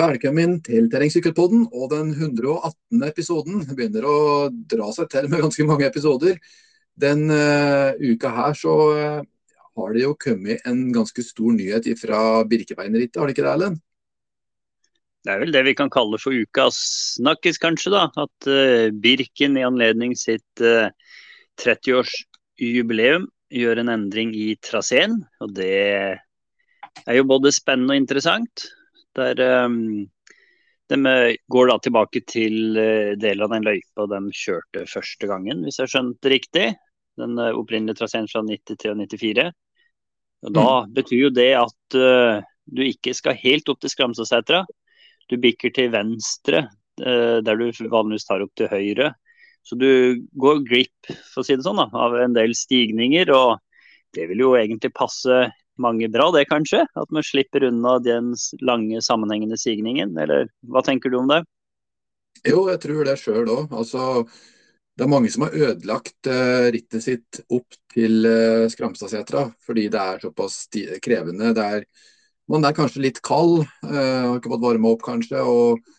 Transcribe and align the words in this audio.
Velkommen 0.00 0.54
til 0.64 0.86
Terrengsykkelpodden 0.88 1.66
og 1.76 1.90
den 1.90 2.14
118. 2.14 3.02
episoden. 3.04 3.58
Det 3.68 3.74
begynner 3.76 4.06
å 4.08 4.48
dra 4.48 4.86
seg 4.96 5.10
til 5.12 5.26
med 5.28 5.42
ganske 5.44 5.66
mange 5.68 5.84
episoder. 5.84 6.38
Den 6.96 7.26
uh, 7.28 7.92
uka 8.00 8.30
her 8.32 8.56
så 8.56 8.76
uh, 8.96 9.20
har 9.76 9.92
det 9.92 10.06
jo 10.06 10.14
kommet 10.16 10.64
en 10.70 10.86
ganske 10.94 11.20
stor 11.26 11.52
nyhet 11.52 11.90
fra 12.00 12.40
Birkebeinerrittet, 12.48 13.20
har 13.20 13.28
det 13.28 13.36
ikke 13.36 13.44
det, 13.44 13.52
Erlend? 13.52 13.76
Det 15.20 15.34
er 15.34 15.44
vel 15.44 15.52
det 15.58 15.64
vi 15.68 15.76
kan 15.82 15.92
kalle 15.92 16.22
for 16.22 16.32
ukas 16.32 16.80
snakkis, 17.18 17.60
kanskje. 17.60 17.92
da. 17.98 18.08
At 18.24 18.48
uh, 18.48 18.88
Birken 19.04 19.60
i 19.60 19.68
anledning 19.68 20.16
sitt 20.16 20.64
30-årsjubileum 21.60 23.28
gjør 23.52 23.84
en 23.84 23.96
endring 23.98 24.32
i 24.32 24.54
traseen. 24.64 25.20
Og 25.44 25.52
det 25.60 25.76
er 27.04 27.20
jo 27.20 27.28
både 27.36 27.52
spennende 27.52 27.98
og 27.98 28.06
interessant. 28.06 28.70
Der 29.20 29.66
um, 29.66 30.08
de 30.90 30.98
eh, 31.06 31.36
går 31.46 31.70
da 31.70 31.78
tilbake 31.78 32.22
til 32.26 32.76
uh, 32.78 33.16
deler 33.20 33.46
av 33.46 33.54
den 33.54 33.66
løypa 33.68 34.06
de 34.10 34.20
kjørte 34.34 34.86
første 34.90 35.28
gangen, 35.30 35.62
hvis 35.66 35.78
jeg 35.82 35.92
skjønte 35.92 36.32
riktig. 36.32 36.66
Den 37.20 37.36
uh, 37.38 37.52
opprinnelige 37.58 38.00
traseen 38.00 38.28
fra 38.30 38.42
93 38.46 38.90
og 38.90 38.98
94. 39.04 39.46
Og 40.48 40.54
da 40.56 40.66
mm. 40.66 40.92
betyr 40.96 41.24
jo 41.26 41.32
det 41.36 41.50
at 41.60 41.98
uh, 42.00 42.42
du 42.70 42.84
ikke 42.86 43.14
skal 43.16 43.38
helt 43.38 43.70
opp 43.70 43.82
til 43.82 43.92
Skramsåsetra. 43.92 44.64
Du 45.30 45.36
bikker 45.38 45.70
til 45.74 45.92
venstre, 45.92 46.64
der 46.98 47.56
du 47.56 47.68
vanligvis 47.88 48.26
tar 48.26 48.42
opp 48.42 48.50
til 48.58 48.66
høyre. 48.68 49.12
Så 49.62 49.76
du 49.78 50.20
går 50.42 50.64
glipp 50.66 51.10
for 51.30 51.42
å 51.42 51.46
si 51.46 51.54
det 51.54 51.64
sånn, 51.64 51.78
da, 51.78 51.86
av 51.94 52.16
en 52.18 52.34
del 52.34 52.54
stigninger. 52.58 53.30
og 53.30 53.60
Det 54.14 54.26
vil 54.30 54.42
jo 54.42 54.56
egentlig 54.58 54.90
passe 54.96 55.44
mange 55.80 56.10
bra, 56.12 56.28
det 56.34 56.46
kanskje? 56.50 56.84
At 56.98 57.10
man 57.14 57.26
slipper 57.26 57.66
unna 57.70 57.98
den 58.02 58.34
lange, 58.64 59.02
sammenhengende 59.04 59.58
signingen, 59.60 60.16
eller 60.18 60.48
hva 60.70 60.84
tenker 60.86 61.12
du 61.12 61.20
om 61.20 61.30
det? 61.30 61.42
Jo, 62.46 62.64
jeg 62.70 62.80
tror 62.82 63.04
det 63.04 63.18
sjøl 63.20 63.50
òg. 63.52 63.74
Altså, 63.76 64.24
det 64.96 65.04
er 65.04 65.12
mange 65.12 65.30
som 65.32 65.46
har 65.46 65.56
ødelagt 65.56 66.28
uh, 66.30 66.68
rittet 66.72 67.04
sitt 67.04 67.42
opp 67.52 67.76
til 67.92 68.24
uh, 68.26 68.66
Skramstadsetra 68.70 69.46
fordi 69.64 69.88
det 69.92 70.00
er 70.00 70.24
såpass 70.24 70.62
krevende. 71.04 71.52
Det 71.56 71.66
er, 71.76 71.86
man 72.50 72.64
er 72.64 72.76
kanskje 72.76 73.04
litt 73.06 73.22
kald, 73.24 73.62
uh, 73.86 73.94
har 73.94 74.38
ikke 74.38 74.52
fått 74.54 74.66
varme 74.66 74.92
opp 74.92 75.06
kanskje. 75.06 75.40
og 75.44 75.96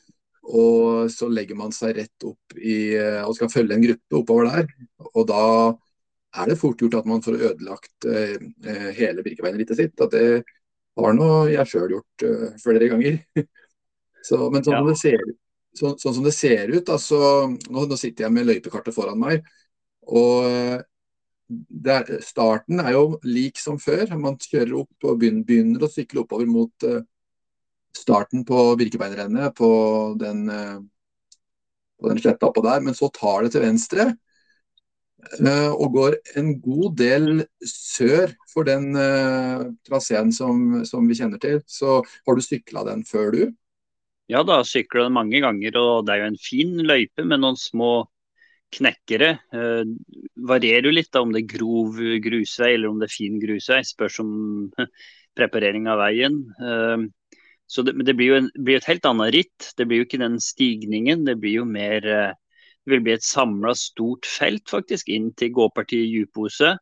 og 0.52 1.06
så 1.14 1.28
legger 1.30 1.56
man 1.56 1.70
seg 1.72 1.94
rett 1.96 2.24
opp 2.26 2.56
i, 2.58 2.98
og 2.98 3.36
skal 3.38 3.52
følge 3.54 3.76
en 3.78 3.84
gruppe 3.86 4.18
oppover 4.18 4.48
der. 4.50 4.72
Og 5.14 5.28
da 5.30 5.44
er 6.32 6.48
det 6.48 6.60
fort 6.60 6.80
gjort 6.80 7.00
at 7.02 7.08
man 7.10 7.24
får 7.24 7.40
ødelagt 7.40 8.08
eh, 8.08 8.36
eh 8.66 8.90
hele 8.96 9.24
Birkebeinerrittet 9.24 9.78
sitt. 9.78 9.96
At 10.02 10.14
det 10.16 10.44
har 11.00 11.16
nå 11.16 11.30
jeg 11.52 11.68
sjøl 11.68 11.96
gjort 11.96 12.26
uh, 12.28 12.48
flere 12.62 12.88
ganger. 12.92 13.18
så, 14.28 14.38
men 14.52 14.64
sånn, 14.64 14.76
ja. 14.76 14.80
som 14.80 14.92
det 14.92 15.00
ser, 15.00 15.26
så, 15.76 15.92
sånn, 16.00 16.16
som 16.20 16.28
det 16.28 16.36
ser 16.36 16.72
ut, 16.72 16.92
altså, 16.92 17.20
nå, 17.72 17.86
nå, 17.88 18.00
sitter 18.00 18.28
jeg 18.28 18.36
med 18.36 18.48
løypekartet 18.48 18.96
foran 18.96 19.20
meg. 19.20 19.46
og 20.08 20.88
der, 21.52 22.08
Starten 22.24 22.80
er 22.80 22.94
jo 22.96 23.20
lik 23.28 23.60
som 23.60 23.80
før. 23.80 24.06
Man 24.16 24.38
kjører 24.40 24.78
opp 24.84 25.08
og 25.08 25.18
begynner, 25.20 25.44
begynner 25.48 25.84
å 25.84 25.92
sykle 25.92 26.24
oppover 26.24 26.48
mot 26.48 26.86
starten 27.92 28.46
på 28.48 28.70
Birkebeinerrennet 28.80 29.52
på 29.58 29.72
den, 30.20 30.46
på 30.48 32.08
den 32.08 32.22
sletta 32.24 32.48
oppå 32.48 32.64
der. 32.64 32.80
Men 32.88 32.96
så 32.96 33.12
tar 33.12 33.44
det 33.44 33.52
til 33.52 33.66
venstre. 33.66 34.14
Eh, 35.22 35.72
og 35.72 35.94
går 35.96 36.18
en 36.40 36.54
god 36.64 36.96
del 37.00 37.44
sør 37.68 38.34
for 38.52 38.68
den 38.68 38.92
uh, 38.98 39.70
traseen 39.88 40.32
som, 40.36 40.82
som, 40.88 41.08
vi 41.08 41.18
kjenner 41.18 41.42
til. 41.42 41.62
Så 41.70 42.02
har 42.02 42.38
du 42.38 42.44
sykla 42.44 42.84
den 42.90 43.06
før, 43.08 43.32
du? 43.36 43.54
Ja 44.32 44.44
da, 44.48 44.62
sykla 44.68 45.08
den 45.08 45.16
mange 45.16 45.44
ganger. 45.44 45.78
Og 45.80 46.08
det 46.08 46.16
er 46.16 46.24
jo 46.24 46.32
en 46.34 46.42
fin 46.42 46.76
løype 46.88 47.26
med 47.28 47.44
noen 47.44 47.60
små 47.60 47.94
knekkere. 48.76 49.34
Uh, 49.54 49.86
varierer 50.52 50.90
jo 50.90 50.98
litt 50.98 51.12
da, 51.14 51.24
om 51.24 51.34
det 51.36 51.46
er 51.46 51.56
grov 51.56 52.02
grusvei 52.24 52.74
eller 52.76 52.92
om 52.92 53.00
det 53.02 53.10
er 53.10 53.16
fin 53.16 53.40
grusvei. 53.42 53.82
Spørs 53.88 54.22
om 54.26 54.36
preparering 55.38 55.88
av 55.92 56.02
veien. 56.04 56.44
Uh, 56.60 57.08
så 57.72 57.86
det, 57.88 57.96
det 58.04 58.18
blir 58.20 58.34
jo 58.34 58.42
en, 58.42 58.52
blir 58.60 58.82
et 58.82 58.90
helt 58.90 59.06
annet 59.08 59.36
ritt. 59.38 59.72
Det 59.78 59.88
blir 59.88 60.02
jo 60.02 60.10
ikke 60.10 60.24
den 60.26 60.42
stigningen. 60.44 61.24
Det 61.30 61.38
blir 61.40 61.62
jo 61.62 61.68
mer 61.70 62.10
vil 62.92 63.04
bli 63.06 63.16
et 63.16 63.26
samla 63.26 63.74
stort 63.78 64.28
felt 64.30 64.70
faktisk 64.70 65.10
inn 65.14 65.32
til 65.38 65.54
gåpartiet 65.56 66.10
Djupose. 66.10 66.76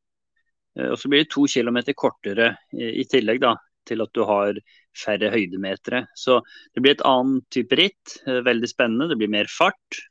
Eh, 0.78 0.90
og 0.92 0.98
så 1.00 1.12
blir 1.12 1.24
det 1.24 1.32
to 1.34 1.46
kilometer 1.50 1.98
kortere 1.98 2.54
i 2.74 3.06
tillegg 3.10 3.42
da, 3.44 3.56
til 3.88 4.06
at 4.06 4.14
du 4.16 4.24
har 4.28 4.60
færre 4.98 5.32
høydemetere. 5.34 6.06
Så 6.18 6.40
det 6.74 6.84
blir 6.84 6.98
et 6.98 7.06
annet 7.08 7.46
type 7.54 7.78
ritt. 7.80 8.16
Eh, 8.26 8.42
veldig 8.46 8.72
spennende. 8.72 9.10
Det 9.12 9.20
blir 9.20 9.32
mer 9.34 9.52
fart. 9.52 10.02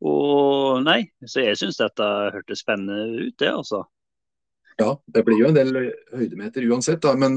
Og 0.00 0.80
nei, 0.86 1.02
så 1.28 1.44
jeg 1.44 1.58
syns 1.60 1.80
dette 1.80 2.04
hørtes 2.36 2.62
spennende 2.64 3.26
ut, 3.28 3.34
det 3.40 3.50
altså. 3.52 3.82
Ja, 4.80 4.94
det 5.12 5.26
blir 5.26 5.42
jo 5.42 5.50
en 5.50 5.58
del 5.58 5.74
høydemeter 6.16 6.64
uansett, 6.72 7.02
da. 7.04 7.12
Men 7.20 7.36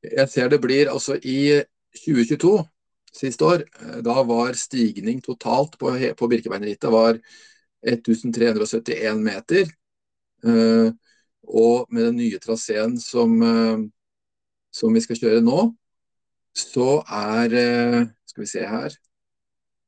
jeg 0.00 0.30
ser 0.32 0.48
det 0.48 0.62
blir 0.64 0.88
altså 0.88 1.18
i 1.20 1.60
2022 2.06 2.54
siste 3.14 3.44
år. 3.44 3.64
Eh, 3.80 3.98
da 4.04 4.22
var 4.26 4.52
stigning 4.58 5.20
totalt 5.24 5.78
på, 5.78 5.90
på 6.18 6.28
Birkebeinerrittet 6.30 6.92
var 6.92 7.18
1371 7.84 9.22
meter. 9.22 9.64
Uh, 10.44 10.92
og 11.44 11.86
med 11.92 12.04
den 12.10 12.16
nye 12.20 12.38
traseen 12.40 13.00
som, 13.00 13.40
uh, 13.40 13.78
som, 14.72 14.92
vi 14.92 15.00
skal 15.00 15.16
kjøre 15.20 15.40
nå, 15.44 15.74
så 16.56 17.02
er 17.08 17.48
Skal 18.28 18.42
vi 18.42 18.46
se 18.50 18.66
her. 18.66 18.90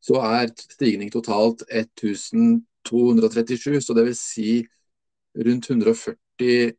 Så 0.00 0.15
er 0.22 0.47
stigning 0.54 1.12
totalt 1.12 1.62
1237, 1.69 3.81
så 3.82 3.94
det 3.94 4.04
vil 4.06 4.16
si 4.16 4.66
rundt 5.36 5.70
140 5.70 6.72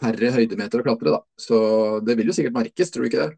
færre 0.00 0.32
høydemeter 0.34 0.80
å 0.82 0.86
klatre. 0.86 1.10
da. 1.14 1.20
Så 1.38 1.56
det 2.02 2.16
vil 2.18 2.26
jo 2.26 2.32
sikkert 2.36 2.58
merkes, 2.58 2.90
tror 2.90 3.02
du 3.04 3.08
ikke 3.10 3.22
det? 3.22 3.32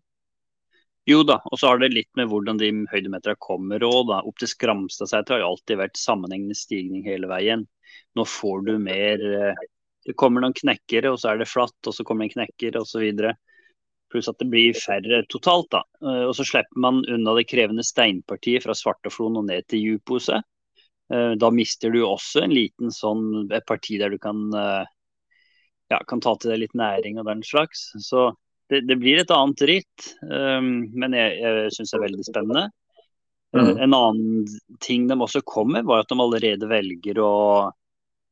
Jo 1.09 1.23
da, 1.25 1.39
og 1.49 1.57
så 1.57 1.71
har 1.71 1.79
det 1.81 1.95
litt 1.95 2.11
med 2.21 2.29
hvordan 2.29 2.59
de 2.61 2.69
høydemeterne 2.91 3.41
kommer 3.41 3.81
òg. 3.87 4.11
Opp 4.19 4.41
til 4.41 4.51
Skramstadseter 4.51 5.35
har 5.35 5.41
jo 5.41 5.53
alltid 5.55 5.79
vært 5.81 5.97
sammenhengende 5.97 6.57
stigning 6.59 7.07
hele 7.07 7.31
veien. 7.31 7.63
Nå 8.19 8.27
får 8.29 8.67
du 8.67 8.75
mer 8.83 9.23
eh, 9.25 9.63
Det 10.05 10.17
kommer 10.21 10.45
noen 10.45 10.57
knekkere, 10.57 11.11
og 11.13 11.21
så 11.21 11.31
er 11.31 11.41
det 11.41 11.49
flatt, 11.49 11.77
og 11.87 11.95
så 11.97 12.05
kommer 12.05 12.25
det 12.25 12.31
en 12.31 12.35
knekker 12.35 12.77
osv. 12.81 13.07
Pluss 14.13 14.29
at 14.29 14.41
det 14.41 14.49
blir 14.53 14.77
færre 14.77 15.23
totalt. 15.33 15.71
da. 15.73 15.81
Eh, 16.05 16.27
og 16.29 16.35
så 16.37 16.45
slipper 16.45 16.85
man 16.85 17.01
unna 17.09 17.35
det 17.39 17.47
krevende 17.49 17.87
steinpartiet 17.89 18.67
fra 18.67 18.77
Svartafloen 18.77 19.39
og 19.41 19.47
ned 19.49 19.65
til 19.69 19.85
Djupose. 19.85 20.43
Eh, 21.09 21.33
da 21.41 21.51
mister 21.55 21.95
du 21.95 22.03
også 22.03 22.45
en 22.45 22.53
liten 22.53 22.93
sånn, 22.93 23.49
et 23.49 23.65
parti 23.69 23.97
der 23.97 24.13
du 24.13 24.19
kan, 24.21 24.45
ja, 25.89 26.03
kan 26.05 26.21
ta 26.21 26.37
til 26.37 26.53
deg 26.53 26.67
litt 26.67 26.77
næring 26.77 27.17
og 27.17 27.31
den 27.33 27.41
slags. 27.49 27.89
Så 28.05 28.27
det, 28.69 28.83
det, 28.89 28.97
blir 29.01 29.21
et 29.21 29.33
annet 29.33 29.65
ritt, 29.69 30.11
um, 30.23 30.89
men 30.93 31.17
jeg, 31.17 31.39
jeg 31.41 31.73
syns 31.77 31.93
det 31.93 31.99
er 31.99 32.05
veldig 32.05 32.27
spennende. 32.27 32.65
Mm. 33.57 33.71
En 33.81 33.97
annen 33.97 34.47
ting 34.85 35.07
de 35.09 35.17
også 35.17 35.41
kom 35.47 35.73
med, 35.73 35.87
var 35.89 36.05
at 36.05 36.11
de 36.11 36.19
allerede 36.21 36.69
velger 36.69 37.21
å 37.25 37.33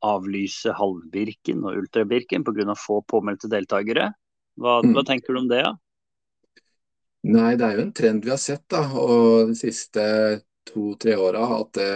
avlyse 0.05 0.75
halvbirken 0.77 1.65
og 1.65 1.81
ultrabirken 1.81 2.45
pga. 2.45 2.75
få 2.77 3.01
påmeldte 3.09 3.49
deltakere. 3.49 4.11
Hva, 4.61 4.83
mm. 4.85 4.93
hva, 4.93 5.05
tenker 5.09 5.33
du 5.33 5.41
om 5.41 5.49
det? 5.49 5.63
Ja? 5.65 5.73
Nei, 7.27 7.57
Det 7.57 7.67
er 7.67 7.79
jo 7.79 7.87
en 7.87 7.97
trend 7.97 8.25
vi 8.25 8.31
har 8.31 8.41
sett 8.41 8.67
da, 8.71 8.85
og 8.93 9.51
de 9.51 9.57
siste 9.59 10.05
to-tre 10.69 11.17
åra. 11.17 11.49
At 11.63 11.73
det, 11.81 11.91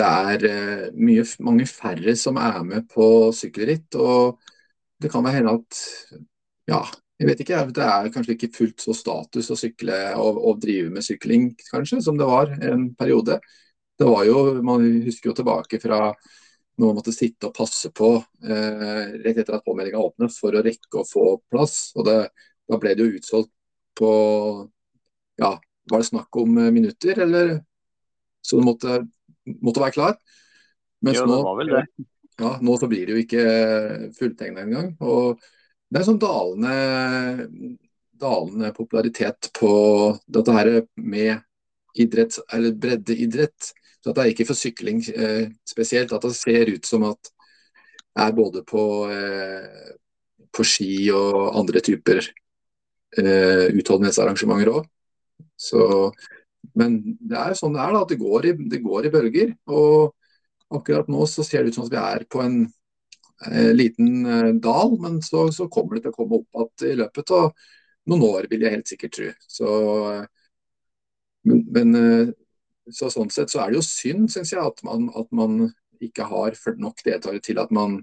det 0.00 0.08
er 0.08 0.48
uh, 0.48 0.88
mye, 0.96 1.28
mange 1.44 1.68
færre 1.68 2.16
som 2.16 2.40
er 2.40 2.62
med 2.64 2.88
på 2.90 3.06
sykkelritt. 3.36 4.00
og 4.00 4.40
det 5.02 5.10
kan 5.10 5.24
være 5.24 5.40
hende 5.40 5.56
at 5.58 5.78
ja, 6.70 6.82
jeg 7.22 7.28
vet 7.28 7.42
ikke, 7.44 7.58
Det 7.70 7.86
er 7.86 8.10
kanskje 8.10 8.34
ikke 8.34 8.52
fullt 8.56 8.82
så 8.82 8.94
status 8.96 9.50
å 9.54 9.56
sykle 9.58 9.98
og, 10.18 10.40
og, 10.42 10.60
drive 10.62 10.90
med 10.90 11.06
sykling 11.06 11.52
kanskje, 11.68 12.00
som 12.02 12.18
det 12.18 12.26
var 12.26 12.50
en 12.66 12.88
periode. 12.98 13.38
Det 13.98 14.08
var 14.08 14.24
jo, 14.26 14.62
Man 14.66 14.84
husker 15.06 15.30
jo 15.30 15.36
tilbake 15.38 15.78
fra 15.82 16.08
når 16.80 16.88
man 16.88 16.96
måtte 16.98 17.14
sitte 17.14 17.50
og 17.50 17.54
passe 17.54 17.92
på 17.94 18.14
eh, 18.16 19.10
rett 19.22 19.38
etter 19.38 19.58
at 19.58 19.64
påmeldinga 19.66 20.00
åpnet 20.00 20.32
for 20.34 20.56
å 20.56 20.62
rekke 20.64 21.02
å 21.02 21.06
få 21.06 21.26
plass. 21.52 21.92
og 21.94 22.08
det, 22.08 22.16
Da 22.66 22.78
ble 22.80 22.94
det 22.96 23.04
jo 23.06 23.18
utsolgt 23.20 23.52
på 23.98 24.12
ja, 25.38 25.52
Var 25.90 26.02
det 26.02 26.08
snakk 26.08 26.40
om 26.42 26.58
eh, 26.58 26.72
minutter, 26.74 27.22
eller? 27.22 27.58
Så 28.42 28.58
du 28.58 28.66
måtte, 28.66 29.02
måtte 29.60 29.84
være 29.84 29.94
klar. 29.94 30.16
Mens 31.04 31.20
jo, 31.20 31.28
det 31.28 31.42
var 31.44 31.58
vel 31.60 31.74
det. 31.76 31.84
Ja, 32.40 32.56
nå 32.64 32.74
så 32.80 32.88
blir 32.90 33.06
det 33.06 33.14
jo 33.14 33.22
ikke 33.22 34.12
fulltegna 34.16 34.64
engang. 34.64 34.94
og 35.04 35.42
det 35.92 36.00
er 36.00 36.06
sånn 36.06 36.20
dalende, 36.20 37.46
dalende 38.16 38.70
popularitet 38.72 39.50
på 39.58 39.72
dette 40.24 40.54
her 40.56 40.70
med 40.96 41.42
idrett, 42.00 42.38
eller 42.52 42.76
breddeidrett. 42.80 43.72
Så 44.00 44.10
at 44.10 44.16
det 44.16 44.24
er 44.24 44.32
ikke 44.32 44.48
for 44.48 44.58
sykling 44.58 45.02
eh, 45.12 45.50
spesielt. 45.68 46.14
At 46.16 46.24
det 46.24 46.32
ser 46.38 46.72
ut 46.72 46.88
som 46.88 47.04
at 47.10 47.28
det 47.28 48.24
er 48.24 48.32
både 48.36 48.64
på, 48.68 48.84
eh, 49.12 49.92
på 50.52 50.64
ski 50.66 50.94
og 51.14 51.58
andre 51.60 51.82
typer 51.84 52.22
eh, 52.24 53.68
utholdenhetsarrangementer 53.76 54.72
òg. 54.72 54.88
Men 56.78 56.98
det 57.20 57.38
er 57.38 57.58
sånn 57.58 57.76
det 57.76 57.84
er, 57.84 57.94
da. 57.98 58.04
Det 58.08 58.20
går, 58.20 58.48
i, 58.48 58.56
det 58.72 58.80
går 58.82 59.06
i 59.06 59.12
bølger. 59.12 59.54
Og 59.68 60.16
akkurat 60.72 61.10
nå 61.12 61.28
så 61.28 61.44
ser 61.44 61.62
det 61.62 61.72
ut 61.72 61.78
som 61.78 61.86
at 61.86 61.94
vi 61.94 62.00
er 62.00 62.26
på 62.32 62.40
en 62.42 62.62
liten 63.74 64.26
eh, 64.26 64.50
dal, 64.62 64.98
men 65.00 65.20
så, 65.22 65.48
så, 65.52 65.68
kommer 65.72 65.96
det 65.96 66.04
til 66.06 66.12
å 66.12 66.16
komme 66.16 66.42
opp 66.42 66.82
igjen 66.82 66.94
i 66.94 67.00
løpet 67.02 67.32
av 67.34 67.50
noen 68.10 68.24
år, 68.26 68.48
vil 68.50 68.64
jeg 68.64 68.76
helt 68.76 68.90
sikkert 68.90 69.16
tro. 69.16 69.28
Så, 69.50 69.72
eh, 70.12 70.24
men, 71.50 71.94
eh, 71.98 72.32
så 72.90 73.10
sånn 73.12 73.30
sett 73.30 73.52
så 73.52 73.62
er 73.62 73.72
det 73.72 73.80
jo 73.80 73.86
synd, 73.86 74.30
syns 74.32 74.54
jeg, 74.54 74.62
at 74.62 74.82
man, 74.86 75.08
at 75.18 75.30
man, 75.34 75.70
ikke 76.02 76.24
har 76.26 76.56
nok 76.82 76.98
deltakere 77.06 77.38
til 77.38 77.60
at 77.62 77.70
man 77.70 78.00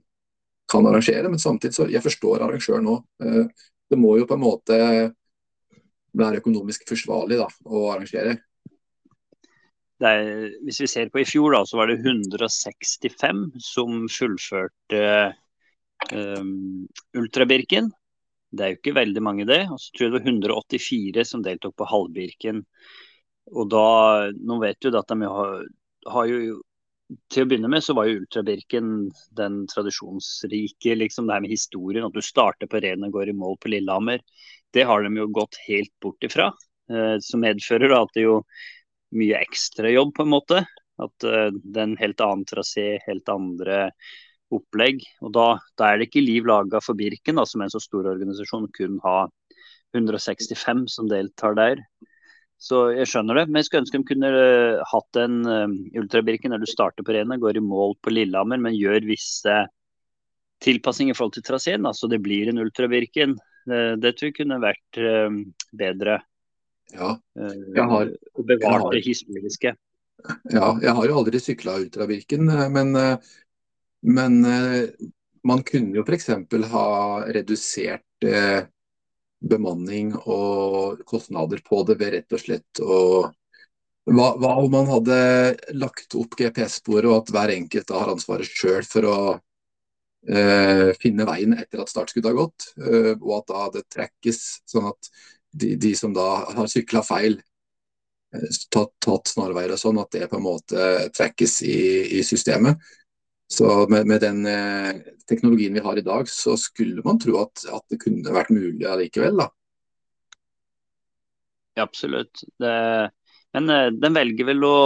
kan 0.71 0.85
arrangere. 0.87 1.27
Men 1.27 1.41
samtidig 1.41 1.75
så 1.75 1.87
jeg 1.91 1.99
forstår 2.05 2.45
arrangøren 2.45 2.85
nå. 2.87 2.93
Eh, 3.25 3.65
det 3.91 3.97
må 3.99 4.13
jo 4.15 4.27
på 4.29 4.37
en 4.37 4.43
måte 4.45 4.77
være 6.19 6.39
økonomisk 6.39 6.85
forsvarlig 6.87 7.41
da, 7.41 7.49
å 7.67 7.89
arrangere. 7.91 8.37
Er, 9.99 10.53
hvis 10.63 10.79
vi 10.79 10.87
ser 10.87 11.09
på 11.11 11.19
i 11.21 11.27
fjor, 11.27 11.53
da, 11.57 11.63
så 11.67 11.79
var 11.79 11.89
det 11.91 11.99
165 11.99 13.41
som 13.63 14.05
fullførte 14.11 15.01
um, 16.13 16.85
Ultrabirken. 17.19 17.89
Det 18.49 18.63
er 18.63 18.71
jo 18.71 18.79
ikke 18.79 18.95
veldig 18.97 19.23
mange, 19.25 19.47
det. 19.49 19.65
Og 19.67 19.81
så 19.81 19.91
tror 19.91 20.05
jeg 20.05 20.13
det 20.13 20.21
var 20.21 20.31
184 20.31 21.27
som 21.27 21.43
deltok 21.45 21.75
på 21.77 21.89
halvbirken. 21.89 22.63
Og 23.51 23.69
da, 23.71 23.85
Nå 24.39 24.59
vet 24.63 24.79
du 24.81 24.89
at 24.95 25.11
de 25.11 25.27
har, 25.27 25.67
har 26.15 26.31
jo 26.31 26.61
til 27.33 27.43
å 27.43 27.49
begynne 27.49 27.69
med 27.71 27.81
så 27.81 27.95
var 27.97 28.05
jo 28.05 28.19
Ultrabirken 28.21 29.09
den 29.37 29.63
tradisjonsrike, 29.69 30.93
liksom 30.97 31.27
det 31.27 31.35
her 31.35 31.45
med 31.45 31.53
historien. 31.53 32.05
At 32.05 32.15
du 32.15 32.23
starter 32.25 32.69
på 32.69 32.81
Reden 32.83 33.07
og 33.07 33.15
går 33.17 33.31
i 33.31 33.37
mål 33.37 33.57
på 33.61 33.71
Lillehammer. 33.73 34.21
Det 34.73 34.85
har 34.85 35.03
de 35.03 35.13
jo 35.17 35.29
gått 35.33 35.57
helt 35.65 35.93
bort 36.01 36.25
ifra. 36.25 36.51
Eh, 36.89 37.15
som 37.25 37.41
medfører 37.41 37.95
at 37.97 38.13
det 38.15 38.27
jo 38.27 38.43
mye 39.15 39.39
ekstrajobb, 39.43 40.13
på 40.15 40.25
en 40.25 40.33
måte. 40.33 40.63
At 40.99 41.25
uh, 41.27 41.47
det 41.53 41.77
er 41.77 41.87
en 41.87 41.99
helt 41.99 42.23
annen 42.23 42.45
trasé, 42.49 42.87
helt 43.05 43.31
andre 43.31 43.89
opplegg. 44.53 45.03
Og 45.23 45.33
da, 45.35 45.47
da, 45.79 45.89
er 45.89 45.99
det 45.99 46.09
ikke 46.09 46.25
liv 46.25 46.47
laga 46.49 46.81
for 46.83 46.97
Birken, 46.99 47.39
da, 47.39 47.45
som 47.47 47.61
er 47.61 47.69
en 47.69 47.75
så 47.75 47.83
stor 47.83 48.09
organisasjon, 48.11 48.69
kun 48.75 48.99
ha 49.05 49.17
165 49.95 50.85
som 50.91 51.09
deltar 51.09 51.57
der. 51.57 51.83
Så 52.59 52.89
jeg 52.91 53.07
skjønner 53.07 53.39
det. 53.39 53.47
Men 53.47 53.61
jeg 53.61 53.69
skulle 53.69 53.85
ønske 53.85 54.01
de 54.01 54.09
kunne 54.11 54.31
uh, 54.35 54.85
hatt 54.93 55.21
en 55.21 55.41
uh, 55.47 55.75
ultrabirken 56.01 56.55
der 56.55 56.61
du 56.61 56.69
starter 56.69 57.05
på 57.07 57.15
Rena, 57.15 57.39
går 57.39 57.61
i 57.61 57.65
mål 57.65 57.95
på 58.03 58.13
Lillehammer, 58.13 58.59
men 58.61 58.77
gjør 58.77 59.07
visse 59.07 59.61
tilpassinger 60.59 61.15
i 61.15 61.17
forhold 61.17 61.37
til 61.37 61.45
traseen. 61.47 61.87
Så 61.95 62.11
det 62.11 62.19
blir 62.25 62.51
en 62.51 62.59
ultrabirken. 62.59 63.37
Det 63.69 64.11
tror 64.17 64.27
jeg 64.27 64.35
kunne 64.35 64.57
vært 64.59 64.97
bedre. 65.77 66.17
Ja, 66.95 67.11
jeg 67.35 67.85
har, 67.91 68.11
og 68.33 68.47
bevart 68.49 68.87
det 68.95 69.03
historiske. 69.05 69.75
Ja, 70.51 70.69
jeg 70.83 70.93
har 70.97 71.05
jo 71.07 71.19
aldri 71.21 71.39
sykla 71.39 71.77
Ultravirken, 71.79 72.49
men, 72.73 72.91
men 74.03 74.39
man 75.47 75.61
kunne 75.67 75.95
jo 75.95 76.03
f.eks. 76.03 76.31
ha 76.73 76.87
redusert 77.29 78.27
bemanning 79.39 80.11
og 80.19 81.05
kostnader 81.07 81.61
på 81.63 81.83
det 81.87 81.99
ved 82.01 82.17
rett 82.17 82.35
og 82.35 82.41
slett 82.41 82.81
å 82.83 82.97
hva, 84.09 84.31
hva, 84.39 84.55
om 84.57 84.71
man 84.73 84.87
hadde 84.89 85.19
lagt 85.77 86.15
opp 86.17 86.37
GPS-sporet 86.39 87.09
og 87.09 87.17
at 87.19 87.33
hver 87.33 87.53
enkelt 87.53 87.93
har 87.93 88.11
ansvaret 88.11 88.49
sjøl 88.49 88.85
for 88.87 89.05
å 89.05 89.17
eh, 90.27 90.89
finne 91.01 91.27
veien 91.29 91.53
etter 91.57 91.83
at 91.83 91.91
startskuddet 91.91 92.31
har 92.31 92.39
gått, 92.39 92.71
eh, 92.81 93.13
og 93.13 93.35
at 93.41 93.51
da 93.51 93.67
det 93.75 93.85
trekkes 93.93 94.41
sånn 94.69 94.89
at 94.89 95.11
de, 95.51 95.75
de 95.75 95.93
som 95.97 96.13
da 96.15 96.27
har 96.55 96.71
sykla 96.71 97.03
feil, 97.05 97.39
eh, 98.35 98.47
tatt, 98.73 98.93
tatt 99.03 99.31
snarveier 99.33 99.75
og 99.75 99.81
sånn, 99.81 100.01
at 100.01 100.11
det 100.15 100.29
på 100.31 100.39
en 100.39 100.45
måte 100.45 100.89
trekkes 101.15 101.61
i, 101.67 101.79
i 102.19 102.23
systemet. 102.25 102.79
Så 103.49 103.65
med, 103.89 104.05
med 104.07 104.21
den 104.21 104.45
eh, 104.45 104.91
teknologien 105.29 105.73
vi 105.73 105.81
har 105.85 105.97
i 105.97 106.05
dag, 106.05 106.29
så 106.29 106.53
skulle 106.57 107.01
man 107.05 107.17
tro 107.21 107.39
at, 107.41 107.63
at 107.73 107.85
det 107.89 107.97
kunne 108.03 108.35
vært 108.35 108.51
mulig 108.53 108.85
allikevel, 108.85 109.41
da. 109.41 109.49
Ja, 111.73 111.87
absolutt. 111.87 112.43
Det, 112.61 112.73
men 113.57 113.69
eh, 113.73 113.87
den 113.95 114.17
velger 114.17 114.51
vel 114.51 114.65
å, 114.67 114.79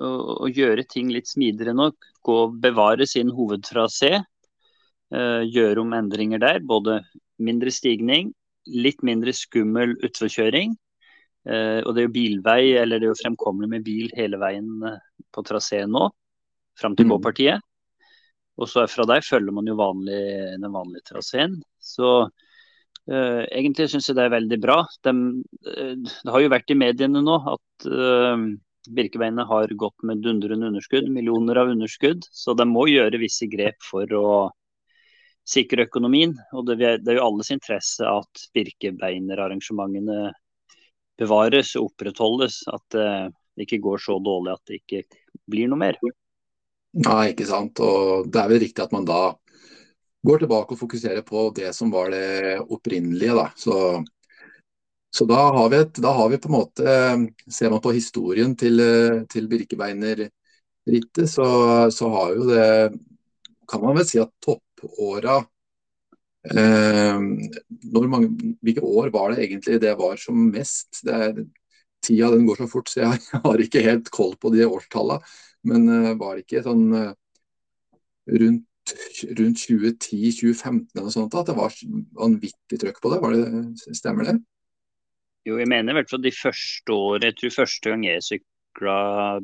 å, 0.00 0.10
å, 0.46 0.48
gjøre 0.48 0.86
ting 0.88 1.10
litt 1.12 1.28
smidigere 1.28 1.74
nok. 1.76 2.08
Gå, 2.24 2.36
og 2.46 2.56
bevare 2.62 3.04
sin 3.10 3.32
hovedtrasé. 3.34 4.14
Eh, 5.12 5.42
gjøre 5.52 5.82
om 5.84 5.92
endringer 5.96 6.40
der. 6.40 6.62
Både 6.64 7.02
mindre 7.42 7.72
stigning, 7.74 8.32
litt 8.66 9.02
mindre 9.06 9.34
skummel 9.36 9.96
utforkjøring. 10.04 10.76
Eh, 11.48 11.80
og 11.82 11.94
det 11.94 12.02
er 12.02 12.08
jo 12.08 12.14
bilvei, 12.14 12.62
eller 12.78 13.00
det 13.00 13.08
er 13.08 13.12
jo 13.12 13.20
fremkommelig 13.22 13.70
med 13.72 13.86
bil 13.86 14.12
hele 14.16 14.38
veien 14.42 14.68
eh, 14.86 15.00
på 15.34 15.44
traseen 15.46 15.92
nå. 15.94 16.08
Fram 16.78 16.96
til 16.96 17.08
mm. 17.08 17.14
gåpartiet. 17.16 17.68
Og 18.60 18.68
så 18.68 18.84
fra 18.90 19.06
der 19.08 19.24
følger 19.24 19.54
man 19.54 19.68
jo 19.68 19.78
vanlig, 19.78 20.20
den 20.60 20.72
vanlige 20.72 21.06
traseen. 21.08 21.56
Så 21.80 22.10
uh, 22.28 23.42
egentlig 23.48 23.88
syns 23.90 24.10
jeg 24.10 24.18
det 24.18 24.26
er 24.26 24.34
veldig 24.34 24.58
bra. 24.60 24.76
De, 25.04 25.14
uh, 25.66 25.94
det 26.04 26.34
har 26.34 26.44
jo 26.44 26.50
vært 26.52 26.72
i 26.72 26.76
mediene 26.76 27.22
nå 27.24 27.38
at 27.54 27.88
uh, 27.88 28.44
Birkebeinet 28.92 29.48
har 29.48 29.72
gått 29.80 30.04
med 30.06 30.20
dundrende 30.24 30.68
underskudd, 30.68 31.08
millioner 31.12 31.62
av 31.62 31.72
underskudd. 31.72 32.28
Så 32.28 32.56
de 32.58 32.68
må 32.68 32.86
gjøre 32.92 33.20
visse 33.22 33.48
grep 33.50 33.80
for 33.88 34.16
å 34.20 34.26
sikre 35.48 35.86
økonomien. 35.88 36.34
Og 36.52 36.70
det, 36.70 36.78
er 36.82 37.18
jo 37.18 37.26
alles 37.26 37.52
interesse 37.54 38.06
at 38.06 38.46
Birkebeinerarrangementene 38.54 40.30
bevares 41.20 41.74
og 41.78 41.90
opprettholdes. 41.90 42.62
At 42.72 42.98
det 43.56 43.66
ikke 43.66 43.82
går 43.84 44.02
så 44.02 44.18
dårlig 44.22 44.54
at 44.54 44.64
det 44.68 44.80
ikke 44.80 45.02
blir 45.50 45.70
noe 45.70 45.80
mer. 45.82 45.98
Nei, 47.02 47.32
ikke 47.32 47.48
sant. 47.48 47.80
Og 47.80 48.28
det 48.32 48.40
er 48.40 48.50
vel 48.52 48.62
riktig 48.62 48.84
at 48.84 48.92
man 48.94 49.06
da 49.08 49.22
går 50.22 50.42
tilbake 50.42 50.74
og 50.74 50.80
fokuserer 50.80 51.24
på 51.26 51.48
det 51.56 51.72
som 51.76 51.90
var 51.92 52.12
det 52.12 52.58
opprinnelige. 52.62 53.36
Da. 53.36 53.46
Så, 53.56 54.04
så 55.10 55.26
da, 55.28 55.40
har 55.56 55.78
et, 55.78 56.02
da 56.02 56.12
har 56.18 56.30
vi 56.32 56.40
på 56.40 56.50
en 56.50 56.58
måte 56.58 56.98
Ser 57.50 57.72
man 57.72 57.82
på 57.82 57.94
historien 57.96 58.54
til, 58.56 58.80
til 59.32 59.48
Birkebeinerrittet, 59.50 61.26
så, 61.28 61.46
så, 61.90 62.12
har 62.16 62.36
jo 62.36 62.46
det 62.48 62.68
Kan 63.68 63.82
man 63.84 63.98
vel 63.98 64.06
si 64.08 64.20
at 64.22 64.52
toppåra 64.82 65.38
eh, 66.50 67.20
mange, 68.10 68.30
Hvilke 68.62 68.82
år 68.82 69.12
var 69.14 69.32
det 69.32 69.46
egentlig 69.46 69.80
det 69.82 69.94
var 69.98 70.20
som 70.20 70.48
mest? 70.50 71.02
Det 71.06 71.14
er, 71.14 71.42
tida 72.02 72.30
den 72.32 72.46
går 72.46 72.62
så 72.62 72.68
fort, 72.70 72.90
så 72.90 73.04
jeg 73.04 73.22
har 73.46 73.62
ikke 73.62 73.86
helt 73.86 74.10
koll 74.10 74.36
på 74.40 74.52
de 74.54 74.66
årstallene. 74.66 75.22
Men 75.62 75.86
uh, 75.86 76.12
var 76.18 76.34
det 76.34 76.42
ikke 76.42 76.64
sånn 76.64 76.88
uh, 76.90 77.12
rundt, 78.34 78.94
rundt 79.38 79.60
2010-2015 79.62 80.98
eller 80.98 81.12
sånt 81.14 81.36
at 81.38 81.46
det 81.46 81.54
var 81.54 81.76
vanvittig 82.18 82.80
trøkk 82.82 82.98
på 82.98 83.12
det? 83.12 83.20
Det 83.78 83.94
stemmer 83.94 84.26
det? 84.26 84.40
Jo, 85.46 85.58
jeg 85.58 85.70
mener 85.70 85.94
i 85.94 86.00
hvert 86.00 86.10
fall 86.10 86.22
de 86.22 86.34
første 86.34 86.94
årene. 86.94 87.30
Jeg 87.30 87.38
tror 87.38 87.54
første 87.60 87.92
gang 87.92 88.06
jeg 88.06 88.26
sykla 88.26 88.96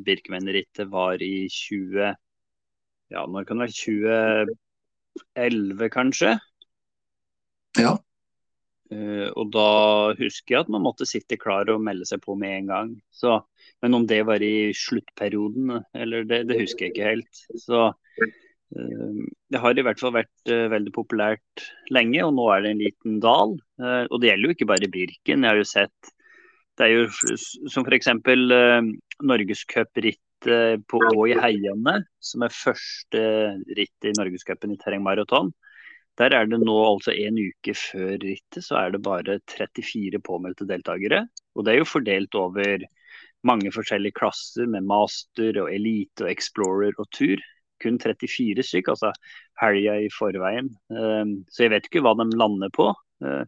Birkemennerittet 0.03 0.91
var 0.91 1.23
i 1.23 1.47
20... 1.51 2.11
Ja, 3.09 3.23
når 3.25 3.47
kan 3.47 3.63
det 3.63 3.71
være? 3.73 4.59
2011, 5.19 5.89
kanskje? 5.93 6.35
Ja. 7.79 7.97
Uh, 8.89 9.29
og 9.37 9.51
da 9.53 9.65
husker 10.17 10.55
jeg 10.55 10.63
at 10.63 10.69
man 10.73 10.81
måtte 10.81 11.05
sitte 11.05 11.37
klar 11.37 11.69
og 11.69 11.83
melde 11.85 12.07
seg 12.09 12.23
på 12.23 12.33
med 12.39 12.55
en 12.55 12.69
gang. 12.71 12.93
Så, 13.13 13.37
men 13.83 13.97
om 13.97 14.07
det 14.09 14.23
var 14.25 14.41
i 14.41 14.71
sluttperioden, 14.73 15.83
eller 15.93 16.25
det, 16.29 16.47
det 16.49 16.61
husker 16.63 16.87
jeg 16.87 16.95
ikke 16.95 17.11
helt. 17.11 17.43
Så 17.61 17.83
uh, 17.91 19.19
det 19.53 19.61
har 19.61 19.77
i 19.77 19.85
hvert 19.85 20.01
fall 20.01 20.15
vært 20.17 20.49
uh, 20.49 20.65
veldig 20.73 20.93
populært 20.95 21.67
lenge, 21.93 22.23
og 22.25 22.33
nå 22.37 22.47
er 22.55 22.65
det 22.65 22.73
en 22.73 22.85
liten 22.87 23.19
dal. 23.23 23.59
og 24.09 24.15
det 24.21 24.31
gjelder 24.31 24.49
jo 24.49 24.55
ikke 24.57 24.71
bare 24.73 24.91
Birken. 24.91 25.45
Jeg 25.45 25.53
har 25.53 25.61
jo 25.61 25.67
sett 25.67 26.15
Det 26.79 26.87
er 26.87 26.93
jo 26.95 27.07
som 27.69 27.85
f.eks. 27.85 28.09
Uh, 28.09 28.89
norgescuprittet 30.39 30.87
på 30.87 30.99
Å 30.99 31.27
i 31.27 31.35
Heiane, 31.35 32.05
som 32.19 32.43
er 32.43 32.49
første 32.49 33.57
ritt 33.75 34.05
i 34.05 34.13
norgescupen 34.17 34.71
i 34.71 34.77
terrengmaraton. 34.77 35.51
Der 36.17 36.33
er 36.33 36.45
det 36.45 36.59
nå 36.59 36.75
altså 36.83 37.11
en 37.11 37.37
uke 37.37 37.73
før 37.73 38.17
rittet, 38.19 38.63
så 38.63 38.75
er 38.75 38.91
det 38.91 39.01
bare 39.01 39.39
34 39.47 40.19
påmeldte 40.19 40.67
deltakere. 40.67 41.27
Og 41.55 41.65
det 41.65 41.73
er 41.73 41.79
jo 41.79 41.87
fordelt 41.87 42.35
over 42.35 42.83
mange 43.43 43.71
forskjellige 43.71 44.17
klasser 44.19 44.67
med 44.67 44.83
master 44.83 45.61
og 45.61 45.71
elite 45.71 46.25
og 46.25 46.31
explorer 46.31 46.93
og 46.97 47.07
tur. 47.11 47.39
Kun 47.79 47.97
34 47.97 48.63
stykk, 48.63 48.89
altså 48.89 49.13
helga 49.61 49.95
i 50.03 50.09
forveien. 50.11 50.67
Ehm, 50.91 51.45
så 51.47 51.63
jeg 51.63 51.71
vet 51.71 51.87
ikke 51.87 52.03
hva 52.03 52.17
de 52.19 52.27
lander 52.35 52.69
på. 52.75 52.91
Ehm, 53.23 53.47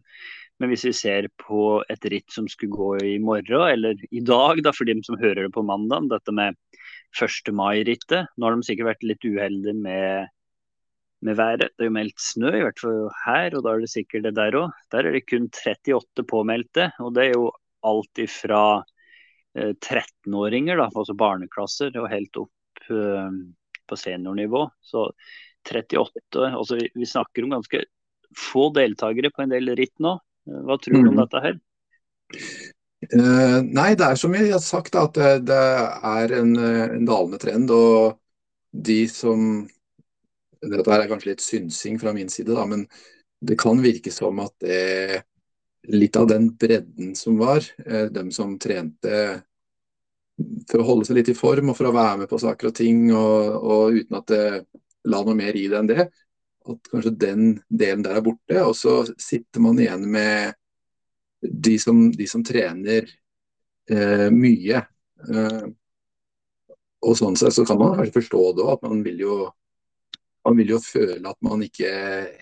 men 0.62 0.70
hvis 0.70 0.84
vi 0.86 0.92
ser 0.94 1.26
på 1.42 1.82
et 1.90 2.04
ritt 2.08 2.32
som 2.32 2.46
skulle 2.48 2.72
gå 2.72 2.90
i 3.04 3.18
morgen, 3.18 3.64
eller 3.66 3.98
i 4.14 4.20
dag, 4.24 4.62
da, 4.62 4.72
for 4.72 4.88
de 4.88 4.94
som 5.04 5.18
hører 5.20 5.42
det 5.42 5.52
på 5.52 5.64
mandag, 5.66 6.06
dette 6.12 6.32
med 6.32 6.56
1. 7.12 7.52
mai-rittet. 7.56 8.30
Nå 8.36 8.48
har 8.48 8.56
de 8.56 8.66
sikkert 8.66 8.94
vært 8.94 9.10
litt 9.10 9.26
uheldige 9.28 9.76
med 9.78 10.30
med 11.22 11.38
været. 11.38 11.70
Det 11.76 11.84
er 11.84 11.90
jo 11.90 11.94
meldt 11.94 12.22
snø, 12.22 12.50
i 12.50 12.62
hvert 12.64 12.80
fall 12.82 13.04
her, 13.24 13.54
og 13.54 13.62
da 13.64 13.74
er 13.74 13.84
det 13.84 13.92
sikkert 13.92 14.24
det 14.26 14.34
der 14.38 14.56
òg. 14.58 14.72
Der 14.90 15.06
er 15.06 15.14
det 15.14 15.26
kun 15.30 15.46
38 15.46 16.24
påmeldte. 16.26 16.88
Og 17.04 17.14
det 17.14 17.28
er 17.28 17.36
jo 17.36 17.52
alt 17.86 18.22
ifra 18.22 18.62
13-åringer, 19.54 20.80
da, 20.80 20.88
altså 20.88 21.16
barneklasser, 21.18 21.94
og 22.00 22.10
helt 22.10 22.42
opp 22.42 22.50
på 22.88 23.98
seniornivå. 23.98 24.64
Så 24.82 25.10
38 25.68 26.48
altså 26.50 26.78
Vi 26.80 27.06
snakker 27.06 27.44
om 27.44 27.54
ganske 27.58 27.84
få 28.34 28.70
deltakere 28.74 29.30
på 29.30 29.44
en 29.44 29.52
del 29.52 29.74
ritt 29.78 29.94
nå. 30.02 30.16
Hva 30.48 30.78
tror 30.80 30.98
du 30.98 31.10
om 31.12 31.14
mm. 31.14 31.20
dette 31.22 31.42
her? 31.44 31.58
Uh, 33.10 33.58
nei, 33.66 33.92
det 33.98 34.06
er 34.06 34.18
som 34.18 34.34
jeg 34.36 34.52
har 34.52 34.62
sagt, 34.62 34.94
at 34.98 35.16
det, 35.18 35.30
det 35.48 35.58
er 35.58 36.34
en, 36.38 36.52
en, 36.56 37.06
dalende 37.08 37.40
trend. 37.42 37.72
Og 37.74 38.18
de 38.70 39.04
som 39.10 39.64
Dette 40.62 40.94
er 40.94 41.08
kanskje 41.10 41.32
litt 41.32 41.42
synsing 41.42 41.96
fra 41.98 42.12
min 42.14 42.30
side, 42.30 42.54
da, 42.54 42.62
men 42.70 42.84
det 43.42 43.56
kan 43.58 43.80
virke 43.82 44.12
som 44.14 44.38
at 44.44 44.52
det, 44.62 45.24
litt 45.90 46.14
av 46.14 46.28
den 46.30 46.52
bredden 46.54 47.16
som 47.18 47.40
var, 47.40 47.66
uh, 47.88 48.06
dem 48.14 48.30
som 48.34 48.54
trente 48.62 49.42
for 50.70 50.80
å 50.80 50.86
holde 50.86 51.06
seg 51.08 51.18
litt 51.18 51.32
i 51.32 51.36
form 51.36 51.70
og 51.70 51.76
for 51.78 51.90
å 51.90 51.96
være 51.96 52.22
med 52.22 52.30
på 52.30 52.38
saker 52.40 52.70
og 52.70 52.76
ting, 52.78 53.08
og, 53.10 53.58
og 53.58 53.98
uten 53.98 54.18
at 54.18 54.30
det 54.30 54.46
la 55.10 55.22
noe 55.26 55.34
mer 55.38 55.58
i 55.58 55.66
det 55.70 55.78
enn 55.78 55.90
det, 55.90 56.06
at 56.70 56.90
kanskje 56.92 57.14
den 57.18 57.46
delen 57.68 58.04
der 58.06 58.18
er 58.18 58.24
borte. 58.24 58.58
Og 58.62 58.74
så 58.78 59.00
sitter 59.18 59.64
man 59.64 59.80
igjen 59.82 60.06
med 60.10 60.54
de 61.42 61.78
som, 61.82 62.04
de 62.14 62.26
som 62.30 62.44
trener 62.44 63.08
eh, 63.90 64.28
mye. 64.34 64.82
Eh, 65.28 65.64
og 67.02 67.18
sånn 67.18 67.36
sett 67.38 67.56
så 67.56 67.64
kan 67.66 67.80
man 67.80 67.96
kanskje 67.98 68.20
forstå 68.20 68.42
det 68.56 68.64
òg, 68.64 68.76
at 68.76 68.86
man 68.86 69.02
vil 69.06 69.24
jo 69.24 69.36
man 70.42 70.58
vil 70.58 70.72
jo 70.74 70.80
føle 70.82 71.22
at 71.22 71.38
man 71.46 71.62
ikke 71.62 71.90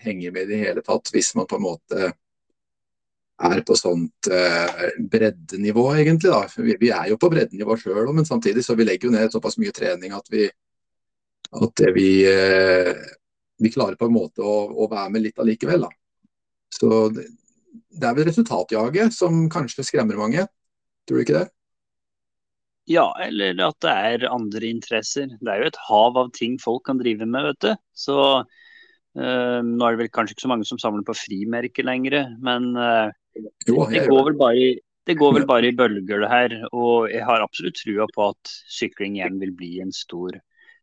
henger 0.01 0.33
med 0.33 0.49
i 0.49 0.55
det 0.55 0.61
hele 0.63 0.83
tatt, 0.85 1.11
hvis 1.13 1.35
man 1.37 1.49
på 1.49 1.59
en 1.59 1.67
måte 1.67 2.13
er 3.41 3.63
på 3.65 3.77
sånt 3.77 4.29
eh, 4.33 4.89
breddenivå, 5.01 5.85
egentlig. 5.97 6.31
da. 6.33 6.45
Vi, 6.57 6.77
vi, 6.81 6.91
er 6.93 7.11
jo 7.13 7.19
på 7.21 7.31
breddenivå 7.33 7.77
sjøl, 7.81 8.11
men 8.17 8.29
samtidig 8.29 8.65
så 8.65 8.77
vi 8.77 8.87
legger 8.89 9.09
jo 9.09 9.15
ned 9.15 9.33
såpass 9.33 9.57
mye 9.61 9.73
trening 9.77 10.13
at 10.17 10.29
vi, 10.33 10.45
at 11.61 11.85
vi, 11.97 12.11
eh, 12.29 12.93
vi 13.61 13.73
klarer 13.73 13.97
på 14.01 14.11
en 14.11 14.17
måte 14.17 14.45
å, 14.45 14.57
å, 14.77 14.89
være 14.91 15.15
med 15.15 15.25
litt 15.25 15.41
allikevel. 15.41 15.89
Da. 15.89 15.93
Så 16.77 17.09
det, 17.17 17.27
det 17.91 18.07
er 18.07 18.17
vel 18.17 18.29
resultatjaget 18.29 19.15
som 19.15 19.47
kanskje 19.53 19.85
skremmer 19.87 20.19
mange, 20.21 20.47
tror 21.09 21.19
du 21.19 21.25
ikke 21.25 21.41
det? 21.41 21.49
Ja, 22.91 23.07
eller 23.23 23.59
at 23.69 23.79
det 23.85 23.93
er 23.93 24.31
andre 24.31 24.67
interesser. 24.67 25.31
Det 25.39 25.51
er 25.53 25.63
jo 25.63 25.71
et 25.71 25.81
hav 25.89 26.19
av 26.19 26.31
ting 26.35 26.57
folk 26.63 26.85
kan 26.89 26.99
drive 26.99 27.27
med, 27.29 27.51
vet 27.51 27.67
du. 27.67 27.73
Så 27.95 28.19
øh, 28.41 29.61
nå 29.63 29.87
er 29.87 29.95
det 29.95 30.03
vel 30.05 30.13
kanskje 30.15 30.35
ikke 30.35 30.47
så 30.47 30.51
mange 30.51 30.67
som 30.67 30.81
samler 30.83 31.07
på 31.07 31.15
frimerker 31.19 31.87
lenger, 31.87 32.33
men 32.43 32.73
øh, 32.75 33.13
jo, 33.69 33.85
det, 33.93 34.07
går 34.09 34.25
vel 34.31 34.39
bare 34.41 34.59
i, 34.59 34.71
det 35.07 35.17
går 35.21 35.37
vel 35.39 35.47
bare 35.47 35.71
i 35.71 35.77
bølger, 35.77 36.25
det 36.25 36.31
her. 36.33 36.57
Og 36.73 37.11
jeg 37.13 37.27
har 37.27 37.45
absolutt 37.45 37.79
trua 37.79 38.09
på 38.15 38.31
at 38.33 38.55
sykling 38.73 39.21
igjen 39.21 39.39
vil 39.43 39.55
bli 39.55 39.77
en 39.85 39.95
stor 39.95 40.41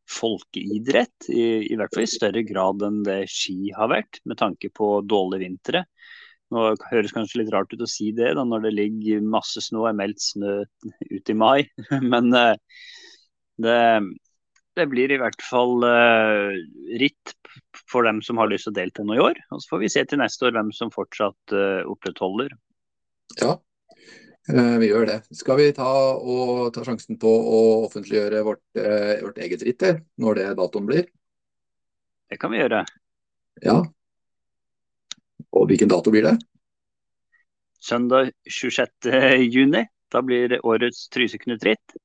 folkeidrett. 0.08 1.28
I, 1.28 1.44
I, 1.68 1.76
hvert 1.76 1.92
fall 1.92 2.08
i 2.08 2.14
større 2.14 2.44
grad 2.48 2.88
enn 2.88 3.02
det 3.08 3.26
ski 3.32 3.74
har 3.76 3.92
vært, 3.92 4.22
med 4.24 4.40
tanke 4.40 4.72
på 4.72 5.02
dårlige 5.04 5.44
vintre. 5.44 5.84
Nå 6.54 6.68
høres 6.92 7.12
kanskje 7.16 7.42
litt 7.42 7.51
rart 7.51 7.74
ut 7.74 7.84
å 7.84 7.89
si 7.89 8.13
det 8.16 8.30
da, 8.38 8.46
når 8.48 8.68
det 8.68 8.75
ligger 8.77 9.25
masse 9.36 9.62
snø 9.66 9.84
og 9.84 9.89
er 9.89 9.98
meldt 10.00 10.24
snø 10.24 10.62
ut 11.12 11.32
i 11.34 11.36
mai, 11.36 11.68
men 12.13 12.32
uh, 12.32 12.56
det, 13.63 13.82
det, 14.80 14.86
blir 14.94 15.12
i 15.12 15.20
hvert 15.20 15.44
fall 15.44 15.84
uh, 15.84 16.56
ritt 17.01 17.36
for 17.92 18.08
dem 18.08 18.22
som 18.24 18.39
har 18.39 18.51
lyst 18.51 18.70
til 18.70 18.75
å 18.75 18.77
delta 18.80 19.04
nå 19.04 19.18
i 19.18 19.24
år. 19.25 19.42
Og 19.51 19.63
så 19.63 19.74
får 19.74 19.84
vi 19.84 19.92
se 19.92 20.06
til 20.08 20.22
neste 20.22 20.48
år 20.48 20.56
hvem 20.56 20.72
som 20.75 20.94
fortsatt 20.94 21.56
uh, 21.56 21.84
opprettholder. 21.89 22.56
Ja, 23.42 23.58
vi 24.48 24.88
gjør 24.88 25.04
det. 25.10 25.18
Skal 25.36 25.60
vi 25.60 25.68
ta, 25.75 25.89
og, 26.16 26.70
ta 26.72 26.86
sjansen 26.88 27.18
på 27.20 27.27
å 27.27 27.58
offentliggjøre 27.89 28.46
vårt, 28.48 28.63
vårt 28.80 29.42
eget 29.44 29.66
ritt 29.68 29.84
når 30.24 30.39
det 30.39 30.46
datoen 30.56 30.88
blir? 30.88 31.10
Det 32.32 32.39
kan 32.39 32.54
vi 32.56 32.62
gjøre. 32.62 32.86
Ja, 33.66 33.82
og 35.58 35.68
hvilken 35.70 35.92
dato 35.92 36.14
blir 36.14 36.26
det? 36.28 36.38
Søndag 37.84 38.32
26.6. 38.50 39.86
Da 40.12 40.22
blir 40.24 40.50
det 40.52 40.64
årets 40.66 41.08
Tryseknutt-ritt. 41.14 41.98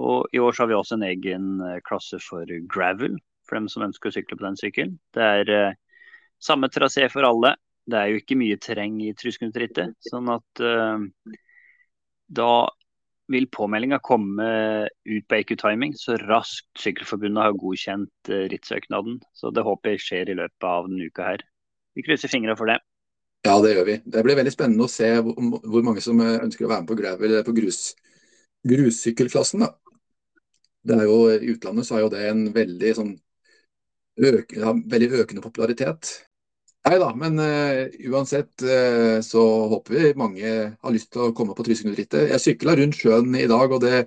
Og 0.00 0.26
i 0.34 0.40
år 0.42 0.56
har 0.58 0.68
vi 0.70 0.76
også 0.76 0.98
en 0.98 1.06
egen 1.06 1.48
eh, 1.62 1.80
klasse 1.86 2.18
for 2.22 2.48
gravel, 2.70 3.18
for 3.46 3.58
dem 3.58 3.68
som 3.70 3.84
ønsker 3.86 4.10
å 4.10 4.16
sykle 4.16 4.38
på 4.38 4.46
den 4.46 4.58
sykkelen. 4.58 4.96
Det 5.14 5.22
er 5.22 5.52
uh, 5.52 5.76
samme 6.42 6.70
trasé 6.72 7.06
for 7.12 7.26
alle. 7.28 7.54
Det 7.86 7.98
er 8.00 8.10
jo 8.10 8.22
ikke 8.22 8.38
mye 8.40 8.58
terreng 8.58 8.96
i 9.04 9.12
Tryseknutt-rittet. 9.14 9.94
Sånn 10.08 10.32
at 10.32 10.64
uh, 10.64 11.04
da 12.34 12.54
vil 13.30 13.46
påmeldinga 13.52 14.00
komme 14.04 14.46
ut 14.88 15.26
på 15.30 15.36
EQ 15.38 15.54
Timing 15.60 15.94
så 15.96 16.18
raskt 16.20 16.66
Sykkelforbundet 16.76 17.40
har 17.40 17.54
godkjent 17.56 18.32
rittsøknaden. 18.52 19.16
Så 19.32 19.52
det 19.54 19.64
håper 19.64 19.94
jeg 19.94 20.02
skjer 20.04 20.32
i 20.32 20.36
løpet 20.42 20.66
av 20.68 20.90
denne 20.90 21.08
uka 21.08 21.30
her. 21.30 21.44
Vi 21.94 22.04
krysser 22.06 22.30
fingra 22.32 22.56
for 22.58 22.70
det. 22.70 22.80
Ja, 23.44 23.58
det 23.60 23.74
gjør 23.74 23.88
vi. 23.88 23.98
Det 24.08 24.22
blir 24.24 24.38
veldig 24.38 24.52
spennende 24.54 24.86
å 24.86 24.90
se 24.90 25.10
hvor 25.20 25.84
mange 25.84 26.02
som 26.04 26.20
eh, 26.24 26.40
ønsker 26.46 26.66
å 26.66 26.70
være 26.70 26.84
med 26.84 26.90
på 26.90 26.98
gravel 26.98 27.34
på 27.44 27.56
grus, 27.56 27.80
grussykkelklassen. 28.64 29.66
Da. 29.66 29.74
Det 30.84 30.96
er 30.96 31.08
jo, 31.08 31.18
I 31.32 31.50
utlandet 31.52 31.88
så 31.88 31.98
er 31.98 32.06
jo 32.06 32.12
det 32.12 32.22
en 32.30 32.46
veldig, 32.54 32.92
sånn, 32.96 33.10
øk, 34.30 34.54
ja, 34.56 34.72
veldig 34.94 35.10
økende 35.20 35.44
popularitet. 35.44 36.14
Nei 36.84 36.98
da, 37.00 37.10
men 37.16 37.40
uh, 37.40 37.86
uansett 38.12 38.64
uh, 38.64 39.20
så 39.24 39.42
håper 39.72 39.94
vi 39.94 40.08
mange 40.20 40.50
har 40.72 40.92
lyst 40.92 41.14
til 41.14 41.24
å 41.24 41.34
komme 41.36 41.56
på 41.56 41.64
Trysknudrittet. 41.64 42.26
Jeg 42.32 42.42
sykla 42.44 42.74
rundt 42.76 42.98
sjøen 42.98 43.32
i 43.40 43.46
dag, 43.48 43.72
og 43.72 43.80
det, 43.84 44.02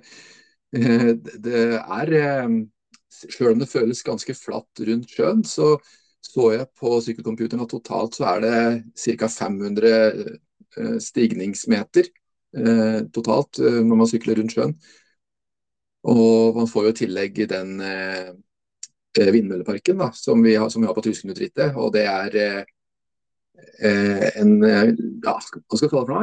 uh, 0.78 1.10
det 1.18 1.64
er 1.78 2.12
Selv 3.18 3.50
om 3.50 3.58
det 3.58 3.70
føles 3.70 4.04
ganske 4.06 4.34
flatt 4.38 4.82
rundt 4.86 5.10
sjøen, 5.10 5.42
så 5.42 5.72
så 6.24 6.52
jeg 6.54 6.68
på 6.78 6.98
sykkelcomputeren 7.02 7.64
at 7.64 7.72
totalt 7.72 8.18
så 8.18 8.26
er 8.32 8.44
det 8.44 8.54
ca. 9.20 9.28
500 9.32 9.90
eh, 9.92 10.96
stigningsmeter 11.02 12.08
eh, 12.58 12.98
totalt 13.14 13.60
eh, 13.62 13.80
når 13.84 14.00
man 14.02 14.10
sykler 14.10 14.40
rundt 14.40 14.56
sjøen. 14.56 14.74
Og 16.08 16.56
man 16.56 16.68
får 16.70 16.88
jo 16.88 16.90
i 16.94 16.98
tillegg 17.02 17.40
den 17.50 17.80
vindmølleparken 19.18 19.98
da, 19.98 20.12
som, 20.14 20.40
vi 20.44 20.54
har, 20.54 20.68
som 20.70 20.82
vi 20.82 20.88
har 20.88 20.94
på 20.96 21.02
Tusenutrittet. 21.04 21.74
Og 21.76 21.90
det 21.92 22.04
er 22.06 22.36
en, 23.82 24.52
ja? 24.62 24.84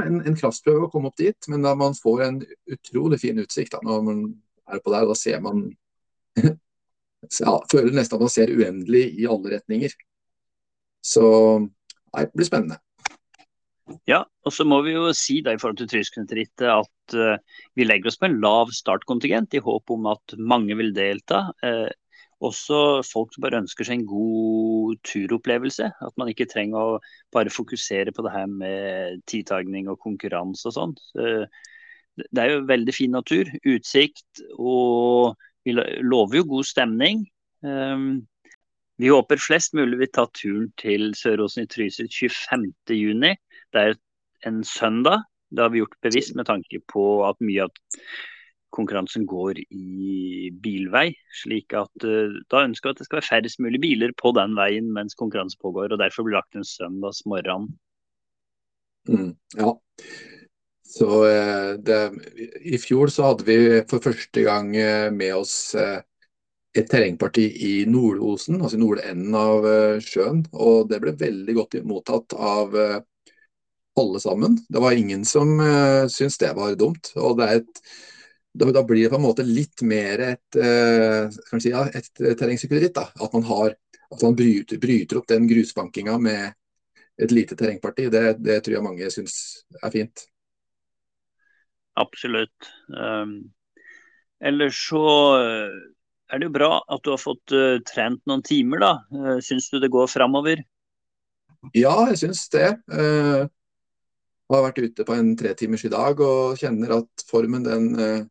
En, 0.07 0.21
en 0.23 0.37
kraftprøve 0.39 0.87
å 0.87 0.91
komme 0.93 1.11
opp 1.11 1.19
dit, 1.19 1.49
men 1.51 1.67
da 1.67 1.75
man 1.77 1.97
får 1.99 2.23
en 2.23 2.39
utrolig 2.71 3.19
fin 3.21 3.43
utsikt 3.43 3.75
da, 3.75 3.83
når 3.83 4.07
man 4.07 4.23
er 4.71 4.79
på 4.79 4.95
der. 4.95 5.09
Da 5.11 5.19
ser 5.19 5.43
man 5.43 5.67
ja, 7.41 7.55
føler 7.71 7.95
nesten 7.95 8.17
at 8.17 8.25
man 8.25 8.33
ser 8.33 8.53
uendelig 8.53 9.05
i 9.19 9.27
alle 9.29 9.55
retninger. 9.57 9.93
Så 11.05 11.25
nei, 11.61 12.25
det 12.25 12.33
blir 12.33 12.49
spennende. 12.49 12.79
Ja, 14.09 14.23
og 14.45 14.53
så 14.53 14.65
må 14.65 14.79
vi 14.81 14.95
jo 14.95 15.11
si 15.13 15.41
da 15.45 15.53
i 15.53 15.59
forhold 15.61 15.77
til 15.77 15.89
Tysklandsrittet 15.91 16.65
at 16.71 17.17
uh, 17.17 17.59
vi 17.77 17.85
legger 17.85 18.09
oss 18.09 18.17
på 18.17 18.25
en 18.29 18.39
lav 18.41 18.71
startkontingent 18.73 19.53
i 19.53 19.61
håp 19.61 19.93
om 19.93 20.07
at 20.09 20.33
mange 20.41 20.77
vil 20.79 20.89
delta. 20.95 21.43
Uh, 21.61 21.91
også 22.45 22.79
folk 23.05 23.33
som 23.33 23.45
bare 23.45 23.61
ønsker 23.61 23.87
seg 23.87 23.99
en 23.99 24.07
god 24.09 24.97
turopplevelse. 25.05 25.91
At 26.01 26.17
man 26.19 26.31
ikke 26.31 26.49
trenger 26.49 26.97
å 26.97 26.97
bare 27.33 27.53
fokusere 27.53 28.13
på 28.15 28.25
det 28.25 28.33
her 28.33 28.49
med 28.49 29.21
tidtagning 29.29 29.91
og 29.91 30.01
konkurranse 30.01 30.71
og 30.71 30.77
sånn. 30.79 30.97
Uh, 31.13 31.45
det 32.25 32.41
er 32.41 32.55
jo 32.55 32.67
veldig 32.69 32.95
fin 32.95 33.13
natur, 33.13 33.49
utsikt 33.67 34.41
og 34.55 35.35
vi 35.65 35.75
lover 35.75 36.41
jo 36.41 36.47
god 36.55 36.67
stemning. 36.69 37.25
Um, 37.65 38.25
vi 39.01 39.11
håper 39.11 39.41
flest 39.41 39.73
mulig 39.75 39.99
vil 39.99 40.11
ta 40.15 40.27
turen 40.31 40.69
til 40.79 41.09
Søråsen 41.17 41.65
i 41.65 41.71
Trysil 41.71 42.07
25.6. 42.07 43.35
Det 43.73 43.81
er 43.81 43.97
en 44.47 44.63
søndag. 44.63 45.25
Det 45.51 45.65
har 45.65 45.73
vi 45.73 45.81
gjort 45.81 45.97
bevisst 46.05 46.35
med 46.35 46.47
tanke 46.47 46.79
på 46.91 47.25
at 47.27 47.41
mye 47.43 47.65
av 47.65 47.73
konkurransen 48.75 49.25
går 49.27 49.59
i 49.63 50.51
bilvei. 50.63 51.09
slik 51.41 51.73
at 51.73 52.05
uh, 52.07 52.35
Da 52.51 52.63
ønsker 52.67 52.89
vi 52.89 52.95
at 52.95 53.01
det 53.01 53.07
skal 53.07 53.21
være 53.21 53.29
færrest 53.31 53.59
mulig 53.63 53.81
biler 53.81 54.15
på 54.19 54.31
den 54.35 54.55
veien 54.55 54.91
mens 54.93 55.15
konkurransen 55.15 55.59
pågår. 55.61 55.91
og 55.91 55.99
Derfor 55.99 56.23
blir 56.23 56.35
det 56.35 56.43
lagt 56.43 56.55
en 56.55 56.67
søndagsmorgen. 56.67 57.73
Mm, 59.07 59.35
ja. 59.57 59.75
Så 60.95 61.25
eh, 61.27 61.71
det, 61.83 62.11
I 62.61 62.77
fjor 62.79 63.11
så 63.11 63.29
hadde 63.29 63.47
vi 63.47 63.55
for 63.89 64.03
første 64.03 64.43
gang 64.45 64.69
eh, 64.79 65.09
med 65.11 65.33
oss 65.35 65.75
eh, 65.75 65.97
et 66.75 66.87
terrengparti 66.91 67.43
i 67.67 67.73
Nordosen, 67.87 68.61
altså 68.61 68.77
i 68.77 68.81
nordenden 68.83 69.35
av 69.35 69.67
sjøen. 70.03 70.41
Og 70.51 70.89
det 70.91 70.99
ble 71.03 71.13
veldig 71.19 71.55
godt 71.55 71.77
mottatt 71.87 72.35
av 72.35 72.75
alle 73.95 74.19
sammen. 74.19 74.57
Det 74.67 74.81
var 74.83 74.97
ingen 74.99 75.23
som 75.23 75.53
syntes 76.11 76.35
det 76.41 76.49
var 76.57 76.75
dumt. 76.75 77.13
og 77.15 77.37
det 77.39 77.47
er 77.47 77.61
et 77.61 77.81
da, 78.55 78.83
blir 78.83 79.05
det 79.05 79.13
på 79.13 79.21
en 79.21 79.23
måte 79.23 79.47
litt 79.47 79.85
mer 79.87 80.21
et, 80.33 80.59
uh, 80.59 81.31
si, 81.59 81.71
ja, 81.71 81.85
et 81.91 82.11
terrengsykkelritt. 82.21 82.99
At 82.99 83.33
man, 83.35 83.47
har, 83.47 83.75
at 84.11 84.21
man 84.23 84.35
bryter, 84.35 84.79
bryter, 84.83 85.19
opp 85.19 85.31
den 85.31 85.47
grusbankinga 85.47 86.19
med 86.19 86.55
et 87.23 87.31
lite 87.35 87.55
terrengparti. 87.55 88.09
Det, 88.11 88.23
det 88.43 88.61
tror 88.63 88.77
jeg 88.77 88.87
mange 88.87 89.11
syns 89.15 89.35
er 89.79 89.95
fint. 89.95 90.27
Absolutt. 91.95 92.69
Um, 92.91 93.51
ellers 94.43 94.77
så 94.89 95.03
eh, 95.39 95.75
er 96.31 96.41
det 96.41 96.49
jo 96.49 96.55
bra 96.57 96.71
at 96.91 97.03
du 97.05 97.13
har 97.13 97.21
fått 97.21 97.53
uh, 97.55 97.77
trent 97.87 98.19
noen 98.27 98.43
timer, 98.45 98.81
da. 98.83 98.93
Uh, 99.13 99.37
syns 99.43 99.69
du 99.71 99.79
det 99.79 99.93
går 99.93 100.09
framover? 100.11 100.63
Ja, 101.73 101.95
jeg 102.11 102.19
syns 102.25 102.43
det. 102.53 102.73
Uh, 102.91 103.45
har 104.51 104.65
vært 104.67 104.83
ute 104.83 105.05
på 105.07 105.15
en 105.15 105.33
tretimers 105.39 105.85
i 105.87 105.93
dag 105.93 106.19
og 106.21 106.59
kjenner 106.59 106.99
at 106.99 107.27
formen 107.29 107.65
den 107.65 107.91
uh, 107.97 108.23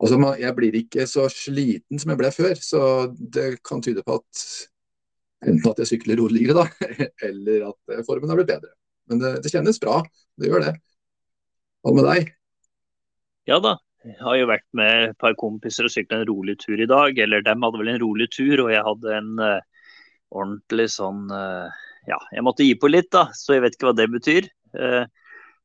Altså, 0.00 0.16
jeg 0.40 0.56
blir 0.56 0.76
ikke 0.78 1.04
så 1.04 1.26
sliten 1.28 2.00
som 2.00 2.08
jeg 2.08 2.16
ble 2.16 2.30
før, 2.32 2.54
så 2.56 2.78
det 3.12 3.58
kan 3.68 3.82
tyde 3.84 4.00
på 4.00 4.14
at 4.16 4.44
enten 5.44 5.66
at 5.68 5.82
jeg 5.82 5.90
sykler 5.90 6.16
roligere, 6.16 6.56
da, 6.56 6.88
eller 7.28 7.66
at 7.68 8.06
formen 8.06 8.32
har 8.32 8.40
blitt 8.40 8.48
bedre. 8.48 8.72
Men 9.12 9.20
det, 9.20 9.34
det 9.44 9.52
kjennes 9.52 9.76
bra, 9.82 9.98
det 10.40 10.48
gjør 10.48 10.64
det. 10.64 10.72
Hva 11.84 11.92
med 11.98 12.08
deg? 12.08 12.32
Ja 13.48 13.56
da, 13.62 13.76
jeg 14.06 14.16
har 14.24 14.36
jo 14.38 14.48
vært 14.48 14.66
med 14.76 15.10
et 15.10 15.18
par 15.20 15.34
kompiser 15.36 15.84
og 15.84 15.92
sykla 15.92 16.20
en 16.20 16.28
rolig 16.28 16.56
tur 16.62 16.80
i 16.80 16.88
dag. 16.88 17.18
Eller 17.20 17.44
dem 17.44 17.64
hadde 17.64 17.80
vel 17.82 17.92
en 17.92 18.02
rolig 18.02 18.30
tur, 18.32 18.64
og 18.64 18.72
jeg 18.72 18.84
hadde 18.86 19.16
en 19.16 19.30
uh, 19.42 19.86
ordentlig 20.32 20.88
sånn 20.94 21.26
uh, 21.32 21.68
Ja, 22.08 22.16
jeg 22.32 22.44
måtte 22.46 22.64
gi 22.64 22.76
på 22.80 22.88
litt, 22.88 23.10
da, 23.12 23.26
så 23.36 23.58
jeg 23.58 23.66
vet 23.66 23.76
ikke 23.76 23.90
hva 23.90 23.96
det 23.98 24.08
betyr. 24.12 24.48
Uh, 24.72 25.04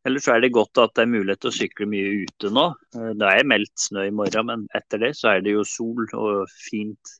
ellers 0.05 0.27
er 0.29 0.41
det 0.43 0.53
godt 0.55 0.81
at 0.83 0.93
det 0.97 1.05
er 1.05 1.13
mulighet 1.13 1.41
til 1.45 1.51
å 1.51 1.55
sykle 1.55 1.87
mye 1.89 2.25
ute 2.25 2.51
nå. 2.53 2.65
det 3.17 3.29
er 3.29 3.47
meldt 3.47 3.73
snø 3.87 4.03
i 4.05 4.13
morgen, 4.13 4.51
men 4.51 4.65
etter 4.77 5.01
det 5.01 5.15
så 5.17 5.31
er 5.31 5.45
det 5.45 5.55
jo 5.55 5.63
sol 5.65 6.03
og 6.13 6.51
fint 6.51 7.15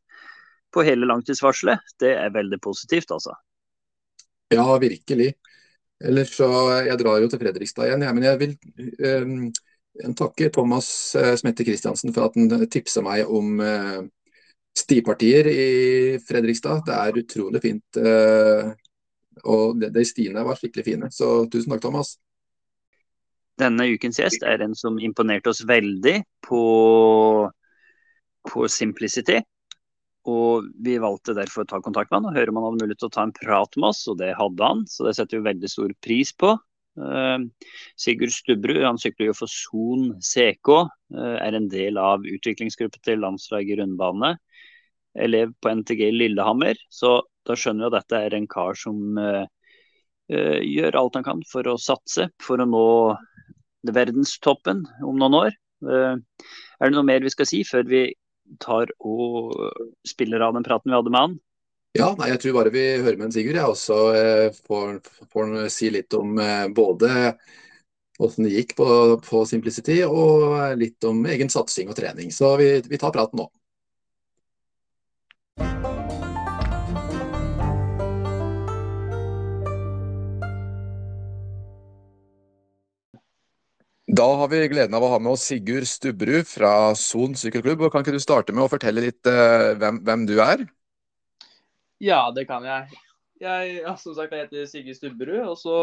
på 0.75 0.83
hele 0.85 1.07
langtidsvarselet. 1.07 1.95
Det 1.97 2.11
er 2.19 2.35
veldig 2.35 2.59
positivt, 2.61 3.15
altså. 3.15 3.33
Ja, 4.53 4.67
virkelig. 4.77 5.31
Ellers 6.03 6.35
så 6.35 6.49
Jeg 6.85 6.99
drar 6.99 7.23
jo 7.23 7.31
til 7.31 7.39
Fredrikstad 7.41 7.87
igjen, 7.87 8.03
ja, 8.03 8.11
men 8.13 8.27
jeg 8.27 8.41
vil 8.43 8.57
um 8.99 9.47
jeg 9.95 10.15
takker 10.19 10.51
Thomas 10.53 10.87
eh, 11.15 11.33
Smette 11.39 11.65
Kristiansen 11.67 12.13
for 12.15 12.27
at 12.27 12.35
han 12.37 12.67
tipsa 12.71 13.03
meg 13.05 13.29
om 13.31 13.61
eh, 13.63 14.01
stipartier 14.75 15.47
i 15.47 15.69
Fredrikstad. 16.25 16.83
Det 16.87 16.95
er 16.95 17.21
utrolig 17.21 17.61
fint. 17.63 17.99
Eh, 17.99 18.73
og 19.45 19.81
de 19.81 20.05
stiene 20.07 20.43
var 20.47 20.59
skikkelig 20.59 20.85
fine. 20.85 21.11
Så 21.11 21.45
tusen 21.51 21.73
takk, 21.73 21.83
Thomas. 21.85 22.15
Denne 23.59 23.87
ukens 23.87 24.19
gjest 24.19 24.43
er 24.43 24.65
en 24.65 24.75
som 24.75 24.99
imponerte 24.99 25.51
oss 25.51 25.63
veldig 25.67 26.17
på, 26.43 26.63
på 28.51 28.67
Simplicity. 28.71 29.39
Og 30.27 30.65
vi 30.81 30.97
valgte 30.99 31.35
derfor 31.37 31.63
å 31.63 31.69
ta 31.69 31.79
kontakt 31.85 32.09
med 32.09 32.23
han 32.23 32.31
og 32.31 32.39
høre 32.39 32.51
om 32.51 32.59
han 32.59 32.65
hadde 32.67 32.81
mulighet 32.81 33.03
til 33.03 33.11
å 33.11 33.15
ta 33.15 33.25
en 33.27 33.35
prat 33.35 33.77
med 33.77 33.91
oss, 33.91 34.01
og 34.11 34.17
det 34.19 34.33
hadde 34.35 34.71
han. 34.71 34.83
Så 34.89 35.05
det 35.07 35.13
setter 35.15 35.39
vi 35.39 35.51
veldig 35.51 35.71
stor 35.71 35.93
pris 36.03 36.33
på. 36.35 36.55
Eh, 36.95 37.39
Sigurd 37.99 38.31
Stubberud 38.31 38.83
han 38.85 38.99
sykler 39.01 39.29
jo 39.29 39.37
for 39.37 39.51
Son 39.51 40.13
CK, 40.23 40.71
eh, 41.15 41.37
er 41.43 41.57
en 41.57 41.69
del 41.71 41.99
av 41.99 42.25
utviklingsgruppen 42.27 43.03
til 43.03 43.21
landslaget 43.23 43.81
rundbane. 43.81 44.35
Elev 45.15 45.53
på 45.61 45.71
NTG 45.71 46.09
Lillehammer, 46.11 46.79
så 46.91 47.21
da 47.47 47.55
skjønner 47.55 47.87
vi 47.87 47.91
at 47.91 48.03
dette 48.03 48.21
er 48.25 48.35
en 48.35 48.47
kar 48.51 48.75
som 48.75 49.15
uh, 49.15 49.45
gjør 50.27 50.97
alt 50.99 51.15
han 51.15 51.23
kan 51.23 51.43
for 51.47 51.69
å 51.71 51.77
satse, 51.79 52.25
for 52.43 52.59
å 52.59 52.65
nå 52.67 52.87
verdenstoppen 53.95 54.81
om 55.05 55.15
noen 55.21 55.37
år. 55.39 55.55
Er 55.87 56.19
det 56.83 56.91
noe 56.97 57.07
mer 57.07 57.23
vi 57.23 57.31
skal 57.31 57.47
si 57.47 57.61
før 57.63 57.87
vi 57.87 58.03
tar 58.59 58.91
og 58.99 59.55
spiller 60.03 60.43
av 60.43 60.57
den 60.57 60.67
praten 60.67 60.91
vi 60.91 60.97
hadde 60.97 61.13
med 61.13 61.21
han? 61.21 61.39
Ja, 61.95 62.09
nei, 62.19 62.27
jeg 62.33 62.41
tror 62.43 62.57
bare 62.57 62.71
vi 62.75 62.81
hører 62.99 63.15
med 63.15 63.29
en 63.29 63.31
Sigurd, 63.31 63.55
jeg 63.55 63.71
også 63.71 63.97
eh, 64.19 64.57
får, 64.67 64.97
får 65.31 65.53
si 65.71 65.87
litt 65.95 66.11
om 66.17 66.33
eh, 66.43 66.65
både 66.75 67.11
hvordan 68.19 68.47
det 68.47 68.51
gikk 68.51 68.73
på, 68.75 68.87
på, 69.23 69.43
Simplicity, 69.47 70.01
og 70.03 70.75
litt 70.79 71.07
om 71.07 71.23
egen 71.31 71.51
satsing 71.51 71.91
og 71.91 71.95
trening. 71.95 72.35
Så 72.35 72.51
vi, 72.59 72.67
vi 72.91 72.99
tar 72.99 73.15
praten 73.15 73.39
nå. 73.39 73.47
Da 84.15 84.27
har 84.41 84.51
vi 84.51 84.65
gleden 84.71 84.99
av 84.99 85.03
å 85.03 85.15
ha 85.15 85.23
med 85.23 85.37
oss 85.37 85.47
Sigurd 85.47 85.87
Stubberud 85.87 86.47
fra 86.47 86.91
Son 86.99 87.39
sykkelklubb. 87.39 87.87
og 87.87 87.95
Kan 87.95 88.03
ikke 88.03 88.19
du 88.19 88.23
starte 88.23 88.55
med 88.55 88.67
å 88.67 88.71
fortelle 88.71 89.07
litt 89.07 89.31
eh, 89.31 89.75
hvem, 89.79 90.03
hvem, 90.03 90.27
du 90.27 90.41
er? 90.43 90.67
Ja, 92.03 92.31
det 92.35 92.45
kan 92.49 92.65
jeg. 92.67 93.01
Jeg 93.39 93.79
ja, 93.81 93.95
som 93.99 94.15
sagt, 94.15 94.31
jeg 94.31 94.45
heter 94.45 94.67
Sigurd 94.69 94.97
Stubberud, 94.97 95.41
og 95.51 95.57
så 95.59 95.75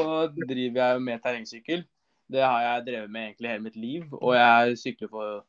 driver 0.49 0.81
jeg 0.81 1.03
med 1.05 1.23
terrengsykkel. 1.25 1.85
Det 2.33 2.41
har 2.45 2.61
jeg 2.65 2.87
drevet 2.87 3.13
med 3.13 3.27
egentlig 3.27 3.51
hele 3.51 3.65
mitt 3.67 3.77
liv. 3.77 4.07
Og 4.21 4.35
jeg 4.37 4.79
sykler 4.81 5.11
for 5.13 5.43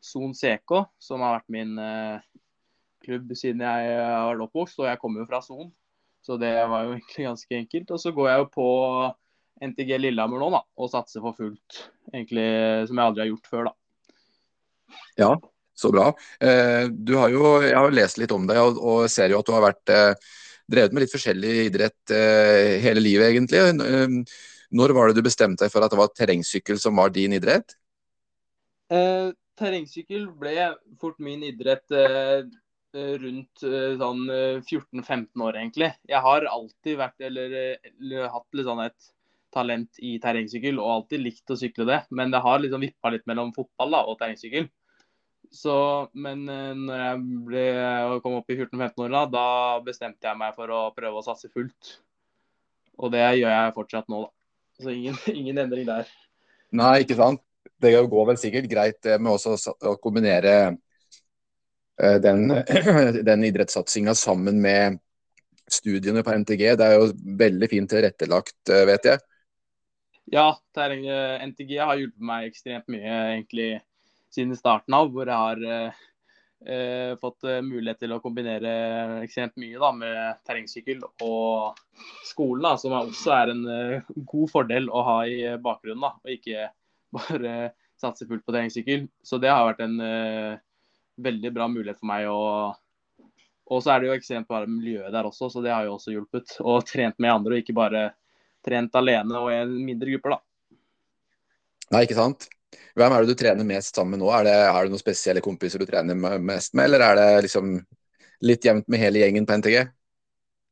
Son 0.00 0.32
CK, 0.36 0.84
som 1.00 1.24
har 1.24 1.38
vært 1.38 1.52
min 1.52 1.74
eh, 1.80 2.22
klubb 3.04 3.32
siden 3.36 3.64
jeg 3.64 3.96
var 4.00 4.44
oppvokst. 4.46 4.80
Og 4.80 4.88
jeg 4.88 5.00
kommer 5.02 5.24
jo 5.24 5.28
fra 5.28 5.42
Son, 5.44 5.68
så 6.24 6.38
det 6.40 6.54
var 6.72 6.86
jo 6.86 6.94
egentlig 6.96 7.28
ganske 7.28 7.60
enkelt. 7.62 7.92
Og 7.92 8.00
så 8.00 8.12
går 8.16 8.30
jeg 8.30 8.44
jo 8.44 8.50
på 8.56 8.68
NTG 9.60 9.96
Lillehammer 10.00 10.40
nå, 10.40 10.48
da, 10.56 10.64
og 10.80 10.92
satser 10.92 11.24
for 11.24 11.36
fullt. 11.36 11.84
Egentlig 12.14 12.48
som 12.88 12.96
jeg 12.96 13.06
aldri 13.12 13.26
har 13.26 13.32
gjort 13.34 13.52
før, 13.52 13.68
da. 13.68 13.76
Ja, 15.20 15.34
så 15.80 15.90
bra. 15.94 16.10
Eh, 16.42 16.86
du 16.90 17.16
har 17.18 17.32
jo, 17.32 17.56
jeg 17.64 17.76
har 17.76 17.96
lest 17.96 18.20
litt 18.20 18.34
om 18.34 18.46
deg 18.48 18.60
og, 18.60 18.78
og 18.78 19.10
ser 19.12 19.32
jo 19.32 19.40
at 19.40 19.48
du 19.48 19.54
har 19.56 19.64
vært 19.64 19.92
eh, 19.94 20.30
drevet 20.70 20.94
med 20.94 21.04
litt 21.04 21.14
forskjellig 21.14 21.52
idrett 21.66 22.14
eh, 22.14 22.78
hele 22.84 23.02
livet, 23.02 23.32
egentlig. 23.32 24.24
Når 24.70 24.94
var 24.94 25.10
det 25.10 25.18
du 25.18 25.26
bestemte 25.26 25.66
deg 25.66 25.72
for 25.72 25.82
at 25.82 25.92
det 25.92 25.98
var 25.98 26.12
terrengsykkel 26.14 26.78
som 26.78 26.98
var 27.00 27.12
din 27.14 27.34
idrett? 27.34 27.74
Eh, 28.94 29.30
terrengsykkel 29.58 30.28
ble 30.38 30.72
fort 31.02 31.18
min 31.22 31.42
idrett 31.46 31.96
eh, 31.96 32.42
rundt 32.90 33.62
sånn 33.62 34.22
14-15 34.26 35.42
år, 35.46 35.58
egentlig. 35.60 35.92
Jeg 36.10 36.22
har 36.24 36.46
alltid 36.50 36.96
vært, 36.98 37.20
eller, 37.22 37.52
eller 37.86 38.32
hatt 38.34 38.58
litt 38.58 38.66
sånn 38.66 38.82
et 38.82 39.10
talent 39.54 40.00
i 40.02 40.16
terrengsykkel 40.22 40.78
og 40.80 40.90
alltid 40.94 41.22
likt 41.22 41.52
å 41.52 41.58
sykle 41.58 41.86
det. 41.88 42.00
Men 42.14 42.34
det 42.34 42.42
har 42.42 42.62
liksom 42.62 42.82
vippa 42.82 43.12
litt 43.14 43.26
mellom 43.30 43.52
fotball 43.54 43.94
da, 43.94 44.02
og 44.06 44.18
terrengsykkel. 44.20 44.66
Så, 45.50 45.74
men 46.14 46.44
eh, 46.48 46.74
når 46.78 47.00
jeg 47.02 47.22
ble, 47.48 47.64
kom 48.22 48.38
opp 48.38 48.52
i 48.52 48.56
14-15 48.56 49.02
år, 49.06 49.30
da 49.32 49.46
bestemte 49.82 50.28
jeg 50.28 50.38
meg 50.38 50.54
for 50.54 50.70
å 50.70 50.82
prøve 50.94 51.18
å 51.18 51.26
satse 51.26 51.50
fullt. 51.50 51.96
Og 53.00 53.10
det 53.14 53.24
gjør 53.40 53.50
jeg 53.50 53.74
fortsatt 53.74 54.10
nå, 54.12 54.22
da. 54.26 54.30
Så 54.80 54.94
ingen, 54.94 55.18
ingen 55.40 55.58
endring 55.64 55.88
der. 55.88 56.10
Nei, 56.78 57.00
ikke 57.02 57.18
sant. 57.18 57.42
Det 57.80 57.92
går 57.92 58.28
vel 58.28 58.38
sikkert 58.40 58.70
greit 58.70 59.08
med 59.18 59.32
også 59.32 59.56
å 59.88 59.96
kombinere 60.00 60.54
eh, 61.98 62.16
den, 62.22 62.46
den 63.28 63.46
idrettssatsinga 63.50 64.14
sammen 64.16 64.62
med 64.62 65.00
studiene 65.70 66.22
på 66.26 66.34
NTG. 66.44 66.64
Det 66.78 66.86
er 66.86 66.96
jo 66.98 67.10
veldig 67.42 67.68
fint 67.72 67.90
tilrettelagt, 67.90 68.60
eh, 68.70 68.86
vet 68.88 69.10
jeg. 69.12 69.26
Ja, 70.30 70.52
NTG 70.78 71.78
har 71.82 71.98
hjulpet 71.98 72.22
meg 72.22 72.52
ekstremt 72.52 72.86
mye, 72.92 73.14
egentlig 73.34 73.80
siden 74.34 74.56
starten 74.58 74.94
av, 74.94 75.10
hvor 75.12 75.28
jeg 75.28 75.36
har 75.36 75.62
eh, 75.66 76.00
eh, 76.66 77.12
fått 77.20 77.46
eh, 77.48 77.60
mulighet 77.66 78.02
til 78.04 78.14
å 78.14 78.20
kombinere 78.22 78.72
ekstremt 79.24 79.58
mye 79.60 79.80
da, 79.80 79.90
med 79.96 80.42
terrengsykkel 80.48 81.02
og 81.26 81.80
skolen, 82.26 82.64
da, 82.66 82.74
som 82.80 82.96
også 82.96 83.34
er 83.36 83.54
en 83.54 83.64
uh, 83.66 84.12
god 84.30 84.52
fordel 84.52 84.90
å 84.90 85.04
ha 85.06 85.16
i 85.28 85.40
bakgrunnen. 85.62 86.04
Da, 86.06 86.14
og 86.22 86.36
ikke 86.36 86.68
bare 87.16 87.72
satse 88.00 88.28
fullt 88.28 88.46
på 88.46 88.54
terrengsykkel. 88.54 89.08
Så 89.22 89.40
det 89.42 89.50
har 89.52 89.66
vært 89.68 89.82
en 89.84 89.98
uh, 90.00 90.60
veldig 91.20 91.52
bra 91.56 91.68
mulighet 91.68 92.00
for 92.00 92.12
meg. 92.12 92.30
å 92.30 92.76
og 93.70 93.84
så 93.84 93.92
er 93.92 94.00
det 94.02 94.08
jo 94.08 94.14
ekstremt 94.18 94.48
bare 94.50 94.66
miljøet 94.66 95.12
der 95.14 95.26
også, 95.28 95.46
så 95.52 95.60
det 95.62 95.70
har 95.70 95.84
jo 95.86 95.92
også 95.94 96.10
hjulpet. 96.10 96.56
Og 96.58 96.82
trent 96.88 97.20
med 97.22 97.30
andre, 97.30 97.54
og 97.54 97.62
ikke 97.62 97.76
bare 97.76 98.08
trent 98.66 98.96
alene 98.98 99.38
og 99.38 99.52
i 99.54 99.60
mindre 99.86 100.10
grupper, 100.16 100.34
da. 100.34 100.78
Nei, 101.94 102.02
ikke 102.02 102.18
sant. 102.18 102.48
Hvem 102.98 103.14
er 103.14 103.22
det 103.22 103.34
du 103.34 103.38
trener 103.38 103.66
mest 103.66 103.96
sammen 103.96 104.16
med 104.16 104.22
nå? 104.22 104.28
Er 104.34 104.46
det, 104.46 104.58
er 104.66 104.84
det 104.84 104.92
noen 104.92 105.02
spesielle 105.02 105.42
kompiser 105.44 105.82
du 105.82 105.88
trener 105.88 106.38
mest 106.38 106.74
med, 106.74 106.86
eller 106.86 107.04
er 107.06 107.18
det 107.18 107.30
liksom 107.48 107.78
litt 108.46 108.64
jevnt 108.64 108.88
med 108.88 109.02
hele 109.02 109.22
gjengen 109.22 109.46
på 109.48 109.58
NTG? 109.60 109.80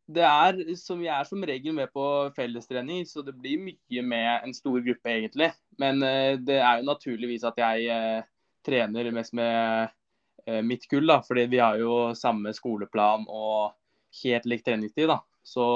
Det 0.09 0.25
er 0.25 0.61
som 0.81 1.03
jeg 1.05 1.13
er 1.13 1.27
som 1.29 1.43
regel 1.45 1.75
med 1.77 1.91
på 1.93 2.03
fellestrening, 2.37 3.03
så 3.05 3.21
det 3.25 3.35
blir 3.37 3.61
mye 3.61 4.05
med 4.09 4.47
en 4.47 4.55
stor 4.57 4.79
gruppe, 4.81 5.11
egentlig. 5.13 5.51
Men 5.81 6.01
uh, 6.01 6.39
det 6.41 6.57
er 6.63 6.81
jo 6.81 6.89
naturligvis 6.89 7.45
at 7.45 7.61
jeg 7.61 7.91
uh, 7.93 8.23
trener 8.65 9.11
mest 9.13 9.37
med 9.37 9.93
uh, 10.49 10.63
mitt 10.65 10.89
kull, 10.89 11.05
da. 11.13 11.19
Fordi 11.27 11.45
vi 11.53 11.61
har 11.61 11.77
jo 11.83 12.15
samme 12.17 12.55
skoleplan 12.57 13.29
og 13.29 13.77
helt 14.23 14.49
lik 14.49 14.65
treningstid, 14.65 15.11
da. 15.13 15.21
Så 15.45 15.67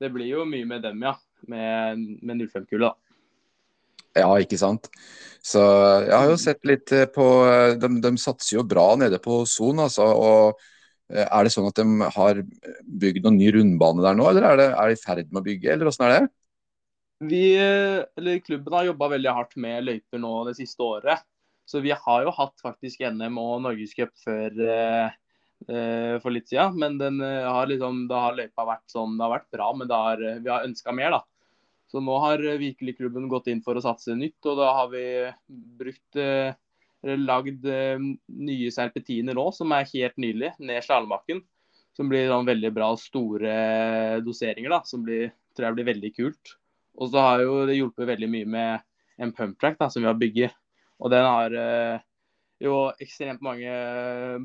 det 0.00 0.08
blir 0.14 0.32
jo 0.32 0.48
mye 0.48 0.68
med 0.72 0.88
dem, 0.88 1.04
ja. 1.04 1.18
Med, 1.48 2.00
med 2.24 2.48
05-kullet, 2.48 2.88
da. 2.88 3.09
Ja, 4.18 4.30
ikke 4.42 4.58
sant. 4.58 4.90
Så 5.40 5.60
jeg 6.04 6.12
har 6.12 6.28
jo 6.28 6.40
sett 6.40 6.66
litt 6.68 6.92
eh, 6.92 7.06
på 7.08 7.26
eh, 7.48 7.76
De, 7.80 7.88
de 8.02 8.12
satser 8.20 8.58
jo 8.58 8.66
bra 8.68 8.92
nede 9.00 9.20
på 9.22 9.42
Son, 9.48 9.80
altså. 9.86 10.04
Og 10.10 10.60
eh, 11.14 11.24
er 11.24 11.46
det 11.46 11.54
sånn 11.54 11.70
at 11.70 11.80
de 11.80 12.10
har 12.16 12.42
bygd 12.84 13.24
noen 13.24 13.38
ny 13.40 13.48
rundbane 13.56 14.04
der 14.04 14.18
nå, 14.18 14.28
eller 14.32 14.50
er, 14.50 14.60
det, 14.60 14.68
er 14.74 14.90
de 14.92 14.98
i 14.98 15.00
ferd 15.00 15.30
med 15.30 15.42
å 15.42 15.46
bygge, 15.46 15.72
eller 15.72 15.90
åssen 15.90 16.06
er 16.08 16.14
det? 16.16 16.22
Vi, 17.30 17.42
eller 17.60 18.38
Klubben 18.40 18.72
har 18.78 18.86
jobba 18.88 19.10
veldig 19.12 19.32
hardt 19.36 19.58
med 19.60 19.84
løyper 19.84 20.20
nå 20.22 20.34
det 20.48 20.54
siste 20.56 20.84
året. 20.84 21.24
Så 21.68 21.82
vi 21.84 21.92
har 21.92 22.22
jo 22.24 22.32
hatt 22.34 22.62
faktisk 22.64 23.02
NM 23.04 23.36
og 23.38 23.58
Norgescup 23.66 24.10
før 24.24 24.56
eh, 24.64 25.18
for 26.22 26.32
litt 26.32 26.48
siden. 26.48 26.78
Men 26.80 26.96
den 26.98 27.20
har 27.20 27.68
liksom, 27.68 28.06
da 28.10 28.24
har 28.24 28.38
løypa 28.40 28.64
vært 28.64 28.88
sånn, 28.88 29.18
det 29.20 29.26
har 29.26 29.34
vært 29.36 29.52
bra, 29.52 29.68
men 29.76 29.92
har, 29.92 30.24
vi 30.40 30.48
har 30.48 30.64
ønska 30.64 30.96
mer. 30.96 31.18
da. 31.18 31.20
Så 31.90 32.00
nå 32.04 32.16
har 32.22 32.38
virkelig 32.38 32.96
klubben 33.00 33.26
gått 33.30 33.48
inn 33.50 33.62
for 33.64 33.74
å 33.74 33.82
satse 33.82 34.14
nytt, 34.14 34.38
og 34.46 34.60
da 34.60 34.68
har 34.76 34.90
vi 34.92 35.04
brukt 35.80 36.18
eller 37.02 37.20
lagd 37.24 37.64
eh, 37.68 38.00
nye 38.40 38.72
serpetiner 38.74 39.36
nå, 39.36 39.46
som 39.56 39.72
er 39.72 39.88
helt 39.94 40.20
nylig, 40.20 40.52
ned 40.60 40.84
slalåmbakken. 40.84 41.42
Som 41.96 42.10
blir 42.12 42.28
sånn 42.30 42.48
veldig 42.48 42.70
bra 42.72 42.90
store 43.00 43.54
doseringer, 44.24 44.70
da, 44.72 44.82
som 44.86 45.02
blir, 45.04 45.32
tror 45.56 45.70
jeg 45.70 45.78
blir 45.78 45.88
veldig 45.90 46.12
kult. 46.16 46.54
Og 47.00 47.10
så 47.12 47.24
har 47.24 47.42
jo 47.44 47.64
det 47.68 47.78
hjulpet 47.78 48.08
veldig 48.08 48.28
mye 48.30 48.48
med 48.48 48.86
en 49.20 49.34
pumptrack 49.36 49.80
da, 49.80 49.90
som 49.92 50.04
vi 50.04 50.08
har 50.08 50.20
bygget. 50.20 50.54
Og 51.00 51.12
den 51.12 51.26
har 51.26 51.56
eh, 51.56 52.06
jo 52.62 52.76
ekstremt 53.00 53.42
mange 53.44 53.72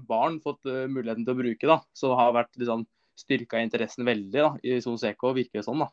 barn 0.08 0.40
fått 0.44 0.64
muligheten 0.66 1.28
til 1.28 1.36
å 1.36 1.42
bruke. 1.44 1.70
da, 1.70 1.80
Så 1.94 2.12
det 2.12 2.20
har 2.22 2.36
vært 2.40 2.60
liksom, 2.60 2.88
styrka 3.20 3.62
interessen 3.64 4.08
veldig 4.08 4.42
da, 4.42 4.52
i 4.64 4.80
Son 4.84 5.00
Seco, 5.00 5.36
virker 5.36 5.60
det 5.60 5.68
sånn. 5.68 5.84
da. 5.84 5.92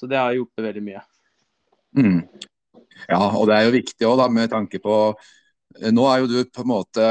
Så 0.00 0.08
det 0.08 0.16
har 0.16 0.32
hjulpet 0.32 0.64
veldig 0.64 0.84
mye. 0.86 1.02
Mm. 1.98 2.22
Ja, 3.10 3.20
og 3.20 3.44
det 3.50 3.58
er 3.58 3.68
jo 3.68 3.76
viktig 3.76 4.08
også, 4.08 4.30
med 4.32 4.50
tanke 4.52 4.80
på 4.80 4.96
Eh, 5.78 5.92
nå 5.94 6.06
er 6.10 6.22
jo 6.22 6.30
du 6.30 6.38
på 6.50 6.64
en 6.64 6.72
måte 6.72 7.04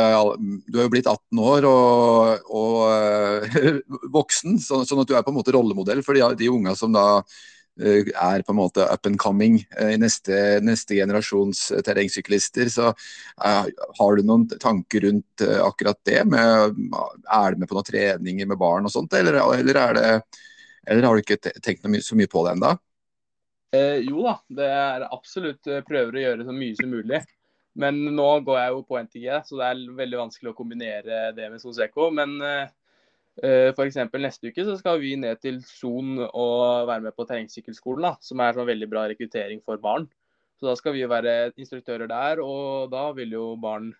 Du 0.67 0.79
er 0.79 0.87
jo 0.87 0.91
blitt 0.91 1.07
18 1.07 1.39
år 1.39 1.67
og, 1.69 2.49
og 2.51 3.45
uh, 3.55 3.79
voksen, 4.19 4.59
så, 4.59 4.83
sånn 4.87 5.03
at 5.03 5.09
du 5.09 5.15
er 5.15 5.23
på 5.23 5.31
en 5.31 5.39
måte 5.39 5.55
rollemodell 5.55 6.03
for 6.05 6.17
de, 6.17 6.25
de 6.39 6.51
unga 6.51 6.75
som 6.75 6.91
da 6.95 7.05
uh, 7.21 8.03
er 8.03 8.43
på 8.43 8.53
en 8.53 8.59
måte 8.59 8.83
up 8.83 9.07
and 9.07 9.19
coming 9.21 9.61
i 9.79 9.95
neste, 10.01 10.59
neste 10.65 10.97
generasjons 10.97 11.69
terrengsyklister. 11.87 12.67
Så 12.73 12.91
har 13.39 14.17
du 14.17 14.25
noen 14.27 14.43
tanker 14.59 15.05
rundt 15.07 15.45
akkurat 15.63 15.95
det? 16.03 16.25
Med, 16.27 16.75
er 17.23 17.55
du 17.55 17.63
med 17.63 17.71
på 17.71 17.77
noen 17.77 17.87
treninger 17.87 18.49
med 18.49 18.59
barn 18.59 18.89
og 18.89 18.91
sånt, 18.91 19.15
eller, 19.15 19.39
eller, 19.55 19.79
det, 19.95 20.43
eller 20.89 21.05
har 21.07 21.15
du 21.15 21.23
ikke 21.23 21.53
tenkt 21.61 21.85
my 21.85 22.01
så 22.03 22.17
mye 22.17 22.29
på 22.31 22.43
det 22.45 22.55
ennå? 22.57 22.75
Eh, 23.77 23.99
jo 24.07 24.23
da, 24.25 24.39
det 24.57 24.69
er 24.73 25.05
absolutt 25.11 25.69
prøver 25.85 26.15
å 26.17 26.23
gjøre 26.23 26.47
så 26.47 26.55
mye 26.55 26.77
som 26.79 26.89
mulig. 26.89 27.21
Men 27.79 27.99
nå 28.15 28.27
går 28.43 28.57
jeg 28.59 28.73
jo 28.73 28.81
på 28.87 28.99
NTG, 29.05 29.27
så 29.45 29.59
det 29.59 29.69
er 29.69 29.97
veldig 30.01 30.19
vanskelig 30.25 30.51
å 30.51 30.57
kombinere 30.57 31.29
det 31.37 31.47
med 31.51 31.61
Soseko. 31.61 32.09
Men 32.15 32.35
uh, 32.41 32.65
eh, 33.45 33.69
f.eks. 33.71 33.99
neste 34.19 34.51
uke 34.51 34.65
så 34.67 34.75
skal 34.79 34.99
vi 35.03 35.13
ned 35.19 35.39
til 35.43 35.61
Son 35.63 36.17
og 36.27 36.89
være 36.89 37.05
med 37.07 37.15
på 37.15 37.27
terrengsykkelskolen, 37.29 38.17
som 38.25 38.43
er 38.43 38.57
en 38.57 38.67
veldig 38.67 38.89
bra 38.91 39.05
rekruttering 39.11 39.63
for 39.63 39.81
barn. 39.81 40.09
Så 40.59 40.67
da 40.67 40.75
skal 40.75 40.97
vi 40.97 41.05
være 41.07 41.53
instruktører 41.55 42.09
der, 42.11 42.41
og 42.43 42.89
da 42.91 43.05
vil 43.15 43.37
jo 43.37 43.45
barn 43.61 43.93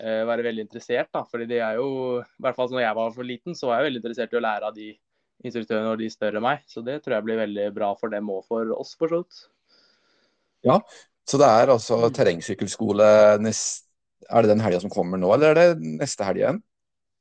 eh, 0.00 0.24
være 0.26 0.48
veldig 0.48 0.66
interessert. 0.66 1.12
da, 1.14 1.22
fordi 1.30 1.46
det 1.52 1.60
er 1.62 1.78
jo, 1.78 2.24
i 2.24 2.42
hvert 2.42 2.58
fall 2.58 2.72
når 2.74 2.88
jeg 2.88 2.98
var 2.98 3.14
for 3.14 3.28
liten, 3.28 3.54
så 3.54 3.70
var 3.70 3.78
jeg 3.78 3.92
veldig 3.92 4.02
interessert 4.02 4.34
i 4.34 4.40
å 4.40 4.46
lære 4.48 4.72
av 4.72 4.74
de 4.74 4.90
instruktørene 5.44 5.92
og 5.92 6.00
de 6.00 6.08
enn 6.08 6.44
meg. 6.44 6.62
Så 6.70 6.82
det 6.86 7.00
tror 7.02 7.18
jeg 7.18 7.26
blir 7.26 7.42
veldig 7.42 7.66
bra 7.76 7.92
for 7.98 8.12
dem 8.12 8.30
og 8.32 8.44
for 8.48 8.70
oss, 8.76 8.94
for 8.98 9.12
så 9.12 9.22
vidt. 9.22 9.42
Ja, 10.66 10.80
så 11.26 11.40
det 11.42 11.50
er 11.50 11.74
altså 11.74 12.06
terrengsykkelskole 12.14 13.08
nest, 13.42 13.84
Er 14.30 14.42
det 14.42 14.50
den 14.54 14.62
helga 14.64 14.80
som 14.82 14.90
kommer 14.90 15.20
nå, 15.20 15.28
eller 15.34 15.52
er 15.52 15.74
det 15.76 15.96
neste 16.00 16.24
helg 16.26 16.40
igjen? 16.40 16.62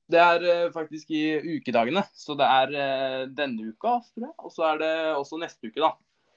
Det 0.10 0.21
er 0.21 0.43
uh, 0.45 0.73
faktisk 0.73 1.12
i 1.13 1.23
ukedagene. 1.58 2.01
Så 2.13 2.38
det 2.38 2.45
er 2.45 2.73
uh, 2.73 3.21
denne 3.30 3.71
uka, 3.73 3.99
tror 4.13 4.28
jeg. 4.28 4.34
Og 4.41 4.54
så 4.54 4.67
er 4.71 4.82
det 4.82 4.93
også 5.13 5.39
neste 5.41 5.69
uke, 5.69 5.82
da. 5.82 5.91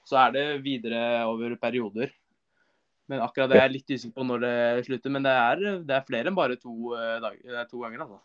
Så 0.05 0.17
er 0.17 0.33
det 0.35 0.45
videre 0.65 1.23
over 1.29 1.55
perioder. 1.61 2.11
Men 3.09 3.23
akkurat 3.25 3.49
det 3.49 3.57
er 3.57 3.67
jeg 3.67 3.75
litt 3.77 3.93
usikker 3.95 4.15
på 4.17 4.25
når 4.25 4.43
det 4.45 4.85
slutter. 4.89 5.13
Men 5.13 5.25
det 5.25 5.33
er, 5.33 5.63
det 5.85 5.97
er 5.97 6.05
flere 6.05 6.29
enn 6.29 6.37
bare 6.37 6.57
to, 6.61 6.75
uh, 6.93 7.17
dager, 7.23 7.65
to 7.69 7.81
ganger, 7.85 8.05
altså. 8.05 8.21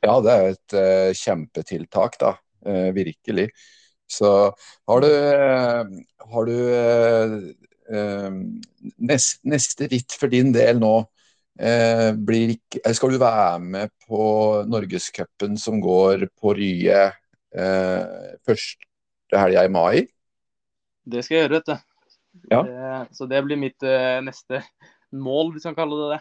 Ja, 0.00 0.14
det 0.24 0.32
er 0.32 0.54
et 0.54 1.16
kjempetiltak, 1.20 2.16
da. 2.20 2.34
Virkelig. 2.96 3.48
Så 4.10 4.30
har 4.90 5.04
du, 5.04 5.10
har 6.32 6.48
du 6.48 7.54
Ehm, 7.90 8.60
neste, 9.02 9.40
neste 9.50 9.88
ritt 9.90 10.14
for 10.18 10.30
din 10.30 10.52
del 10.54 10.78
nå 10.78 10.92
eh, 11.58 12.10
blir 12.14 12.54
ikke 12.54 12.82
eh, 12.84 12.94
Skal 12.94 13.16
du 13.16 13.18
være 13.18 13.58
med 13.64 13.90
på 14.06 14.22
Norgescupen 14.70 15.58
som 15.58 15.80
går 15.82 16.28
på 16.38 16.54
Rye 16.58 17.00
eh, 17.50 18.36
første 18.46 19.40
helga 19.42 19.66
i 19.66 19.72
mai? 19.74 20.04
Det 21.10 21.24
skal 21.24 21.36
jeg 21.36 21.48
gjøre, 21.48 21.58
vet 21.58 21.70
du. 21.72 21.76
Ja. 22.52 22.62
Det, 22.62 23.16
så 23.18 23.26
det 23.26 23.42
blir 23.42 23.58
mitt 23.58 23.82
neste 24.22 24.60
mål, 25.10 25.50
hvis 25.54 25.64
man 25.66 25.74
kaller 25.74 26.02
det 26.02 26.10
det. 26.12 26.20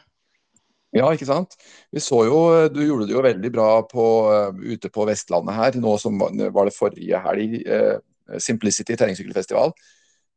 Ja, 0.96 1.06
ikke 1.14 1.28
sant. 1.30 1.54
Vi 1.94 2.02
så 2.02 2.24
jo, 2.26 2.38
Du 2.74 2.80
gjorde 2.82 3.06
det 3.06 3.14
jo 3.14 3.22
veldig 3.22 3.52
bra 3.54 3.70
på, 3.86 4.06
uh, 4.34 4.58
ute 4.58 4.90
på 4.90 5.06
Vestlandet 5.10 5.58
her, 5.58 5.78
nå 5.82 5.96
som 6.02 6.18
var 6.20 6.66
det 6.66 6.76
forrige 6.76 7.22
helg. 7.26 7.60
Uh, 7.68 7.98
Simplicity 8.38 8.94
terrengsykkelfestival. 8.98 9.74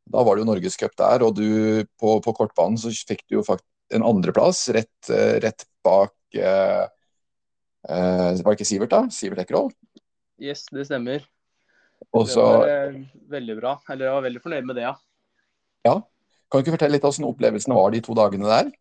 Da 0.09 0.23
var 0.23 0.35
det 0.35 0.43
jo 0.43 0.49
norgescup 0.49 0.95
der, 0.99 1.23
og 1.23 1.37
du 1.37 1.85
på, 1.99 2.17
på, 2.23 2.33
kortbanen 2.35 2.79
så 2.79 2.91
fikk 2.91 3.23
du 3.27 3.37
jo 3.39 3.45
faktisk 3.45 3.69
en 3.93 4.05
andreplass 4.07 4.65
rett, 4.73 5.09
eh, 5.11 5.37
rett 5.43 5.65
bak 5.85 6.13
eh, 6.39 6.85
eh, 7.89 8.29
Var 8.39 8.47
det 8.47 8.55
ikke 8.57 8.67
Sivert, 8.67 8.91
da? 8.91 9.03
Sivert 9.13 9.43
Ekkerhold? 9.43 9.75
Yes, 10.41 10.65
det 10.73 10.87
stemmer. 10.89 11.23
Også, 12.11 12.41
det 12.41 12.47
var 12.49 12.71
eh, 12.71 13.01
veldig 13.35 13.57
bra. 13.59 13.75
Eller 13.91 14.09
jeg 14.09 14.17
var 14.17 14.25
veldig 14.25 14.41
fornøyd 14.43 14.69
med 14.69 14.79
det, 14.79 14.87
ja. 14.87 14.95
Ja. 15.87 15.95
Kan 16.49 16.59
du 16.59 16.65
ikke 16.65 16.75
fortelle 16.77 16.97
litt 16.97 17.05
hvordan 17.05 17.29
opplevelsene 17.29 17.77
var 17.77 17.93
de 17.93 18.01
to 18.03 18.17
dagene 18.17 18.49
der? 18.49 18.73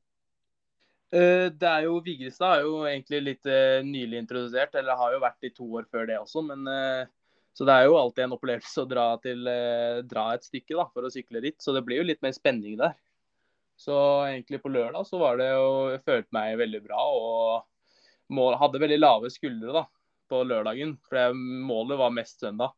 Eh, 1.13 1.49
det 1.53 1.69
er 1.69 1.87
jo 1.87 1.99
Vigrestad 2.05 2.59
er 2.59 2.67
jo 2.67 2.85
egentlig 2.89 3.23
litt 3.23 3.49
eh, 3.51 3.81
nylig 3.85 4.23
introdusert, 4.23 4.75
eller 4.81 4.97
har 4.97 5.17
jo 5.17 5.25
vært 5.25 5.49
i 5.49 5.53
to 5.53 5.67
år 5.81 5.89
før 5.93 6.09
det 6.09 6.21
også. 6.21 6.45
Men 6.49 6.65
så 7.53 7.67
det 7.69 7.73
er 7.75 7.87
jo 7.87 7.99
alltid 8.01 8.25
en 8.25 8.37
opplevelse 8.39 8.83
å 8.83 8.89
dra, 8.89 9.07
til, 9.21 9.45
eh, 9.49 10.01
dra 10.09 10.31
et 10.33 10.47
stykke 10.47 10.77
da, 10.79 10.87
for 10.89 11.05
å 11.05 11.13
sykle 11.13 11.43
ritt. 11.45 11.61
Så 11.61 11.75
det 11.77 11.85
blir 11.85 12.01
jo 12.01 12.09
litt 12.09 12.23
mer 12.25 12.33
spenning 12.37 12.79
der. 12.81 12.95
Så 13.77 13.95
egentlig 14.29 14.63
på 14.63 14.73
lørdag 14.73 15.05
så 15.09 15.19
var 15.19 15.39
det 15.41 15.49
jo 15.49 15.69
Jeg 15.91 16.03
følte 16.07 16.37
meg 16.37 16.59
veldig 16.61 16.81
bra 16.85 17.01
og 17.17 17.65
mål, 18.33 18.55
hadde 18.61 18.81
veldig 18.81 18.99
lave 19.01 19.31
skuldre 19.33 19.75
da, 19.75 19.83
på 20.33 20.43
lørdagen. 20.49 20.97
For 21.09 21.37
målet 21.37 22.01
var 22.01 22.15
mest 22.15 22.41
søndag. 22.41 22.73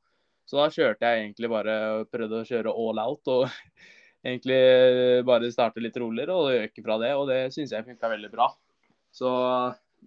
Så 0.45 0.59
da 0.59 0.67
kjørte 0.73 1.07
jeg 1.07 1.23
egentlig 1.23 1.51
bare 1.53 1.77
prøvde 2.11 2.43
å 2.43 2.49
kjøre 2.49 2.75
all 2.75 2.99
out. 3.05 3.31
Og 3.31 3.47
egentlig 4.25 4.59
bare 5.29 5.53
starte 5.53 5.83
litt 5.83 5.97
roligere 6.01 6.35
og 6.35 6.65
øke 6.65 6.85
fra 6.85 6.99
det. 7.03 7.13
Og 7.19 7.29
det 7.29 7.41
syns 7.55 7.75
jeg 7.75 7.87
funka 7.87 8.11
veldig 8.15 8.31
bra. 8.33 8.49
Så 9.15 9.31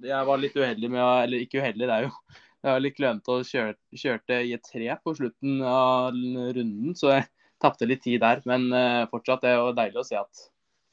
jeg 0.04 0.28
var 0.28 0.42
litt 0.42 0.58
uheldig 0.58 0.90
med 0.92 1.02
Eller 1.24 1.42
ikke 1.44 1.62
uheldig, 1.62 1.88
det 1.88 1.96
er 1.96 2.06
jo 2.08 2.12
jeg 2.68 2.74
var 2.74 2.84
litt 2.84 2.98
klønete 2.98 3.34
og 3.34 3.48
kjørte, 3.48 4.00
kjørte 4.02 4.38
i 4.44 4.54
et 4.58 4.66
tre 4.66 4.88
på 5.04 5.14
slutten 5.16 5.62
av 5.64 6.10
runden, 6.12 6.96
så 6.98 7.14
jeg 7.14 7.28
tapte 7.62 7.88
litt 7.88 8.02
tid 8.04 8.20
der. 8.24 8.42
Men 8.50 8.68
uh, 8.74 9.06
fortsatt 9.12 9.46
det 9.46 9.54
er 9.54 9.62
jo 9.62 9.76
deilig 9.78 10.02
å 10.02 10.08
se 10.08 10.18
at 10.20 10.42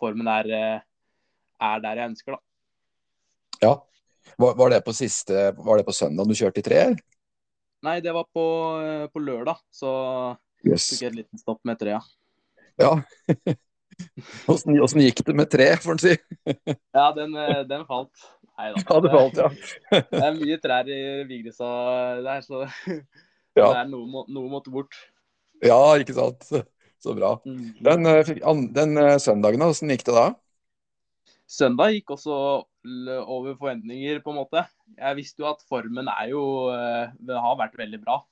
formen 0.02 0.28
er, 0.30 0.50
uh, 0.52 0.84
er 1.70 1.82
der 1.82 2.00
jeg 2.02 2.12
ønsker, 2.12 2.36
da. 2.36 2.44
Ja. 3.64 3.74
Var, 4.40 4.54
var, 4.60 4.70
det 4.72 4.84
på 4.86 4.94
siste, 4.96 5.50
var 5.56 5.80
det 5.80 5.86
på 5.88 5.96
søndag 5.96 6.28
du 6.28 6.36
kjørte 6.36 6.62
i 6.62 6.66
tre? 6.68 6.84
Nei, 7.84 7.98
det 8.04 8.14
var 8.16 8.28
på, 8.32 8.44
på 9.12 9.24
lørdag. 9.24 9.58
Så 9.72 9.90
yes. 10.64 10.92
tok 10.92 11.02
jeg 11.02 11.10
et 11.10 11.18
liten 11.22 11.40
stopp 11.40 11.60
med 11.68 11.80
trea. 11.80 11.98
Ja. 11.98 12.23
Åssen 14.50 15.02
gikk 15.06 15.22
det 15.26 15.36
med 15.38 15.50
tre, 15.52 15.68
får 15.82 15.96
en 15.96 16.02
si? 16.02 16.14
ja, 16.96 17.06
den, 17.16 17.36
den 17.70 17.84
falt. 17.88 18.28
Nei 18.54 18.70
da. 18.74 18.82
Ja, 18.88 19.00
det 19.02 19.12
falt, 19.14 19.40
ja. 19.40 19.48
det 20.10 20.20
er 20.20 20.38
mye 20.38 20.60
trær 20.62 20.90
i 20.90 21.00
Vigrisa 21.30 21.70
der, 22.22 22.44
så 22.46 22.64
ja. 23.58 23.66
det 23.66 23.80
er 23.82 23.90
noe, 23.90 24.24
noe 24.28 24.52
måtte 24.52 24.74
bort. 24.74 24.96
Ja, 25.64 25.80
ikke 25.98 26.16
sant. 26.16 26.46
Så 27.04 27.12
bra. 27.16 27.34
Mm. 27.44 27.74
Den, 27.84 28.08
eh, 28.08 28.30
den 28.72 28.96
eh, 29.00 29.18
søndagen, 29.20 29.60
hvordan 29.60 29.92
gikk 29.92 30.06
det 30.08 30.16
da? 30.16 30.28
Søndag 31.44 31.92
gikk 31.92 32.14
også 32.14 32.36
over 33.24 33.56
forventninger, 33.58 34.22
på 34.24 34.32
en 34.32 34.38
måte. 34.40 34.62
Jeg 34.96 35.18
visste 35.18 35.44
jo 35.44 35.50
at 35.50 35.60
formen 35.68 36.08
er 36.08 36.30
jo 36.32 36.44
eh, 36.72 37.12
Det 37.20 37.36
har 37.46 37.58
vært 37.60 37.76
veldig 37.76 38.00
bra. 38.00 38.22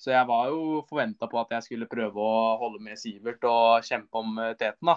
Så 0.00 0.14
jeg 0.14 0.26
var 0.30 0.48
jo 0.48 0.80
forventa 0.88 1.28
på 1.28 1.40
at 1.42 1.52
jeg 1.56 1.66
skulle 1.66 1.90
prøve 1.90 2.24
å 2.24 2.56
holde 2.62 2.80
med 2.82 2.96
Sivert 2.98 3.44
og 3.48 3.84
kjempe 3.84 4.22
om 4.22 4.38
teten. 4.56 4.88
da. 4.88 4.96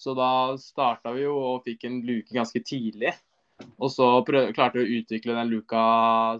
Så 0.00 0.14
da 0.16 0.56
starta 0.56 1.12
vi 1.12 1.26
jo 1.26 1.34
og 1.36 1.66
fikk 1.66 1.84
en 1.84 2.00
luke 2.06 2.32
ganske 2.32 2.62
tidlig. 2.64 3.12
Og 3.76 3.90
så 3.92 4.06
prøv, 4.24 4.54
klarte 4.56 4.80
vi 4.80 4.86
å 4.86 5.00
utvikle 5.02 5.36
den 5.36 5.50
luka 5.52 5.82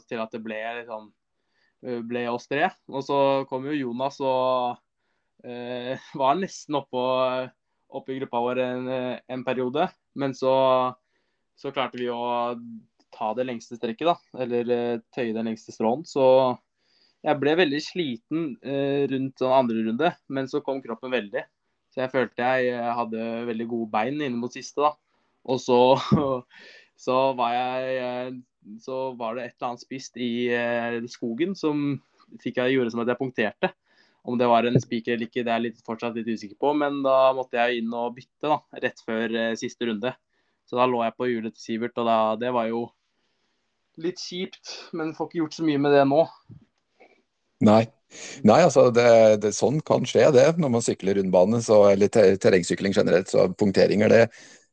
til 0.09 0.23
at 0.23 0.33
det 0.33 0.41
ble, 0.41 0.61
liksom, 0.81 1.11
ble 2.09 2.25
oss 2.33 2.49
tre. 2.49 2.71
Og 2.89 3.05
så 3.05 3.19
kom 3.51 3.69
jo 3.69 3.77
Jonas 3.77 4.17
og 4.25 4.81
eh, 5.45 6.01
var 6.21 6.41
nesten 6.41 6.81
oppå 6.81 7.05
oppe 7.91 8.15
i 8.15 8.21
gruppa 8.21 8.41
vår 8.45 8.63
en, 8.65 8.89
en 9.27 9.45
periode. 9.45 9.89
Men 10.15 10.35
så, 10.37 10.55
så, 11.59 11.73
klarte 11.75 12.01
vi 12.01 12.09
å 12.13 12.55
ta 13.11 13.33
det 13.37 13.47
lengste 13.49 13.79
strekket, 13.79 14.09
da. 14.09 14.43
Eller 14.45 14.75
eh, 14.75 15.03
tøye 15.15 15.35
den 15.37 15.51
lengste 15.51 15.75
stråen. 15.75 16.07
Så 16.09 16.25
jeg 17.21 17.41
ble 17.41 17.55
veldig 17.59 17.81
sliten 17.85 18.45
eh, 18.65 19.07
rundt 19.11 19.41
sånn 19.41 19.57
andre 19.57 19.83
runde, 19.87 20.13
men 20.33 20.49
så 20.49 20.63
kom 20.65 20.81
kroppen 20.85 21.13
veldig. 21.13 21.43
Så 21.91 22.05
jeg 22.05 22.13
følte 22.13 22.47
jeg 22.47 22.85
hadde 22.97 23.27
veldig 23.49 23.67
gode 23.71 23.91
bein 23.93 24.21
inn 24.25 24.39
mot 24.41 24.55
siste, 24.55 24.81
da. 24.87 24.95
Og 25.51 25.61
så, 25.61 25.81
så 27.07 27.19
var 27.39 27.55
jeg 27.57 28.41
Så 28.85 28.97
var 29.17 29.37
det 29.37 29.45
et 29.45 29.55
eller 29.57 29.71
annet 29.71 29.83
spist 29.83 30.19
i 30.21 30.33
eh, 30.53 31.01
skogen 31.09 31.55
som 31.57 31.95
fikk 32.43 32.61
jeg 32.61 32.77
gjorde 32.77 32.93
som 32.93 33.01
at 33.03 33.11
jeg 33.11 33.19
punkterte. 33.19 33.71
Om 34.29 34.37
det 34.39 34.49
var 34.51 34.67
en 34.69 34.77
spiker 34.81 35.15
eller 35.15 35.31
ikke, 35.31 35.43
det 35.47 35.53
er 35.53 35.65
jeg 35.65 35.81
fortsatt 35.87 36.19
litt 36.19 36.29
usikker 36.29 36.59
på. 36.61 36.75
Men 36.77 37.01
da 37.05 37.33
måtte 37.37 37.57
jeg 37.57 37.81
inn 37.81 37.95
og 37.97 38.15
bytte 38.19 38.53
da, 38.53 38.61
rett 38.85 39.01
før 39.07 39.33
eh, 39.33 39.57
siste 39.59 39.89
runde. 39.89 40.13
Så 40.69 40.79
da 40.79 40.87
lå 40.87 41.01
jeg 41.03 41.17
på 41.17 41.27
hjulet 41.27 41.57
til 41.57 41.65
Sivert, 41.65 41.97
og 41.99 42.07
da, 42.07 42.19
det 42.39 42.53
var 42.55 42.69
jo 42.71 42.85
litt 44.01 44.21
kjipt. 44.23 44.77
Men 44.95 45.17
får 45.17 45.31
ikke 45.31 45.41
gjort 45.41 45.57
så 45.57 45.67
mye 45.67 45.81
med 45.83 45.97
det 45.97 46.05
nå. 46.07 46.21
Nei. 47.61 47.85
Nei, 48.42 48.59
altså 48.64 48.88
det, 48.94 49.11
det, 49.44 49.53
sånn 49.55 49.79
kan 49.87 50.07
skje 50.09 50.31
det 50.35 50.49
når 50.59 50.73
man 50.75 50.83
sykler 50.85 51.20
rundbane, 51.20 51.61
så, 51.62 51.85
eller 51.92 52.11
terrengsykling 52.11 52.96
generelt. 52.96 53.31
Så 53.31 53.46
punkteringer, 53.61 54.11
det, 54.11 54.25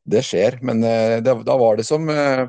det 0.08 0.24
skjer. 0.26 0.58
Men 0.66 0.82
eh, 0.86 1.18
det, 1.22 1.36
da 1.46 1.56
var 1.60 1.78
det 1.78 1.86
som 1.88 2.08
eh, 2.10 2.46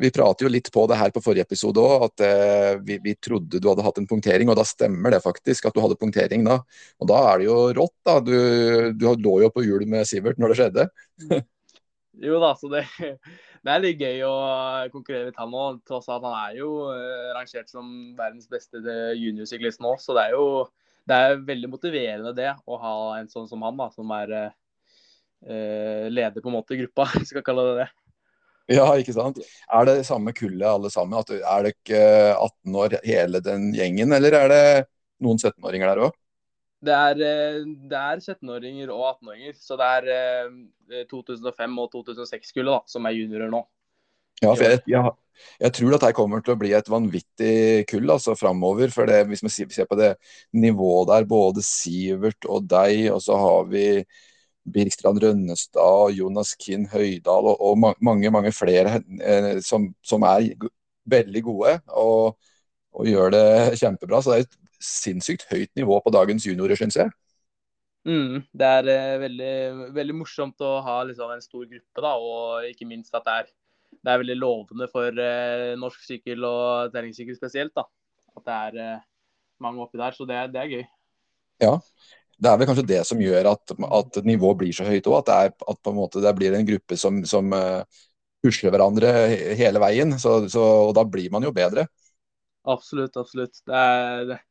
Vi 0.00 0.10
prater 0.10 0.46
jo 0.46 0.50
litt 0.50 0.72
på 0.74 0.86
det 0.90 0.96
her 0.98 1.12
på 1.14 1.22
forrige 1.22 1.46
episode 1.46 1.78
òg, 1.78 2.08
at 2.08 2.22
eh, 2.26 2.70
vi, 2.86 2.98
vi, 3.04 3.14
trodde 3.22 3.60
du 3.62 3.68
hadde 3.70 3.84
hatt 3.86 4.00
en 4.00 4.08
punktering, 4.10 4.50
og 4.50 4.58
da 4.58 4.64
stemmer 4.66 5.14
det 5.14 5.22
faktisk 5.22 5.68
at 5.68 5.76
du 5.76 5.82
hadde 5.84 6.00
punktering 6.00 6.46
da. 6.48 6.60
Og 6.98 7.10
da 7.10 7.20
er 7.30 7.42
det 7.42 7.50
jo 7.50 7.58
rått, 7.78 7.96
da. 8.06 8.18
Du, 8.24 8.34
du 8.96 9.10
lå 9.26 9.40
jo 9.44 9.52
på 9.54 9.66
hjul 9.66 9.86
med 9.90 10.08
Sivert 10.08 10.40
når 10.42 10.54
det 10.54 10.60
skjedde. 10.62 10.88
Jo 12.22 12.38
da, 12.42 12.52
så 12.58 12.70
det 12.72 12.84
det 13.64 13.72
er 13.72 13.82
litt 13.82 14.00
gøy 14.02 14.22
å 14.28 14.34
konkurrere 14.92 15.30
med 15.30 15.38
han 15.40 15.54
òg. 15.56 15.82
Tross 15.88 16.10
at 16.12 16.24
han 16.24 16.36
er 16.36 16.58
jo 16.58 16.70
eh, 16.92 17.30
rangert 17.36 17.70
som 17.72 17.86
verdens 18.18 18.48
beste 18.50 18.82
juniorsyklist 19.16 19.80
nå. 19.84 19.94
Så 20.02 20.16
det 20.16 20.28
er 20.28 20.36
jo 20.36 20.48
det 21.08 21.16
er 21.16 21.42
veldig 21.44 21.68
motiverende 21.68 22.32
det 22.36 22.50
å 22.64 22.78
ha 22.80 22.94
en 23.18 23.28
sånn 23.28 23.48
som 23.48 23.64
han, 23.64 23.76
da, 23.76 23.90
som 23.92 24.12
er 24.16 24.32
eh, 24.38 26.06
leder 26.08 26.40
på 26.40 26.48
en 26.48 26.56
måte 26.58 26.76
i 26.76 26.80
gruppa, 26.80 27.08
hvis 27.12 27.28
vi 27.28 27.34
skal 27.34 27.46
kalle 27.46 27.66
det 27.70 27.76
det. 27.82 27.90
Ja, 28.78 28.86
ikke 28.96 29.12
sant. 29.12 29.40
Er 29.68 29.88
det 29.88 30.06
samme 30.08 30.32
kullet 30.36 30.64
alle 30.64 30.88
sammen? 30.92 31.20
Er 31.36 31.68
ikke 31.68 32.00
18 32.32 32.78
år 32.80 32.98
hele 33.04 33.40
den 33.44 33.68
gjengen, 33.76 34.14
eller 34.16 34.38
er 34.38 34.52
det 34.52 34.64
noen 35.24 35.40
17-åringer 35.40 35.92
der 35.92 36.06
òg? 36.06 36.16
Det 36.84 36.94
er, 36.94 37.20
eh, 37.24 37.60
det 37.90 38.00
er 38.00 38.22
17-åringer 38.22 38.92
og 38.94 39.04
18-åringer. 39.14 39.56
Så 39.58 39.78
det 39.80 39.90
er 39.98 41.06
2005 41.10 41.64
eh, 41.64 41.82
og 41.82 41.94
2006-kullet 41.94 42.90
som 42.90 43.08
er 43.08 43.16
juniorer 43.18 43.52
nå. 43.52 43.64
Ja, 44.42 44.50
for 44.50 44.66
jeg, 44.66 44.80
jeg, 44.90 45.14
jeg, 45.62 45.72
tror 45.76 45.94
at 45.94 46.04
det 46.04 46.16
kommer 46.18 46.42
til 46.42 46.56
å 46.56 46.58
bli 46.58 46.72
et 46.74 46.90
vanvittig 46.90 47.54
kull 47.90 48.10
altså 48.12 48.34
framover. 48.38 48.90
For 48.92 49.08
det, 49.08 49.22
hvis 49.30 49.44
vi 49.46 49.68
ser 49.72 49.88
på 49.88 49.98
det 49.98 50.14
nivået 50.52 51.12
der, 51.12 51.28
både 51.30 51.64
Sivert 51.64 52.48
og 52.50 52.66
deg, 52.70 53.08
og 53.14 53.22
så 53.24 53.38
har 53.40 53.68
vi 53.70 53.86
Birkstrand 54.64 55.20
Rønnestad, 55.22 56.14
Jonas 56.16 56.54
Kinn 56.60 56.86
Høydal 56.88 57.50
og, 57.52 57.60
og 57.60 57.94
mange 58.00 58.30
mange 58.32 58.52
flere 58.56 58.98
eh, 59.20 59.58
som, 59.64 59.90
som, 60.04 60.24
er 60.24 60.54
veldig 61.10 61.42
gode 61.44 61.74
og, 61.92 62.38
og, 62.94 63.08
gjør 63.08 63.34
det 63.34 63.46
kjempebra. 63.80 64.22
Så 64.22 64.32
det 64.32 64.38
er 64.38 64.46
et 64.46 64.58
sinnssykt 64.84 65.46
høyt 65.50 65.72
nivå 65.78 65.98
på 66.04 66.12
dagens 66.14 66.46
juniorer, 66.46 66.78
syns 66.78 66.98
jeg. 67.00 67.12
Mm, 68.04 68.42
det 68.52 68.66
er 68.68 68.88
eh, 68.92 69.18
veldig, 69.22 69.52
veldig, 69.96 70.14
morsomt 70.18 70.60
å 70.60 70.74
ha 70.84 70.98
liksom, 71.08 71.30
en 71.32 71.44
stor 71.44 71.64
gruppe, 71.64 72.02
da, 72.04 72.10
og 72.20 72.66
ikke 72.68 72.88
minst 72.88 73.14
at 73.16 73.24
det 73.24 73.36
er, 73.40 73.46
det 73.94 74.12
er 74.12 74.20
veldig 74.20 74.36
lovende 74.36 74.88
for 74.92 75.22
eh, 75.24 75.72
norsk 75.80 76.02
sykkel 76.04 76.44
og 76.44 76.92
terrengsykkel 76.92 77.38
spesielt. 77.38 77.72
Da. 77.76 77.86
At 78.36 78.44
det 78.44 78.58
er 78.58 78.82
eh, 78.82 79.06
mange 79.64 79.80
oppi 79.86 80.00
der, 80.00 80.16
så 80.16 80.28
det, 80.28 80.42
det, 80.52 80.60
er 80.60 80.74
gøy. 80.76 80.84
Ja, 81.64 81.74
det 82.36 82.50
er 82.50 82.60
vel 82.60 82.68
kanskje 82.68 82.88
det 82.92 83.02
som 83.08 83.22
gjør 83.24 83.54
at, 83.54 83.72
at 83.72 84.20
nivået 84.28 84.60
blir 84.60 84.76
så 84.76 84.84
høyt 84.84 85.08
òg. 85.08 85.22
At, 85.22 85.30
det, 85.30 85.40
er, 85.40 85.70
at 85.72 85.80
på 85.80 85.94
en 85.94 86.00
måte 86.02 86.20
det 86.20 86.36
blir 86.36 86.58
en 86.58 86.68
gruppe 86.68 87.00
som, 87.00 87.24
som 87.24 87.56
pusler 88.44 88.74
hverandre 88.74 89.14
hele 89.56 89.80
veien. 89.80 90.18
Så, 90.20 90.42
så, 90.52 90.64
og 90.90 90.96
da 90.98 91.06
blir 91.08 91.32
man 91.32 91.46
jo 91.46 91.54
bedre. 91.56 91.86
Absolutt, 92.68 93.16
absolutt. 93.16 93.56
Det 93.64 93.80
er, 93.80 94.26
det 94.28 94.42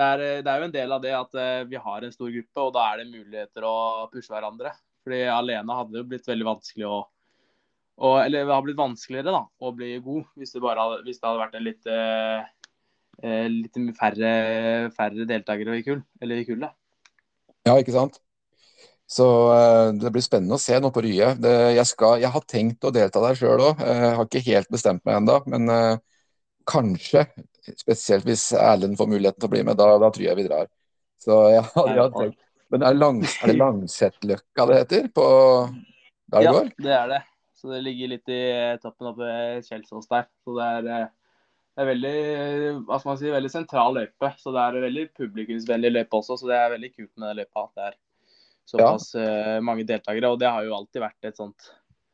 er, 0.00 0.22
det 0.40 0.48
er, 0.48 0.60
jo 0.60 0.66
en 0.68 0.72
del 0.72 0.94
av 0.94 1.02
det 1.04 1.12
at 1.12 1.34
eh, 1.36 1.64
vi 1.68 1.76
har 1.76 2.04
en 2.04 2.14
stor 2.14 2.30
gruppe, 2.32 2.64
og 2.64 2.70
da 2.72 2.84
er 2.88 3.02
det 3.02 3.10
muligheter 3.10 3.66
å 3.68 3.74
pushe 4.12 4.32
hverandre. 4.32 4.72
Fordi 5.04 5.18
alene 5.28 5.76
hadde 5.76 5.92
det 5.92 6.00
jo 6.00 6.08
blitt 6.12 6.30
veldig 6.30 6.48
vanskelig 6.48 6.88
å 6.88 7.00
og, 8.02 8.14
Eller 8.22 8.46
det 8.48 8.54
har 8.54 8.62
blitt 8.64 8.78
vanskeligere 8.78 9.34
da, 9.34 9.42
å 9.60 9.70
bli 9.76 9.90
god 10.02 10.30
hvis 10.40 10.54
det, 10.54 10.62
bare, 10.64 10.86
hvis 11.04 11.18
det 11.20 11.26
hadde 11.28 11.42
vært 11.42 11.58
en 11.58 11.66
litt, 11.66 11.90
eh, 11.92 12.46
eh 13.20 13.44
litt 13.52 13.76
færre, 13.98 14.30
færre 14.96 15.26
deltakere 15.28 15.76
i, 15.76 15.84
kull, 15.86 16.00
i 16.24 16.46
kullet. 16.48 16.72
Ja, 17.68 17.76
ikke 17.76 17.94
sant. 17.94 18.16
Så 19.12 19.26
det 20.00 20.08
blir 20.08 20.24
spennende 20.24 20.56
å 20.56 20.62
se 20.62 20.78
nå 20.80 20.88
på 20.90 21.04
Rye. 21.04 21.34
Det, 21.36 21.52
jeg, 21.76 21.84
skal, 21.92 22.16
jeg, 22.24 22.32
har 22.32 22.48
tenkt 22.48 22.88
å 22.88 22.94
delta 22.96 23.20
der 23.22 23.36
sjøl 23.38 23.60
òg. 23.68 23.84
Har 23.84 24.24
ikke 24.24 24.40
helt 24.48 24.72
bestemt 24.72 25.04
meg 25.04 25.20
ennå. 25.20 25.36
Men 25.52 25.68
kanskje, 26.66 27.26
spesielt 27.78 28.26
hvis 28.26 28.48
Erlend 28.58 28.98
får 28.98 29.10
muligheten 29.10 29.40
til 29.40 29.48
å 29.50 29.52
bli 29.52 29.62
med, 29.66 29.78
da, 29.78 29.90
da 30.02 30.10
tror 30.12 30.26
jeg 30.26 30.38
vi 30.38 30.46
drar. 30.48 30.70
Så 31.22 31.38
ja, 31.52 31.62
jeg 31.88 31.98
hadde 31.98 32.12
tenkt. 32.16 32.38
Men 32.72 32.86
er, 32.88 32.96
langs, 32.96 33.34
er 33.42 33.52
det 33.52 33.58
Langsetløkka 33.60 34.64
det 34.70 34.76
heter? 34.80 35.08
På 35.12 35.24
der 36.32 36.38
det 36.38 36.46
ja, 36.46 36.52
går? 36.56 36.70
det 36.80 36.94
er 36.96 37.10
det. 37.10 37.18
Så 37.60 37.68
det 37.70 37.82
ligger 37.84 38.10
litt 38.14 38.30
i 38.32 38.44
toppen 38.82 39.10
oppe 39.10 39.26
ved 39.26 39.66
Kjelsås 39.68 40.08
der. 40.10 40.24
Så 40.42 40.54
det 40.56 40.68
er, 40.78 40.88
eh, 40.88 41.10
det 41.76 41.84
er 41.84 41.90
veldig, 41.90 42.14
hva 42.88 42.98
skal 42.98 43.10
man 43.12 43.20
si, 43.20 43.28
veldig 43.34 43.52
sentral 43.52 43.98
løype. 43.98 44.32
Så 44.40 44.54
det 44.56 44.64
er 44.64 44.78
en 44.78 44.86
veldig 44.88 45.04
publikumsvennlig 45.20 45.92
løype 45.92 46.18
også, 46.18 46.40
så 46.40 46.48
det 46.48 46.56
er 46.58 46.74
veldig 46.74 46.90
kult 46.94 47.12
med 47.12 47.28
den 47.28 47.42
løypa. 47.42 47.66
At 47.68 47.76
det 47.76 47.90
er 47.90 48.00
såpass 48.72 49.06
ja. 49.14 49.28
uh, 49.28 49.60
mange 49.68 49.86
deltakere. 49.86 50.32
Og 50.32 50.40
det 50.40 50.50
har 50.50 50.66
jo 50.66 50.74
alltid 50.78 51.04
vært 51.04 51.30
et 51.30 51.38
sånt 51.38 51.70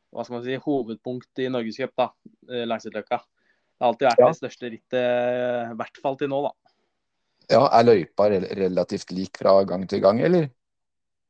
hva 0.09 0.25
skal 0.25 0.39
man 0.39 0.45
si, 0.45 0.55
hovedpunkt 0.63 1.41
i 1.43 1.49
Norgescup, 1.53 1.91
da, 1.97 2.07
eh, 2.49 2.65
Langsetløkka. 2.65 3.19
Det 3.79 3.85
har 3.85 3.93
alltid 3.93 4.09
vært 4.09 4.19
ja. 4.19 4.27
det 4.27 4.37
største 4.41 4.69
rittet, 4.73 5.03
i 5.71 5.75
hvert 5.79 5.99
fall 6.03 6.17
til 6.19 6.27
nå, 6.27 6.41
da. 6.49 6.73
Ja, 7.49 7.61
Er 7.79 7.85
løypa 7.87 8.27
relativt 8.29 9.13
lik 9.15 9.39
fra 9.39 9.55
gang 9.65 9.85
til 9.89 10.01
gang, 10.03 10.19
eller? 10.21 10.49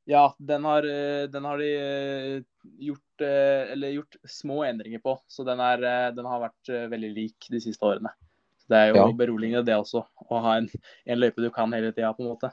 Ja, 0.10 0.36
den 0.42 0.66
har, 0.66 0.84
eh, 0.84 1.28
den 1.30 1.46
har 1.46 1.60
de 1.62 1.68
eh, 1.70 2.42
gjort, 2.82 3.22
eh, 3.22 3.92
gjort, 3.94 4.18
små 4.26 4.64
endringer 4.66 5.00
på. 5.00 5.14
Så 5.28 5.46
den, 5.46 5.62
er, 5.62 6.12
den, 6.18 6.26
har 6.26 6.42
vært 6.42 6.72
veldig 6.90 7.12
lik 7.14 7.52
de 7.54 7.62
siste 7.62 7.86
årene. 7.86 8.10
Så 8.58 8.74
Det 8.74 8.80
er 8.80 8.90
jo 8.90 8.98
ja. 8.98 9.06
beroligende 9.14 9.62
det 9.68 9.78
også, 9.78 10.02
å 10.02 10.42
ha 10.48 10.56
en, 10.58 10.72
en 11.06 11.22
løype 11.22 11.46
du 11.46 11.52
kan 11.54 11.78
hele 11.78 11.94
tida, 11.94 12.10
på 12.18 12.26
en 12.26 12.32
måte. 12.34 12.50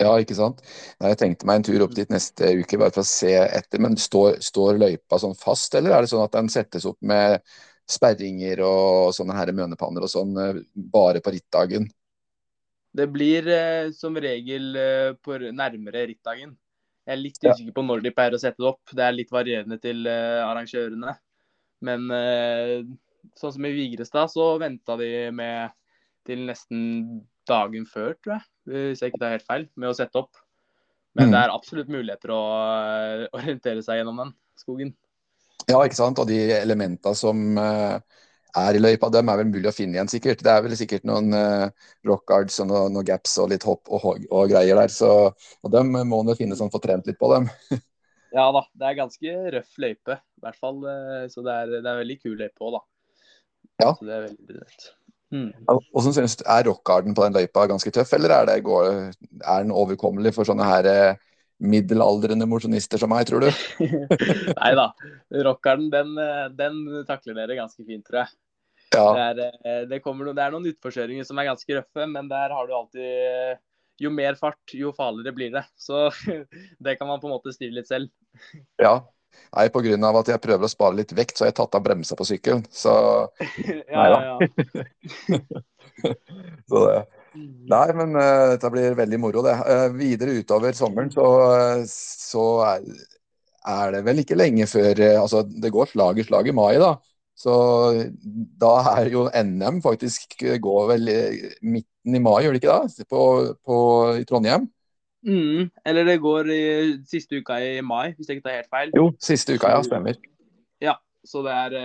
Ja, 0.00 0.14
ikke 0.16 0.38
sant. 0.38 0.62
Nei, 1.02 1.12
jeg 1.12 1.20
tenkte 1.20 1.50
meg 1.50 1.60
en 1.60 1.66
tur 1.68 1.84
opp 1.84 1.92
dit 1.92 2.08
neste 2.08 2.54
uke 2.56 2.80
bare 2.80 2.94
for 2.94 3.04
å 3.04 3.10
se 3.10 3.34
etter. 3.44 3.82
Men 3.84 4.00
står, 4.00 4.40
står 4.40 4.80
løypa 4.80 5.20
sånn 5.20 5.36
fast, 5.36 5.76
eller 5.76 5.92
er 5.92 6.06
det 6.06 6.14
sånn 6.14 6.24
at 6.24 6.38
den 6.38 6.48
settes 6.48 6.88
opp 6.88 6.96
med 7.04 7.44
sperringer 7.90 8.62
og 8.66 9.14
sånne 9.16 9.36
her 9.36 9.52
mønepanner 9.56 10.06
og 10.06 10.12
sånn 10.12 10.36
eh, 10.40 10.60
bare 10.74 11.22
på 11.24 11.34
rittdagen? 11.34 11.88
Det 12.90 13.06
blir 13.10 13.46
eh, 13.54 13.90
som 13.94 14.16
regel 14.18 14.74
eh, 14.78 15.12
på 15.22 15.38
nærmere 15.50 16.08
rittdagen. 16.10 16.56
Jeg 17.06 17.16
er 17.16 17.20
litt 17.20 17.38
usikker 17.42 17.74
på 17.74 17.84
når 17.86 18.04
de 18.04 18.12
pleier 18.14 18.36
å 18.36 18.40
sette 18.40 18.60
det 18.60 18.68
opp. 18.70 18.92
Det 18.94 19.04
er 19.04 19.16
litt 19.16 19.32
varierende 19.34 19.78
til 19.82 20.04
eh, 20.10 20.40
arrangørene. 20.44 21.14
Men 21.86 22.10
eh, 22.14 22.76
sånn 23.38 23.54
som 23.56 23.66
i 23.66 23.72
Vigrestad, 23.74 24.30
så 24.32 24.52
venta 24.60 24.98
de 25.00 25.30
med 25.34 25.74
til 26.28 26.44
nesten 26.48 26.82
dagen 27.48 27.86
før, 27.88 28.14
tror 28.20 28.36
jeg. 28.36 28.46
Hvis 28.70 29.02
jeg 29.02 29.12
ikke 29.12 29.22
tar 29.22 29.34
helt 29.34 29.48
feil, 29.48 29.66
med 29.80 29.90
å 29.90 29.96
sette 29.96 30.20
opp. 30.20 30.38
Men 31.18 31.30
mm. 31.30 31.32
det 31.34 31.40
er 31.40 31.54
absolutt 31.54 31.90
muligheter 31.90 32.34
å 32.34 32.42
orientere 33.38 33.82
seg 33.86 34.00
gjennom 34.00 34.20
den 34.22 34.34
skogen. 34.60 34.94
Ja, 35.70 35.80
ikke 35.86 35.98
sant. 35.98 36.20
Og 36.20 36.28
de 36.28 36.38
elementene 36.56 37.16
som 37.18 37.58
uh, 37.58 38.00
er 38.58 38.76
i 38.76 38.82
løypa, 38.82 39.10
dem 39.12 39.30
er 39.30 39.40
vel 39.40 39.50
mulig 39.52 39.70
å 39.70 39.74
finne 39.74 39.98
igjen, 39.98 40.10
sikkert. 40.10 40.42
Det 40.44 40.52
er 40.52 40.64
vel 40.64 40.76
sikkert 40.78 41.06
noen 41.08 41.34
uh, 41.36 41.92
rockards 42.08 42.60
og 42.64 42.70
noen, 42.72 42.94
noen, 42.96 43.06
gaps 43.06 43.36
og 43.42 43.50
litt 43.52 43.66
hopp 43.68 43.90
og, 43.92 44.08
og, 44.28 44.44
greier 44.50 44.80
der. 44.82 44.92
Så, 44.94 45.10
og 45.30 45.74
dem 45.74 45.92
må 45.94 46.22
man 46.22 46.38
finne 46.38 46.58
sånn 46.58 46.72
få 46.72 46.82
trent 46.82 47.08
litt 47.10 47.20
på 47.20 47.32
dem. 47.34 47.48
ja 48.38 48.46
da, 48.56 48.64
det 48.74 48.88
er 48.88 49.02
ganske 49.02 49.36
røff 49.56 49.82
løype, 49.82 50.20
i 50.20 50.46
hvert 50.46 50.62
fall. 50.62 50.80
Uh, 50.86 51.26
så 51.32 51.46
det 51.46 51.58
er, 51.58 51.76
det 51.78 51.84
er 51.84 52.02
veldig 52.04 52.18
kul 52.22 52.38
løype 52.38 52.66
òg, 52.66 52.78
da. 52.78 52.86
Ja. 53.80 53.92
Så 53.94 54.08
det 54.08 54.16
er 54.16 54.26
veldig 54.28 54.58
rett. 54.60 54.90
Mm. 55.30 55.50
Hvordan 55.62 56.14
synes 56.16 56.40
du, 56.40 56.42
Er 56.50 56.64
rockarden 56.66 57.14
på 57.14 57.22
den 57.22 57.36
løypa 57.38 57.68
ganske 57.70 57.90
tøff, 57.94 58.16
eller 58.16 58.32
er, 58.34 58.48
det, 58.48 58.62
går, 58.66 58.88
er 59.38 59.60
den 59.62 59.70
overkommelig 59.70 60.32
for 60.34 60.48
sånne 60.48 60.66
her 60.66 60.88
middelaldrende 61.60 62.48
mosjonister 62.48 63.00
som 63.00 63.12
meg, 63.12 63.26
tror 63.28 63.46
du? 63.46 63.50
Nei 64.60 64.70
da. 64.78 64.90
Rockeren, 65.46 65.90
den, 65.92 66.14
den, 66.56 66.80
takler 67.08 67.36
dere 67.38 67.58
ganske 67.58 67.84
fint, 67.84 68.04
tror 68.08 68.24
jeg. 68.24 68.32
Ja. 68.90 69.04
Det, 69.14 69.22
er, 69.22 69.58
eh, 69.62 69.82
det, 69.86 70.00
noen, 70.02 70.32
det, 70.34 70.42
er, 70.42 70.54
noen 70.54 70.66
utforkjøringer 70.72 71.26
som 71.26 71.38
er 71.38 71.50
ganske 71.52 71.76
røffe, 71.76 72.06
men 72.10 72.30
der 72.30 72.54
har 72.56 72.66
du 72.66 72.74
alltid 72.74 73.60
Jo 74.00 74.10
mer 74.10 74.36
fart, 74.40 74.72
jo 74.72 74.94
farligere 74.96 75.36
blir 75.36 75.50
det. 75.54 75.64
Så 75.76 76.08
det 76.84 76.96
kan 76.98 77.08
man 77.08 77.20
på 77.20 77.28
en 77.28 77.36
måte 77.36 77.54
styre 77.54 77.76
litt 77.76 77.90
selv. 77.90 78.10
Ja. 78.80 78.98
Nei, 79.54 79.68
pga. 79.70 79.94
at 80.18 80.30
jeg 80.32 80.42
prøver 80.42 80.66
å 80.66 80.70
spare 80.70 80.96
litt 80.98 81.12
vekt, 81.14 81.36
så 81.36 81.44
har 81.44 81.52
jeg 81.52 81.58
tatt 81.60 81.76
av 81.78 81.84
bremsa 81.84 82.16
på 82.18 82.26
sykkelen. 82.26 82.64
Så 82.72 82.92
ja, 83.94 84.06
ja, 84.10 84.20
ja. 84.26 85.38
så 86.66 86.82
det 86.88 86.98
Nei, 87.38 87.86
men 87.94 88.16
uh, 88.18 88.50
dette 88.54 88.70
blir 88.72 88.96
veldig 88.98 89.20
moro, 89.22 89.42
det. 89.46 89.54
Uh, 89.62 89.86
videre 89.94 90.34
utover 90.40 90.74
sommeren 90.74 91.12
så, 91.14 91.26
så 91.86 92.46
er, 92.66 92.88
er, 93.70 93.92
det 93.94 94.02
vel 94.08 94.22
ikke 94.24 94.38
lenge 94.38 94.66
før 94.70 94.98
uh, 94.98 95.20
Altså, 95.20 95.44
det 95.46 95.70
går 95.74 95.92
slag 95.92 96.18
i 96.18 96.26
slag 96.26 96.50
i 96.50 96.56
mai, 96.56 96.74
da. 96.82 96.96
Så 97.40 97.54
da 98.60 98.72
er 98.98 99.08
jo 99.14 99.28
NM 99.30 99.78
faktisk 99.80 100.34
går 100.60 100.88
vel 100.90 101.06
midten 101.62 102.18
i 102.18 102.20
mai, 102.20 102.42
gjør 102.44 102.56
det 102.56 102.60
ikke 102.60 102.74
da? 102.74 103.06
På, 103.08 103.22
på, 103.64 103.76
I 104.20 104.26
Trondheim? 104.28 104.66
Mm, 105.24 105.70
eller 105.88 106.08
det 106.08 106.18
går 106.20 106.50
i 106.52 106.64
siste 107.08 107.40
uka 107.40 107.56
i 107.64 107.78
mai, 107.84 108.10
hvis 108.16 108.28
jeg 108.28 108.40
ikke 108.40 108.48
tar 108.48 108.58
helt 108.58 108.74
feil. 108.74 108.92
Jo, 108.98 109.06
siste 109.22 109.56
uka, 109.56 109.70
ja. 109.72 109.80
Stemmer. 109.86 110.20
Ja, 110.84 110.98
så 111.24 111.44
det 111.46 111.54
er 111.54 111.78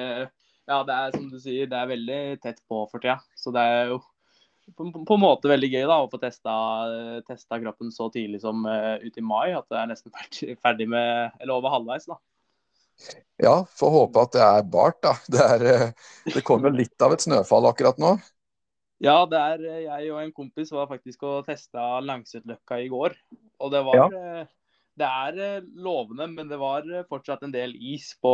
Ja, 0.65 0.81
det 0.81 0.97
er 0.97 1.13
som 1.13 1.29
du 1.29 1.37
sier, 1.39 1.69
det 1.69 1.77
er 1.77 1.93
veldig 1.93 2.21
tett 2.41 2.59
på 2.67 2.83
for 2.91 2.99
tida. 2.99 3.19
Så 3.37 3.53
det 3.55 3.61
er 3.61 3.93
jo 3.93 4.01
på, 4.73 4.87
på, 5.05 5.15
en 5.15 5.21
måte 5.21 5.49
veldig 5.51 5.69
gøy 5.69 5.83
da, 5.85 5.97
å 6.01 6.09
få 6.09 6.19
testa, 6.21 6.53
testa 7.27 7.59
kroppen 7.61 7.91
så 7.93 8.07
tidlig 8.13 8.41
som 8.43 8.65
uh, 8.65 8.97
ut 9.03 9.19
i 9.19 9.25
mai. 9.25 9.53
At 9.57 9.67
det 9.71 9.81
er 9.81 9.91
nesten 9.91 10.13
ferdig, 10.15 10.55
ferdig 10.63 10.87
med 10.91 11.35
Eller 11.39 11.57
over 11.57 11.73
halvveis, 11.75 12.07
da. 12.09 12.17
Ja, 13.43 13.57
får 13.75 13.91
håpe 13.91 14.23
at 14.23 14.35
det 14.35 14.43
er 14.45 14.67
bart, 14.71 15.01
da. 15.03 15.13
Det, 15.27 15.45
er, 15.55 15.65
eh, 15.71 16.11
det 16.31 16.45
kommer 16.47 16.73
litt 16.73 16.95
av 17.03 17.13
et 17.13 17.25
snøfall 17.25 17.67
akkurat 17.69 17.99
nå. 18.01 18.15
Ja, 19.03 19.17
det 19.27 19.39
er 19.39 19.65
eh, 19.67 19.81
jeg 19.83 20.11
og 20.13 20.21
en 20.21 20.35
kompis 20.35 20.71
var 20.71 20.87
faktisk 20.87 21.25
og 21.27 21.49
testa 21.49 21.99
Langsetløkka 22.01 22.79
i 22.81 22.87
går. 22.91 23.17
Og 23.59 23.73
det 23.73 23.83
var 23.87 23.99
ja. 24.01 24.45
Det 24.95 25.03
er 25.03 25.65
lovende, 25.83 26.23
men 26.31 26.47
det 26.47 26.55
var 26.55 26.85
fortsatt 27.09 27.41
en 27.43 27.51
del 27.51 27.73
is 27.75 28.13
på, 28.23 28.31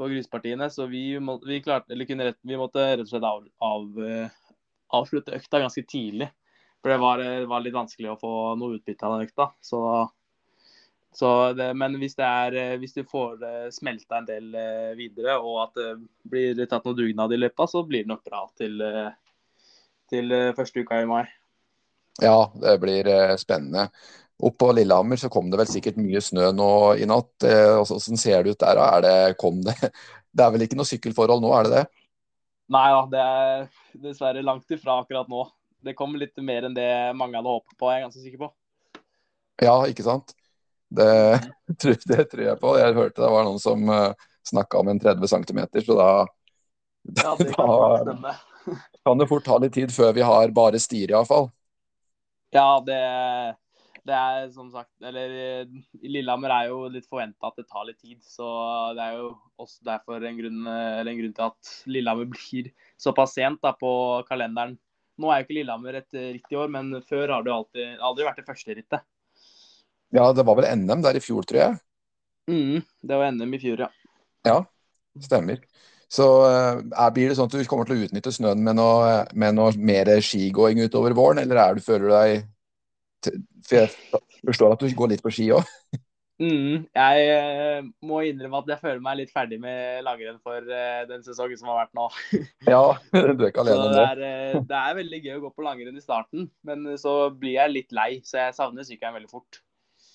på 0.00 0.06
gruspartiene. 0.08 0.70
Så 0.72 0.86
vi, 0.88 1.10
må, 1.20 1.34
vi, 1.44 1.58
klarte, 1.60 1.92
rett, 1.92 2.38
vi 2.40 2.56
måtte 2.56 2.80
rett 2.94 3.04
og 3.04 3.10
slett 3.10 3.26
av, 3.28 3.42
av 3.60 4.00
avslutte 4.94 5.34
økta 5.36 5.60
ganske 5.62 5.82
tidlig. 5.88 6.28
For 6.82 6.92
det 6.92 7.00
var, 7.02 7.22
var, 7.50 7.62
litt 7.64 7.74
vanskelig 7.74 8.12
å 8.12 8.20
få 8.20 8.32
noe 8.58 8.76
utbytte 8.76 9.06
av 9.08 9.16
den 9.16 9.26
økta. 9.26 9.48
Så, 9.64 9.80
så 11.10 11.30
det, 11.58 11.72
men 11.74 11.96
hvis, 11.98 12.14
er, 12.22 12.54
hvis, 12.78 12.94
du 12.94 13.02
får 13.08 13.40
smelta 13.74 14.20
en 14.20 14.28
del 14.28 14.52
eh, 14.54 14.92
videre, 14.98 15.38
og 15.40 15.64
at 15.64 15.80
det 15.80 15.88
blir 16.30 16.62
tatt 16.70 16.86
noe 16.86 16.94
dugnad 16.94 17.34
i 17.34 17.40
løpet, 17.40 17.72
så 17.72 17.82
blir 17.88 18.06
det 18.06 18.12
nok 18.12 18.22
bra 18.28 18.44
til, 18.60 18.78
eh, 18.86 19.10
til 20.12 20.30
eh, 20.36 20.52
første 20.54 20.86
uka 20.86 21.00
i 21.02 21.10
mai. 21.10 21.24
Ja, 22.22 22.38
det 22.54 22.78
blir 22.80 23.10
spennende. 23.40 23.88
Opp 24.46 24.54
på 24.60 24.70
Lillehammer 24.76 25.18
så 25.18 25.32
kom 25.32 25.50
det 25.50 25.58
vel 25.58 25.68
sikkert 25.68 25.98
mye 25.98 26.20
snø 26.22 26.52
nå 26.54 26.70
i 27.00 27.08
natt. 27.08 27.42
Hvordan 27.42 28.20
ser 28.20 28.44
det 28.44 28.54
ut 28.54 28.62
der? 28.62 28.78
Er 28.84 29.02
det, 29.04 29.18
kom 29.40 29.58
det? 29.64 29.74
det 30.36 30.44
er 30.44 30.54
vel 30.54 30.64
ikke 30.64 30.78
noe 30.78 30.88
sykkelforhold 30.88 31.42
nå, 31.42 31.52
er 31.56 31.66
det 31.66 31.78
det? 31.80 31.95
Nei 32.72 32.86
da, 32.90 33.02
det 33.10 33.22
er 33.22 33.66
dessverre 34.02 34.42
langt 34.42 34.70
ifra 34.74 35.00
akkurat 35.02 35.28
nå. 35.30 35.44
Det 35.86 35.94
kommer 35.94 36.18
litt 36.18 36.34
mer 36.42 36.66
enn 36.66 36.74
det 36.74 36.88
mange 37.14 37.38
hadde 37.38 37.52
håpet 37.52 37.76
på, 37.78 37.90
jeg 37.92 38.00
er 38.00 38.06
ganske 38.08 38.24
sikker 38.24 38.42
på. 38.42 38.50
Ja, 39.62 39.76
ikke 39.86 40.06
sant. 40.06 40.34
Det, 40.88 41.06
det 42.10 42.24
tror 42.32 42.42
jeg 42.42 42.58
på. 42.62 42.74
Jeg 42.80 42.96
hørte 42.96 43.22
det 43.22 43.30
var 43.36 43.46
noen 43.46 43.62
som 43.62 43.86
eh, 43.92 44.26
snakka 44.50 44.82
om 44.82 44.90
en 44.90 45.02
30 45.02 45.30
cm, 45.30 45.62
så 45.86 45.98
da, 45.98 46.10
ja, 47.22 47.36
det 47.38 47.52
kan, 47.56 47.70
da 48.24 48.36
kan 49.06 49.18
det 49.18 49.28
fort 49.30 49.46
ta 49.46 49.58
litt 49.62 49.74
tid 49.76 49.92
før 49.94 50.12
vi 50.16 50.24
har 50.26 50.50
bare 50.54 50.80
stier, 50.82 51.12
iallfall. 51.14 51.50
Ja, 52.54 52.82
det 52.86 52.98
det 54.06 54.14
er 54.16 54.48
som 54.54 54.68
sagt 54.70 54.92
Eller 55.04 55.66
Lillehammer 56.02 56.52
er 56.54 56.70
jo 56.70 56.86
litt 56.92 57.08
forventa 57.10 57.50
at 57.50 57.58
det 57.58 57.66
tar 57.68 57.86
litt 57.88 57.98
tid. 58.00 58.18
Så 58.24 58.46
det 58.96 59.04
er 59.04 59.18
jo 59.20 59.30
også 59.62 59.86
derfor 59.88 60.22
en 60.22 60.38
grunn, 60.38 60.62
en 60.66 61.20
grunn 61.20 61.36
til 61.36 61.46
at 61.48 61.72
Lillehammer 61.90 62.30
blir 62.34 62.70
såpass 63.02 63.36
sent 63.36 63.62
da, 63.64 63.74
på 63.76 63.90
kalenderen. 64.28 64.76
Nå 65.16 65.32
er 65.32 65.40
jo 65.40 65.46
ikke 65.46 65.58
Lillehammer 65.58 66.00
et 66.02 66.16
riktig 66.16 66.58
år, 66.60 66.72
men 66.72 67.00
før 67.08 67.32
har 67.32 67.44
det 67.44 67.54
alltid, 67.54 67.92
aldri 68.04 68.26
vært 68.28 68.42
det 68.42 68.48
første 68.48 68.76
rittet. 68.76 69.06
Ja, 70.14 70.30
det 70.36 70.44
var 70.46 70.58
vel 70.58 70.68
NM 70.78 71.02
der 71.04 71.18
i 71.18 71.22
fjor, 71.24 71.46
tror 71.48 71.62
jeg. 71.62 71.78
Mm, 72.52 72.82
det 73.02 73.18
var 73.18 73.32
NM 73.34 73.56
i 73.56 73.60
fjor, 73.62 73.86
ja. 73.86 73.88
Ja, 74.46 74.58
stemmer. 75.24 75.62
Så 76.12 76.26
er, 76.46 77.08
blir 77.14 77.30
det 77.32 77.38
sånn 77.38 77.48
at 77.50 77.56
du 77.56 77.64
kommer 77.66 77.88
til 77.88 77.96
å 77.96 78.06
utnytte 78.06 78.30
snøen 78.34 78.60
med 78.62 78.78
noe, 78.78 79.24
med 79.34 79.56
noe 79.56 79.72
mer 79.74 80.12
skigåing 80.22 80.84
utover 80.84 81.16
våren, 81.18 81.40
eller 81.42 81.58
er 81.64 81.78
du, 81.78 81.82
føler 81.82 82.06
du 82.06 82.14
deg 82.14 82.44
for 83.66 83.78
jeg 83.78 84.20
forstår 84.46 84.74
at 84.74 84.84
du 84.84 84.98
går 84.98 85.14
litt 85.14 85.24
på 85.24 85.32
ski 85.34 85.50
òg? 85.56 85.76
Mm, 86.36 86.84
jeg 86.92 87.28
uh, 87.32 87.86
må 88.04 88.18
innrømme 88.28 88.58
at 88.60 88.74
jeg 88.74 88.82
føler 88.82 89.00
meg 89.00 89.16
litt 89.22 89.30
ferdig 89.32 89.56
med 89.60 90.02
langrenn 90.04 90.36
for 90.44 90.60
uh, 90.68 91.04
den 91.08 91.22
sesongen 91.24 91.56
som 91.56 91.70
har 91.72 91.86
vært 91.86 91.96
nå. 91.96 92.08
ja, 92.74 92.82
du 93.14 93.40
er 93.40 93.48
ikke 93.48 93.64
alene 93.64 93.86
om 93.86 93.94
det. 93.94 94.02
Er, 94.02 94.52
uh, 94.58 94.66
det 94.68 94.82
er 94.82 94.98
veldig 94.98 95.22
gøy 95.24 95.38
å 95.38 95.44
gå 95.46 95.52
på 95.54 95.64
langrenn 95.64 95.96
i 95.96 96.04
starten, 96.04 96.50
men 96.68 96.84
så 97.00 97.16
blir 97.32 97.56
jeg 97.56 97.72
litt 97.72 97.96
lei. 97.96 98.10
Så 98.28 98.42
jeg 98.42 98.58
savner 98.58 98.84
sykkelen 98.84 99.16
veldig 99.16 99.32
fort. 99.32 99.62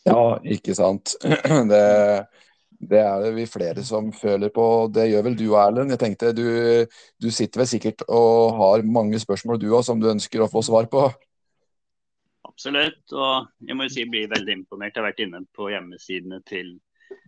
Ja, 0.06 0.38
ikke 0.46 0.78
sant. 0.78 1.16
Det, 1.72 1.82
det 2.82 2.98
er 2.98 3.20
det 3.22 3.34
vi 3.36 3.44
flere 3.50 3.84
som 3.86 4.08
føler 4.14 4.50
på. 4.54 4.68
Det 4.94 5.08
gjør 5.10 5.26
vel 5.28 5.36
du 5.38 5.44
og 5.52 5.60
Erlend. 5.62 5.94
Jeg 5.94 6.02
tenkte 6.02 6.32
du, 6.34 6.46
du 7.22 7.28
sitter 7.34 7.62
vel 7.62 7.70
sikkert 7.70 8.02
og 8.08 8.58
har 8.58 8.86
mange 8.86 9.20
spørsmål 9.22 9.62
du 9.62 9.68
òg 9.70 9.86
som 9.86 10.02
du 10.02 10.10
ønsker 10.10 10.42
å 10.42 10.50
få 10.50 10.64
svar 10.66 10.90
på? 10.90 11.04
Absolutt. 12.62 13.14
Og 13.18 13.48
jeg 13.66 13.74
må 13.74 13.88
jo 13.88 13.90
si 13.90 14.04
jeg 14.04 14.12
blir 14.14 14.30
veldig 14.30 14.54
imponert. 14.54 14.94
Jeg 14.94 15.02
har 15.02 15.08
vært 15.08 15.22
inne 15.24 15.40
på 15.58 15.72
hjemmesidene 15.72 16.38
til 16.46 16.76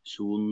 Son 0.05 0.51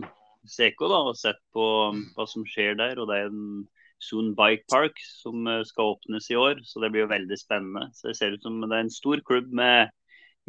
CK 0.50 0.80
da, 0.90 1.02
og 1.06 1.20
sett 1.20 1.38
på 1.54 1.66
um, 1.94 2.00
hva 2.16 2.26
som 2.26 2.48
skjer 2.50 2.80
der. 2.80 2.98
og 2.98 3.12
Det 3.12 3.20
er 3.20 3.30
en 3.30 3.68
Son 4.02 4.32
Bike 4.34 4.66
Park 4.74 4.98
som 5.06 5.46
uh, 5.46 5.60
skal 5.70 5.94
åpnes 5.94 6.32
i 6.34 6.40
år, 6.40 6.64
så 6.66 6.82
det 6.82 6.90
blir 6.96 7.06
jo 7.06 7.12
veldig 7.12 7.38
spennende. 7.38 7.92
Så 7.94 8.10
Det 8.10 8.16
ser 8.18 8.34
ut 8.34 8.48
som 8.48 8.58
det 8.64 8.72
er 8.74 8.88
en 8.88 8.90
stor 8.96 9.22
klubb 9.28 9.54
med 9.54 9.94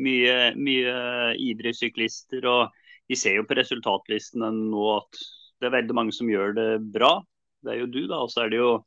mye, 0.01 0.39
mye 0.57 0.97
ivrige 1.37 1.83
syklister. 1.83 2.49
og 2.49 2.73
Vi 3.13 3.21
ser 3.21 3.37
jo 3.37 3.45
på 3.45 3.61
resultatlistene 3.61 4.49
nå 4.49 4.87
at 4.97 5.23
det 5.61 5.69
er 5.69 5.77
veldig 5.77 5.99
mange 6.01 6.17
som 6.17 6.33
gjør 6.33 6.57
det 6.57 6.71
bra. 6.97 7.19
Det 7.61 7.77
er 7.77 7.83
jo 7.85 7.93
du, 7.93 8.07
da. 8.07 8.25
Og 8.25 8.33
så 8.33 8.47
er 8.47 8.57
det 8.57 8.65
jo 8.65 8.79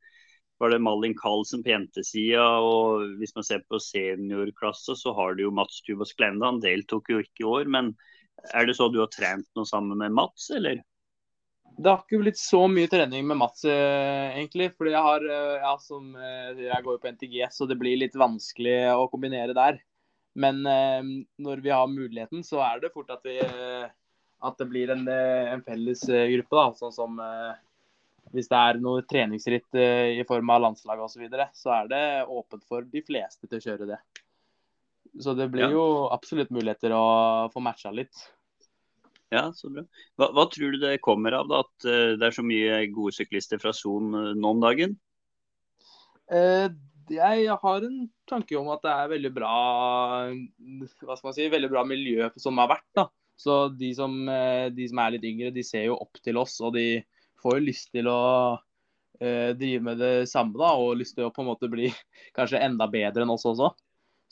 var 0.61 0.71
det 0.71 0.81
Malin 0.83 1.15
Karlsen 1.17 1.63
på 1.63 1.73
jentesida. 1.73 2.45
Og 2.63 3.17
hvis 3.19 3.35
man 3.35 3.47
ser 3.47 3.63
på 3.69 3.79
seniorklasse, 3.81 4.95
så 4.99 5.13
har 5.17 5.35
du 5.35 5.45
jo 5.45 5.53
Mats 5.55 5.81
Tuvås 5.85 6.15
Glende. 6.15 6.47
Han 6.47 6.63
deltok 6.63 7.11
jo 7.11 7.21
ikke 7.23 7.43
i 7.43 7.49
år. 7.51 7.71
Men 7.71 7.93
er 8.53 8.67
det 8.67 8.77
så 8.77 8.89
du 8.91 9.01
har 9.01 9.11
trent 9.13 9.47
noe 9.57 9.67
sammen 9.67 9.97
med 9.99 10.15
Mats, 10.15 10.49
eller? 10.55 10.83
Det 11.75 11.91
har 11.91 12.05
ikke 12.05 12.21
blitt 12.21 12.39
så 12.39 12.61
mye 12.71 12.87
trening 12.87 13.25
med 13.27 13.39
Mats, 13.41 13.65
eh, 13.67 14.37
egentlig. 14.37 14.69
Fordi 14.77 14.93
jeg 14.93 15.07
har 15.09 15.27
eh, 15.27 15.65
ja, 15.65 15.73
som, 15.81 16.13
eh, 16.15 16.63
jeg 16.69 16.85
går 16.85 16.95
jo 16.95 17.01
på 17.03 17.11
NTG, 17.11 17.35
så 17.51 17.67
det 17.67 17.77
blir 17.81 17.99
litt 17.99 18.15
vanskelig 18.15 18.77
å 18.95 19.09
kombinere 19.11 19.55
der. 19.57 19.81
Men 20.35 20.65
når 20.67 21.61
vi 21.63 21.71
har 21.71 21.85
muligheten, 21.87 22.41
så 22.43 22.59
er 22.59 22.81
det 22.83 22.89
fort 22.91 23.07
at, 23.13 23.21
vi, 23.23 23.37
at 23.39 24.57
det 24.59 24.65
blir 24.67 24.91
en, 24.91 25.05
en 25.07 25.61
felles 25.63 26.01
gruppe. 26.03 26.57
da, 26.57 26.65
Sånn 26.75 26.91
som 26.91 27.21
hvis 28.33 28.49
det 28.51 28.59
er 28.59 28.79
noe 28.81 29.03
treningsritt 29.07 29.77
eh, 29.77 30.15
i 30.19 30.25
form 30.27 30.49
av 30.53 30.63
landslag 30.63 31.01
osv., 31.03 31.17
så, 31.17 31.23
videre, 31.23 31.49
så 31.55 31.73
er 31.81 31.91
det 31.91 32.05
åpent 32.31 32.65
for 32.67 32.88
de 32.89 33.03
fleste 33.05 33.47
til 33.47 33.59
å 33.59 33.65
kjøre 33.67 33.89
det. 33.93 33.99
Så 35.21 35.35
det 35.38 35.47
blir 35.53 35.67
ja. 35.67 35.75
jo 35.75 36.07
absolutt 36.11 36.51
muligheter 36.53 36.95
å 36.95 37.05
få 37.53 37.63
matcha 37.63 37.93
litt. 37.95 38.25
Ja, 39.33 39.49
så 39.55 39.71
bra. 39.71 39.85
Hva, 40.19 40.29
hva, 40.35 40.45
tror 40.51 40.75
du 40.75 40.81
det 40.81 40.97
kommer 41.03 41.38
av 41.39 41.47
da, 41.49 41.61
at 41.65 41.88
uh, 41.88 42.15
det 42.19 42.27
er 42.27 42.35
så 42.35 42.43
mye 42.45 42.81
gode 42.93 43.15
syklister 43.15 43.61
fra 43.61 43.73
Son 43.75 44.11
uh, 44.13 44.33
nå 44.38 44.51
om 44.55 44.61
dagen? 44.63 44.97
Eh, 46.33 46.67
jeg 47.13 47.57
har 47.61 47.85
en 47.85 47.97
tanke 48.29 48.57
om 48.57 48.69
at 48.73 48.83
det 48.85 48.93
er 48.93 49.11
veldig 49.11 49.31
bra 49.33 49.56
hva 50.25 51.17
skal 51.17 51.27
man 51.27 51.35
si, 51.37 51.45
veldig 51.54 51.69
bra 51.69 51.83
miljø 51.87 52.31
som 52.41 52.58
har 52.62 52.71
vært. 52.75 52.87
da. 52.97 53.08
Så 53.37 53.58
de 53.75 53.91
som, 53.93 54.13
de 54.71 54.85
som 54.89 55.02
er 55.04 55.13
litt 55.13 55.27
yngre, 55.27 55.52
de 55.54 55.62
ser 55.67 55.89
jo 55.89 56.00
opp 56.00 56.17
til 56.23 56.39
oss. 56.39 56.56
og 56.63 56.73
de 56.77 57.04
får 57.46 57.60
jo 57.60 57.67
lyst 57.67 57.91
til 57.93 58.10
å 58.10 58.19
eh, 59.21 59.54
drive 59.58 59.85
med 59.85 60.02
det 60.02 60.13
samme 60.31 60.58
da, 60.60 60.73
og 60.81 60.98
lyst 61.00 61.17
til 61.17 61.27
å 61.27 61.33
på 61.33 61.43
en 61.43 61.52
måte 61.54 61.69
bli 61.71 61.91
kanskje 62.37 62.63
enda 62.65 62.89
bedre 62.91 63.25
enn 63.25 63.33
oss 63.35 63.46
også. 63.48 63.71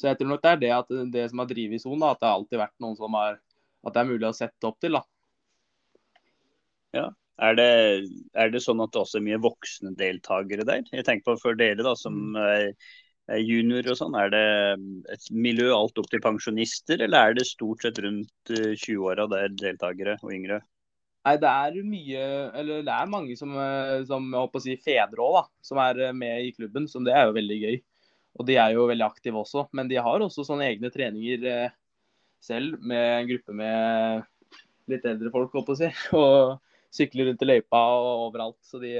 Så 0.02 0.10
jeg 0.10 0.20
tror 0.20 0.34
nok 0.34 0.44
det 0.44 0.52
er 0.52 0.62
det, 0.62 0.72
at 0.76 0.94
det 1.14 1.26
som 1.30 1.44
har 1.44 1.50
drevet 1.50 1.78
i 1.78 1.84
Son, 1.84 2.02
at 2.08 2.22
det 2.22 2.28
har 2.28 2.40
alltid 2.40 2.64
vært 2.64 2.80
noen 2.82 2.98
som 2.98 3.20
har 3.20 3.38
At 3.84 3.94
det 3.94 4.00
er 4.00 4.08
mulig 4.08 4.26
å 4.30 4.36
sette 4.36 4.68
opp 4.68 4.80
til. 4.80 4.96
da. 4.96 5.04
Ja. 6.96 7.10
Er 7.44 7.56
det, 7.58 7.70
er 8.38 8.52
det 8.54 8.62
sånn 8.64 8.82
at 8.84 8.94
det 8.94 9.02
også 9.02 9.18
er 9.20 9.26
mye 9.26 9.40
voksne 9.42 9.94
deltakere 10.00 10.66
der? 10.70 10.84
Jeg 10.94 11.06
tenker 11.08 11.32
på 11.32 11.42
For 11.42 11.58
dere 11.60 11.84
da, 11.84 11.96
som 12.00 12.16
mm. 12.38 12.38
er 13.34 13.42
junior 13.42 13.90
og 13.92 13.98
sånn, 14.00 14.16
er 14.20 14.30
det 14.34 14.44
et 15.16 15.28
miljø 15.34 15.72
alt 15.76 15.98
opp 16.00 16.10
til 16.12 16.22
pensjonister, 16.24 17.02
eller 17.02 17.32
er 17.34 17.38
det 17.40 17.48
stort 17.50 17.84
sett 17.84 18.00
rundt 18.06 18.54
20-åra 18.54 19.26
eh, 19.26 19.34
der 19.34 19.58
deltakere 19.64 20.16
og 20.22 20.36
yngre? 20.36 20.62
Nei, 21.24 21.38
det 21.40 21.50
er 21.50 21.78
mye 21.88 22.24
Eller 22.60 22.84
det 22.84 22.94
er 22.94 23.12
mange 23.12 23.36
som, 23.40 23.54
eh, 23.56 24.02
som 24.08 24.26
jeg 24.28 24.42
håper 24.42 24.60
å 24.60 24.64
si 24.66 24.76
fedre 24.84 25.24
òg, 25.24 25.38
da. 25.38 25.44
Som 25.64 25.80
er 25.84 26.02
eh, 26.10 26.16
med 26.16 26.50
i 26.50 26.52
klubben. 26.56 26.88
Så 26.92 27.00
det 27.06 27.16
er 27.16 27.30
jo 27.30 27.38
veldig 27.38 27.60
gøy. 27.62 27.80
Og 28.40 28.48
de 28.50 28.58
er 28.60 28.74
jo 28.76 28.90
veldig 28.90 29.08
aktive 29.08 29.40
også. 29.44 29.68
Men 29.78 29.92
de 29.92 30.02
har 30.04 30.26
også 30.26 30.46
sånne 30.48 30.68
egne 30.68 30.92
treninger 30.94 31.48
eh, 31.48 31.78
selv, 32.44 32.76
med 32.84 33.06
en 33.22 33.30
gruppe 33.30 33.56
med 33.56 34.28
litt 34.92 35.06
eldre 35.08 35.32
folk, 35.32 35.54
holdt 35.56 35.70
på 35.70 35.78
å 35.78 35.80
si. 35.80 35.92
Og 36.20 36.60
sykler 36.94 37.32
rundt 37.32 37.46
i 37.46 37.48
løypa 37.48 37.80
og 37.96 38.28
overalt. 38.28 38.60
Så 38.68 38.82
de 38.84 38.98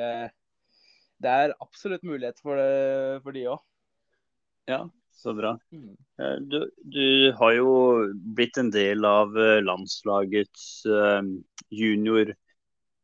Det 1.24 1.30
er 1.30 1.54
absolutt 1.62 2.08
mulighet 2.08 2.40
for, 2.42 2.58
det, 2.58 3.20
for 3.24 3.36
de 3.36 3.44
òg. 3.52 3.60
Ja, 4.72 4.86
Så 5.14 5.34
bra. 5.34 5.58
Eh, 6.20 6.36
du, 6.42 6.72
du, 6.84 7.32
har 7.40 7.54
jo 7.56 7.74
blitt 8.36 8.58
en 8.60 8.72
del 8.74 9.06
av 9.08 9.38
eh, 9.40 9.62
landslagets 9.64 10.86
uh, 10.90 11.22
junior 11.72 12.34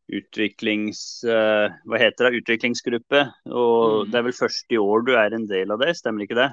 utviklings... 0.09 1.21
Hva 1.23 1.99
heter 2.01 2.27
det? 2.27 2.41
Utviklingsgruppe. 2.41 3.21
Og 3.45 4.07
mm. 4.07 4.09
det 4.09 4.17
er 4.19 4.25
vel 4.25 4.35
først 4.35 4.73
i 4.73 4.79
år 4.81 5.05
du 5.05 5.13
er 5.13 5.35
en 5.37 5.45
del 5.47 5.69
av 5.75 5.83
det, 5.83 5.93
stemmer 5.99 6.25
ikke 6.25 6.39
det? 6.39 6.47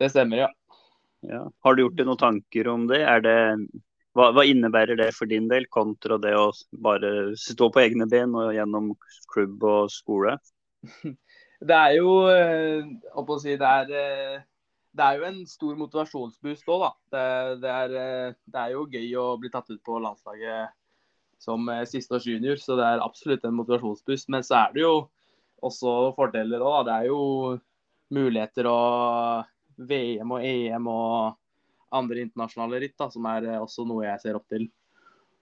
Det 0.00 0.08
stemmer, 0.14 0.46
ja. 0.46 0.80
ja. 1.28 1.42
Har 1.64 1.76
du 1.76 1.84
gjort 1.84 2.00
deg 2.00 2.08
noen 2.08 2.22
tanker 2.22 2.72
om 2.72 2.88
det? 2.88 3.02
det 3.28 3.36
hva, 4.16 4.30
hva, 4.32 4.46
innebærer 4.48 4.96
det 4.96 5.10
for 5.12 5.28
din 5.28 5.44
del, 5.52 5.68
kontra 5.68 6.16
det 6.16 6.32
å 6.40 6.48
bare 6.80 7.36
stå 7.36 7.68
på 7.68 7.84
egne 7.84 8.08
ben 8.08 8.32
og 8.32 8.56
gjennom 8.56 8.94
klubb 9.32 9.68
og 9.68 9.92
skole? 9.92 10.38
Det 11.56 11.72
er 11.72 11.94
jo, 11.96 12.10
å 13.16 13.36
si, 13.40 13.54
det 13.56 13.68
er 13.68 14.42
det 14.96 15.04
er 15.04 15.18
jo 15.20 15.26
en 15.28 15.38
stor 15.48 15.76
motivasjonsboost 15.78 16.68
òg, 16.72 16.82
da. 16.82 16.90
Det, 17.12 17.24
det, 17.62 17.72
er, 17.72 17.94
eh, 18.00 18.36
det, 18.46 18.60
er, 18.62 18.74
jo 18.74 18.86
gøy 18.92 19.10
å 19.20 19.26
bli 19.40 19.50
tatt 19.52 19.68
ut 19.72 19.82
på 19.84 19.98
landslaget 20.02 20.74
som 21.42 21.68
eh, 21.72 21.84
siste 21.88 22.16
års 22.16 22.28
junior, 22.28 22.58
så 22.60 22.78
det 22.78 22.86
er 22.88 23.04
absolutt 23.04 23.44
en 23.44 23.56
motivasjonsboost. 23.58 24.30
Men 24.32 24.46
så 24.46 24.60
er 24.62 24.76
det 24.76 24.84
jo 24.84 24.94
også 25.66 25.96
fordeler 26.16 26.64
òg. 26.64 26.86
Det 26.88 26.96
er 26.96 27.08
jo 27.10 27.20
muligheter 28.16 28.70
og 28.70 29.52
VM 29.76 30.36
og 30.36 30.46
EM 30.46 30.88
og 30.92 31.96
andre 31.96 32.22
internasjonale 32.24 32.80
ritt, 32.82 32.96
da, 32.98 33.10
som 33.12 33.28
er 33.30 33.50
eh, 33.50 33.62
også 33.62 33.86
noe 33.88 34.06
jeg 34.08 34.24
ser 34.24 34.40
opp 34.40 34.48
til 34.52 34.70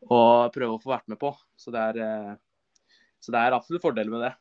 og 0.05 0.51
prøve 0.53 0.75
å 0.75 0.81
få 0.83 0.91
vært 0.91 1.07
med 1.09 1.21
på. 1.21 1.31
Så 1.57 1.73
det 1.73 1.81
er, 1.95 2.35
så 3.25 3.33
det 3.33 3.41
er 3.41 3.55
absolutt 3.57 3.87
fordeler 3.87 4.13
med 4.13 4.27
det. 4.27 4.35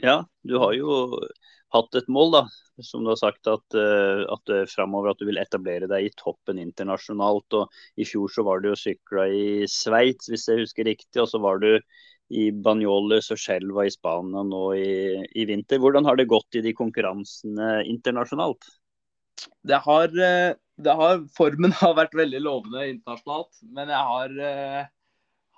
Ja, 0.00 0.22
du 0.48 0.56
har 0.58 0.72
jo 0.72 1.18
hatt 1.72 1.98
et 1.98 2.08
mål, 2.12 2.34
da, 2.34 2.42
som 2.84 3.04
du 3.04 3.10
har 3.12 3.18
sagt, 3.20 3.48
at, 3.50 3.76
uh, 3.76 4.22
at 4.32 4.52
uh, 4.52 4.62
framover 4.70 5.12
at 5.12 5.20
du 5.20 5.26
vil 5.28 5.40
etablere 5.40 5.88
deg 5.90 6.06
i 6.08 6.14
toppen 6.18 6.60
internasjonalt. 6.62 7.58
og 7.58 8.00
I 8.00 8.06
fjor 8.08 8.32
så 8.32 8.44
var 8.46 8.62
du 8.62 8.70
jo 8.70 8.78
sykla 8.78 9.28
i 9.28 9.44
Sveits, 9.70 10.30
hvis 10.32 10.48
jeg 10.48 10.62
husker 10.64 10.88
riktig. 10.88 11.22
Og 11.22 11.30
så 11.32 11.40
var 11.42 11.62
du 11.62 11.70
i 12.32 12.48
Banjoles 12.64 13.28
og 13.34 13.40
Skjelva 13.40 13.86
i 13.86 13.92
Spania 13.92 14.44
nå 14.46 14.62
i, 14.78 14.92
i, 15.36 15.46
vinter. 15.48 15.82
Hvordan 15.82 16.08
har 16.08 16.16
det 16.16 16.30
gått 16.30 16.56
i 16.56 16.64
de 16.64 16.72
konkurransene 16.76 17.82
internasjonalt? 17.88 18.70
Det 19.66 19.78
har, 19.84 20.08
eh, 20.12 20.54
det 20.80 20.96
har 20.96 21.22
Formen 21.36 21.74
har 21.80 21.96
vært 21.98 22.16
veldig 22.16 22.40
lovende 22.44 22.88
internasjonalt, 22.88 23.52
men 23.74 23.92
jeg 23.92 24.10
har 24.12 24.88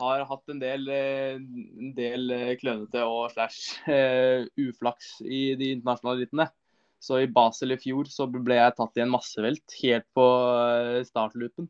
har 0.04 0.24
hatt 0.28 0.52
en 0.52 0.60
del, 0.62 0.88
eh, 0.92 1.36
en 1.36 1.94
del 1.96 2.34
eh, 2.34 2.52
klønete 2.60 3.04
og 3.08 3.32
slash 3.32 3.78
uh, 3.88 4.44
uflaks 4.60 5.16
i 5.24 5.54
de 5.60 5.70
internasjonale 5.76 6.24
rittene. 6.24 6.48
Så 7.04 7.20
i 7.20 7.30
Basel 7.30 7.74
i 7.74 7.80
fjor 7.80 8.08
så 8.08 8.26
ble 8.30 8.56
jeg 8.56 8.76
tatt 8.78 8.96
i 8.96 9.02
en 9.04 9.12
massevelt 9.12 9.74
helt 9.82 10.06
på 10.16 10.26
startloopen. 11.04 11.66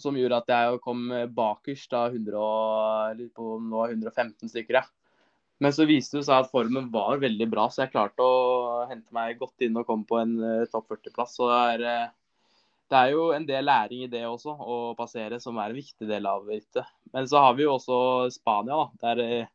Som 0.00 0.16
gjorde 0.16 0.38
at 0.40 0.52
jeg 0.52 0.78
kom 0.84 1.10
bakerst 1.36 1.92
da 1.92 2.06
100 2.08 3.26
på, 3.36 3.50
115 3.90 4.48
stykker. 4.52 4.80
Ja. 4.80 4.86
Men 5.60 5.72
så 5.76 5.84
viste 5.88 6.18
det 6.18 6.24
seg 6.30 6.46
at 6.46 6.52
formen 6.52 6.88
var 6.92 7.20
veldig 7.20 7.48
bra, 7.52 7.68
så 7.68 7.84
jeg 7.84 7.92
klarte 7.92 8.24
å 8.24 8.86
hente 8.88 9.12
meg 9.16 9.36
godt 9.40 9.64
inn 9.64 9.76
og 9.76 9.84
komme 9.88 10.08
på 10.08 10.20
en 10.22 10.34
topp 10.72 10.96
40-plass. 10.96 11.36
Så 11.36 11.52
det 11.52 11.92
er 11.92 12.08
det 12.90 12.98
er 12.98 13.12
jo 13.16 13.30
en 13.34 13.46
del 13.46 13.66
læring 13.66 14.04
i 14.04 14.10
det 14.10 14.22
også, 14.28 14.52
å 14.54 14.76
passere, 14.98 15.40
som 15.42 15.58
er 15.58 15.72
en 15.72 15.78
viktig 15.78 16.06
del 16.06 16.26
av 16.30 16.46
rittet. 16.46 16.86
Men 17.14 17.26
så 17.26 17.42
har 17.42 17.56
vi 17.58 17.64
jo 17.64 17.74
også 17.74 17.98
Spania, 18.34 18.76
da, 18.76 19.14
der, 19.16 19.48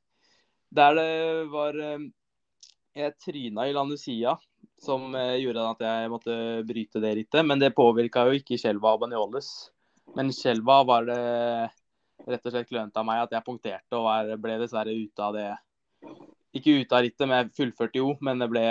der 0.79 0.97
det 0.97 1.11
var 1.53 1.77
eh, 1.79 2.09
Jeg 2.97 3.15
tryna 3.23 3.69
i 3.69 3.75
Landusia, 3.75 4.35
som 4.83 5.15
eh, 5.15 5.37
gjorde 5.39 5.67
at 5.69 5.83
jeg 5.85 6.09
måtte 6.11 6.33
bryte 6.67 6.99
det 6.99 7.13
rittet. 7.21 7.45
Men 7.47 7.61
det 7.61 7.75
påvirka 7.77 8.25
jo 8.27 8.35
ikke 8.35 8.59
Skjelva 8.59 8.97
og 8.97 9.05
Banioles. 9.05 9.47
Men 10.17 10.33
Skjelva 10.35 10.81
var 10.83 11.07
det 11.07 11.21
rett 12.27 12.45
og 12.45 12.53
slett 12.53 12.67
klønete 12.67 12.99
av 12.99 13.07
meg 13.07 13.23
at 13.23 13.31
jeg 13.37 13.45
punkterte 13.45 13.97
og 13.97 14.33
ble 14.43 14.57
dessverre 14.59 14.91
ute 14.91 15.23
av 15.23 15.37
det. 15.37 15.47
Ikke 16.57 16.75
ute 16.81 16.97
av 16.97 17.05
rittet, 17.05 17.23
men 17.29 17.37
jeg 17.37 17.55
fullførte 17.61 18.01
jo. 18.01 18.11
Men 18.19 18.43
det 18.43 18.49
ble 18.51 18.65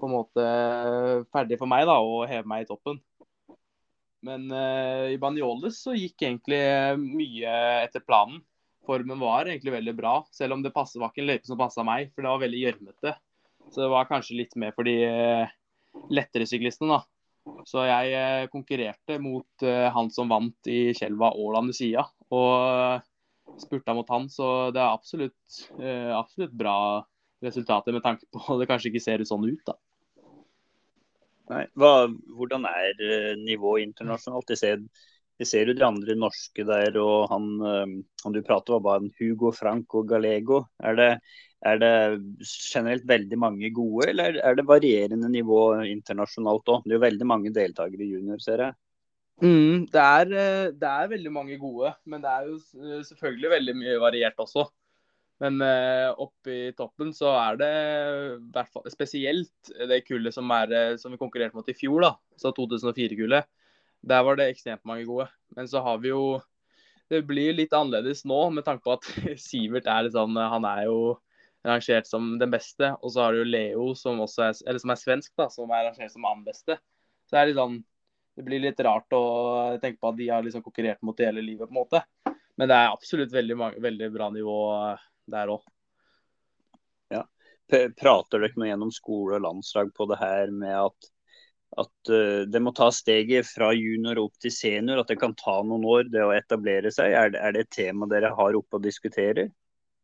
på 0.00 0.08
en 0.08 0.16
måte 0.16 0.48
ferdig 1.30 1.60
for 1.60 1.70
meg 1.70 1.86
da, 1.86 2.00
å 2.02 2.24
heve 2.26 2.50
meg 2.50 2.66
i 2.66 2.68
toppen. 2.72 2.98
Men 4.26 4.50
uh, 4.52 5.08
i 5.12 5.18
Banjoles 5.20 5.80
så 5.80 5.94
gikk 5.96 6.26
egentlig 6.26 6.60
eh, 6.60 6.96
mye 7.00 7.52
etter 7.86 8.04
planen. 8.04 8.42
Formen 8.88 9.20
var 9.20 9.48
egentlig 9.48 9.74
veldig 9.74 9.94
bra, 9.96 10.14
selv 10.34 10.56
om 10.56 10.64
det 10.64 10.72
passet, 10.74 10.98
var 11.00 11.12
ikke 11.12 11.22
en 11.24 11.30
løype 11.30 11.48
som 11.48 11.60
passa 11.60 11.84
meg. 11.86 12.10
For 12.12 12.24
det 12.24 12.32
var 12.32 12.42
veldig 12.42 12.62
gjørmete. 12.64 13.14
Så 13.70 13.84
det 13.84 13.90
var 13.92 14.08
kanskje 14.08 14.38
litt 14.40 14.56
mer 14.60 14.74
for 14.76 14.88
de 14.88 14.96
uh, 15.06 15.52
lettere 16.12 16.48
syklistene, 16.48 16.98
da. 16.98 17.60
Så 17.68 17.84
jeg 17.88 18.16
uh, 18.16 18.48
konkurrerte 18.52 19.16
mot 19.22 19.64
han 19.64 20.10
som 20.12 20.28
vant 20.32 20.68
i 20.68 20.90
Kjelva 20.96 21.32
og 21.36 21.54
Landusia. 21.56 22.04
Og 22.30 23.60
spurta 23.60 23.94
mot 23.96 24.08
han, 24.12 24.28
så 24.30 24.70
det 24.74 24.78
er 24.78 24.92
absolutt, 24.94 25.56
absolutt 26.14 26.52
bra 26.54 26.76
resultater 27.42 27.96
med 27.96 28.04
tanke 28.04 28.28
på 28.30 28.40
at 28.44 28.60
det 28.60 28.68
kanskje 28.70 28.92
ikke 28.92 29.02
ser 29.02 29.24
sånn 29.26 29.48
ut, 29.48 29.64
da. 29.66 29.74
Nei. 31.50 31.64
Hva, 31.78 31.92
hvordan 32.38 32.66
er 32.70 33.00
eh, 33.02 33.30
nivået 33.40 33.88
internasjonalt? 33.88 34.52
Jeg 34.54 34.60
ser, 34.60 34.82
jeg 35.40 35.48
ser, 35.50 35.70
jo 35.70 35.76
de 35.76 35.86
andre 35.86 36.14
norske 36.18 36.66
der, 36.66 36.98
og 37.02 37.30
han, 37.32 37.48
eh, 37.66 37.94
han 38.24 38.36
du 38.36 38.42
prater 38.46 38.76
om, 38.76 38.84
var 38.86 39.06
Hugo 39.18 39.50
Frank 39.56 39.96
og 39.98 40.06
Galego. 40.12 40.62
Er 40.78 40.98
det, 41.00 41.08
er 41.66 41.80
det, 41.82 41.94
generelt 42.44 43.08
veldig 43.08 43.40
mange 43.40 43.72
gode, 43.74 44.12
eller 44.12 44.38
er 44.38 44.58
det 44.58 44.68
varierende 44.68 45.32
nivå 45.32 45.64
internasjonalt 45.88 46.70
òg? 46.70 46.86
Det 46.86 46.94
er 46.94 47.00
jo 47.00 47.08
veldig 47.08 47.30
mange 47.32 47.54
deltakere 47.56 48.06
i 48.06 48.12
junior, 48.12 48.38
ser 48.44 48.66
jeg. 48.68 48.78
Mm, 49.40 49.88
det, 49.90 50.00
er, 50.04 50.34
eh, 50.36 50.66
det, 50.76 50.92
er, 50.92 51.14
veldig 51.16 51.32
mange 51.34 51.58
gode, 51.58 51.94
men 52.06 52.22
det 52.22 52.30
er 52.30 52.46
jo 52.46 53.02
selvfølgelig 53.08 53.56
veldig 53.56 53.76
mye 53.82 54.02
variert 54.02 54.38
også. 54.44 54.68
Men 55.40 55.62
uh, 55.64 56.12
oppe 56.20 56.52
i 56.52 56.72
toppen 56.76 57.14
så 57.16 57.32
er 57.32 57.56
det 57.60 57.70
hvert 58.52 58.68
fall, 58.74 58.84
spesielt 58.92 59.72
det 59.88 60.02
kullet 60.04 60.36
som, 60.36 60.50
er, 60.52 60.74
eh, 60.76 60.96
som 61.00 61.14
vi 61.14 61.20
konkurrerte 61.20 61.56
mot 61.56 61.68
i 61.72 61.76
fjor, 61.76 62.04
da, 62.04 62.10
så 62.36 62.52
2004-kullet. 62.56 63.48
Der 64.10 64.24
var 64.26 64.36
det 64.36 64.50
ekstremt 64.50 64.84
mange 64.88 65.06
gode. 65.08 65.30
Men 65.56 65.68
så 65.68 65.80
har 65.84 66.00
vi 66.00 66.12
jo 66.12 66.40
Det 67.10 67.24
blir 67.26 67.56
litt 67.56 67.72
annerledes 67.74 68.22
nå 68.22 68.38
med 68.54 68.64
tanke 68.64 68.84
på 68.84 68.92
at 68.94 69.08
Sivert 69.48 69.88
er 69.90 70.04
litt 70.06 70.14
sånn 70.14 70.36
Han 70.38 70.64
er 70.68 70.84
jo 70.86 71.00
rangert 71.66 72.06
som 72.06 72.36
den 72.38 72.52
beste. 72.52 72.92
Og 73.00 73.12
så 73.12 73.24
har 73.24 73.32
du 73.32 73.42
jo 73.42 73.50
Leo, 73.50 73.90
som 73.98 74.20
er, 74.20 74.54
eller 74.66 74.80
som 74.80 74.92
er 74.92 75.00
svensk, 75.00 75.32
da, 75.36 75.48
som 75.52 75.72
er 75.72 75.88
rangert 75.88 76.12
som 76.12 76.28
annen 76.28 76.46
beste. 76.46 76.78
Så 77.26 77.36
det 77.36 77.40
er 77.40 77.50
litt 77.50 77.60
sånn 77.60 77.80
Det 78.38 78.44
blir 78.46 78.62
litt 78.62 78.80
rart 78.86 79.12
å 79.12 79.24
tenke 79.82 80.00
på 80.00 80.12
at 80.12 80.20
de 80.20 80.28
har 80.30 80.44
liksom 80.44 80.62
konkurrert 80.64 81.02
mot 81.02 81.16
det 81.16 81.26
hele 81.28 81.42
livet, 81.44 81.66
på 81.66 81.74
en 81.74 81.80
måte. 81.80 82.04
Men 82.60 82.68
det 82.68 82.76
er 82.76 82.90
absolutt 82.92 83.32
veldig, 83.32 83.56
veldig 83.80 84.06
bra 84.12 84.26
nivå 84.34 84.56
der 85.32 85.52
òg. 85.54 85.62
Ja. 87.08 87.22
Prater 87.96 88.42
dere 88.42 88.60
noe 88.60 88.68
gjennom 88.68 88.90
skole 88.92 89.38
og 89.38 89.46
landslag 89.46 89.94
på 89.96 90.04
det 90.10 90.18
her 90.20 90.52
med 90.52 90.74
at, 90.76 91.08
at 91.80 92.12
uh, 92.12 92.42
det 92.44 92.60
må 92.60 92.74
ta 92.76 92.90
steget 92.92 93.48
fra 93.48 93.70
junior 93.72 94.20
opp 94.20 94.36
til 94.44 94.52
senior, 94.52 95.00
at 95.00 95.08
det 95.08 95.16
kan 95.22 95.32
ta 95.40 95.56
noen 95.64 95.88
år 95.88 96.12
det 96.12 96.26
å 96.26 96.34
etablere 96.36 96.92
seg? 96.92 97.16
Er 97.16 97.32
det, 97.32 97.40
er 97.40 97.56
det 97.56 97.64
et 97.64 97.72
tema 97.78 98.10
dere 98.10 98.34
har 98.36 98.60
oppe 98.60 98.76
og 98.76 98.84
diskuterer? 98.84 99.48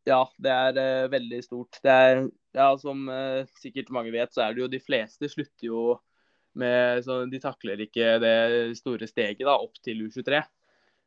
Ja, 0.09 0.23
det 0.41 0.57
er 0.57 0.81
uh, 0.81 1.13
veldig 1.13 1.45
stort. 1.45 1.77
Det 1.85 1.93
er, 1.93 2.25
ja, 2.57 2.71
Som 2.81 3.05
uh, 3.11 3.45
sikkert 3.61 3.93
mange 3.93 4.17
vet, 4.17 4.33
så 4.33 4.47
er 4.47 4.57
det 4.57 4.65
jo 4.65 4.73
de 4.73 4.81
fleste 4.81 5.29
slutter 5.29 5.69
jo 5.69 5.87
med 6.57 7.03
så 7.05 7.19
De 7.29 7.37
takler 7.37 7.83
ikke 7.85 8.15
det 8.17 8.37
store 8.79 9.05
steget 9.05 9.45
da, 9.45 9.59
opp 9.61 9.77
til 9.85 10.07
U23. 10.07 10.41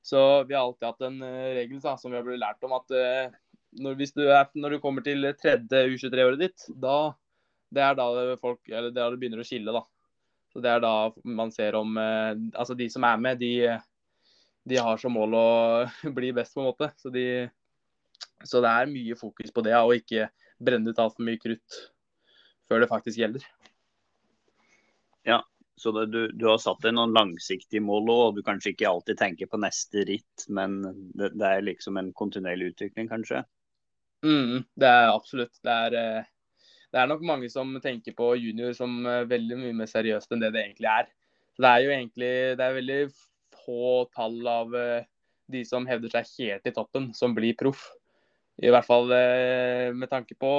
Så 0.03 0.20
vi 0.48 0.57
har 0.57 0.64
alltid 0.64 0.86
hatt 0.88 1.07
en 1.07 1.22
regel 1.57 1.80
da, 1.82 1.96
som 2.01 2.12
vi 2.12 2.16
har 2.16 2.24
blitt 2.24 2.40
lært 2.40 2.64
om, 2.64 2.72
at 2.78 2.94
når, 3.78 3.98
du 4.01 4.22
er, 4.24 4.46
når, 4.57 4.74
du 4.74 4.82
kommer 4.82 5.05
til 5.05 5.28
tredje 5.38 5.82
U23-året 5.92 6.40
ditt, 6.40 6.64
da 6.72 7.12
det 7.70 7.82
er 7.84 7.96
da 7.98 8.07
folk, 8.40 8.61
eller 8.68 8.90
det, 8.90 9.05
det 9.12 9.20
begynner 9.20 9.42
å 9.42 9.46
skille. 9.46 9.74
da. 9.74 9.84
Så 10.51 10.62
Det 10.62 10.72
er 10.72 10.82
da 10.82 10.94
man 11.22 11.53
ser 11.55 11.78
om 11.78 11.94
eh, 12.01 12.32
Altså, 12.59 12.74
de 12.74 12.88
som 12.90 13.07
er 13.07 13.22
med, 13.22 13.38
de, 13.38 13.78
de, 14.66 14.80
har 14.82 14.98
som 14.98 15.14
mål 15.14 15.36
å 15.38 15.46
bli 16.18 16.32
best, 16.36 16.57
på 16.57 16.64
en 16.64 16.70
måte. 16.72 16.90
Så, 16.98 17.12
de, 17.14 17.46
så 18.42 18.62
det 18.64 18.74
er 18.74 18.90
mye 18.90 19.18
fokus 19.18 19.55
på 19.55 19.64
det, 19.66 19.76
og 19.78 19.94
ikke 19.98 20.28
brenne 20.61 20.90
ut 20.90 21.01
altfor 21.01 21.24
mye 21.24 21.40
krutt 21.40 21.80
før 22.70 22.82
det 22.82 22.90
faktisk 22.90 23.18
gjelder. 23.18 23.46
Ja, 25.26 25.40
så 25.81 25.93
det, 25.97 26.07
du, 26.12 26.20
du, 26.37 26.45
har 26.45 26.59
satt 26.61 26.83
deg 26.85 26.93
noen 26.93 27.14
langsiktige 27.16 27.81
mål 27.81 28.11
og 28.12 28.35
du 28.37 28.43
kanskje 28.45 28.74
ikke 28.74 28.91
alltid 28.91 29.16
tenker 29.16 29.49
på 29.49 29.61
neste 29.62 30.03
ritt, 30.05 30.45
men 30.53 30.83
det, 31.16 31.31
det 31.41 31.47
er 31.47 31.64
liksom 31.64 31.97
en 31.97 32.11
kontinuerlig 32.16 32.74
utvikling, 32.74 33.09
kanskje? 33.09 33.41
Mm, 34.20 34.66
det 34.76 34.91
er 34.91 35.09
absolutt. 35.09 35.55
Det 35.64 35.72
er, 35.72 35.95
eh, 35.97 36.26
det 36.93 37.01
er, 37.01 37.09
nok 37.09 37.24
mange 37.24 37.49
som 37.53 37.72
tenker 37.81 38.12
på 38.16 38.35
junior 38.37 38.74
som 38.76 38.99
eh, 39.09 39.24
veldig 39.31 39.57
mye 39.62 39.78
mer 39.78 39.89
seriøst 39.89 40.37
enn 40.37 40.45
det 40.45 40.51
det 40.53 40.66
egentlig 40.66 40.91
er. 40.93 41.09
Det 41.61 41.70
er 41.70 41.85
jo 41.85 41.95
egentlig 41.95 42.33
det 42.61 42.66
er 42.66 42.76
veldig 42.76 42.99
få 43.62 43.87
tall 44.16 44.37
av 44.53 44.76
eh, 44.76 45.09
de 45.51 45.62
som 45.64 45.89
hevder 45.89 46.12
seg 46.12 46.28
helt 46.43 46.68
i 46.68 46.74
toppen, 46.76 47.09
som 47.16 47.33
blir 47.37 47.57
proff. 47.57 47.89
I 48.61 48.68
hvert 48.68 48.85
fall 48.85 49.09
med 49.97 50.11
tanke 50.12 50.35
på, 50.37 50.51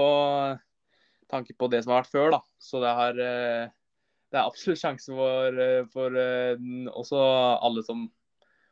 tanke 1.30 1.54
på 1.54 1.68
det 1.70 1.84
som 1.84 1.94
har 1.94 2.02
vært 2.02 2.10
før. 2.16 2.32
da. 2.34 2.40
Så 2.58 2.82
det, 2.82 2.94
har, 2.98 3.20
det 4.32 4.40
er 4.40 4.48
absolutt 4.48 4.80
sjanse 4.80 5.12
for, 5.12 5.62
for 5.92 6.16
også 7.04 7.22
alle 7.68 7.84
som 7.84 8.06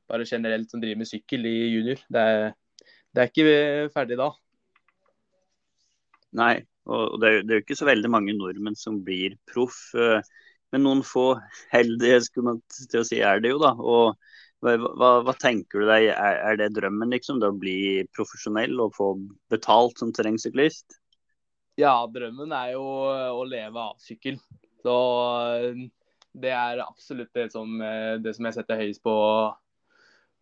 bare 0.09 0.25
generelt 0.25 0.71
som 0.71 0.81
driver 0.81 1.03
med 1.03 1.09
sykkel 1.09 1.45
i 1.45 1.57
junior. 1.75 2.01
Det 2.09 2.25
er, 2.33 2.45
det 3.13 3.23
er 3.23 3.31
ikke 3.31 3.91
ferdig 3.93 4.17
da. 4.19 4.31
Nei, 6.39 6.55
og 6.89 7.17
det 7.21 7.29
er, 7.29 7.43
det 7.45 7.53
er 7.53 7.59
jo 7.59 7.65
ikke 7.65 7.79
så 7.79 7.89
veldig 7.89 8.11
mange 8.13 8.35
nordmenn 8.37 8.77
som 8.77 9.01
blir 9.05 9.37
proff. 9.49 9.89
Eh, 9.97 10.21
men 10.73 10.85
noen 10.85 11.01
få 11.05 11.31
heldige 11.73 12.21
skulle 12.27 12.53
man 12.53 12.61
til 12.69 13.01
å 13.01 13.07
si 13.07 13.21
er 13.25 13.41
det 13.41 13.53
jo, 13.53 13.59
da. 13.61 13.73
Og 13.77 14.15
hva, 14.65 14.75
hva, 14.77 15.11
hva 15.25 15.35
tenker 15.39 15.83
du 15.83 15.89
deg, 15.89 16.09
er, 16.13 16.39
er, 16.51 16.57
det 16.61 16.71
drømmen 16.77 17.13
liksom, 17.15 17.41
det 17.41 17.49
å 17.49 17.57
bli 17.57 18.05
profesjonell 18.15 18.75
og 18.83 18.97
få 18.97 19.11
betalt 19.53 20.01
som 20.01 20.13
terrengsyklist? 20.13 20.99
Ja, 21.79 21.93
drømmen 22.11 22.51
er 22.53 22.73
jo 22.75 22.83
å 22.83 23.45
leve 23.47 23.85
av 23.91 24.01
sykkel. 24.03 24.37
Så 24.83 24.95
eh, 25.55 25.81
det 26.39 26.53
er 26.55 26.83
absolutt 26.85 27.33
det 27.35 27.49
som, 27.53 27.75
eh, 27.81 28.15
det 28.23 28.35
som 28.37 28.47
jeg 28.47 28.57
setter 28.59 28.81
høyest 28.81 29.03
på, 29.05 29.15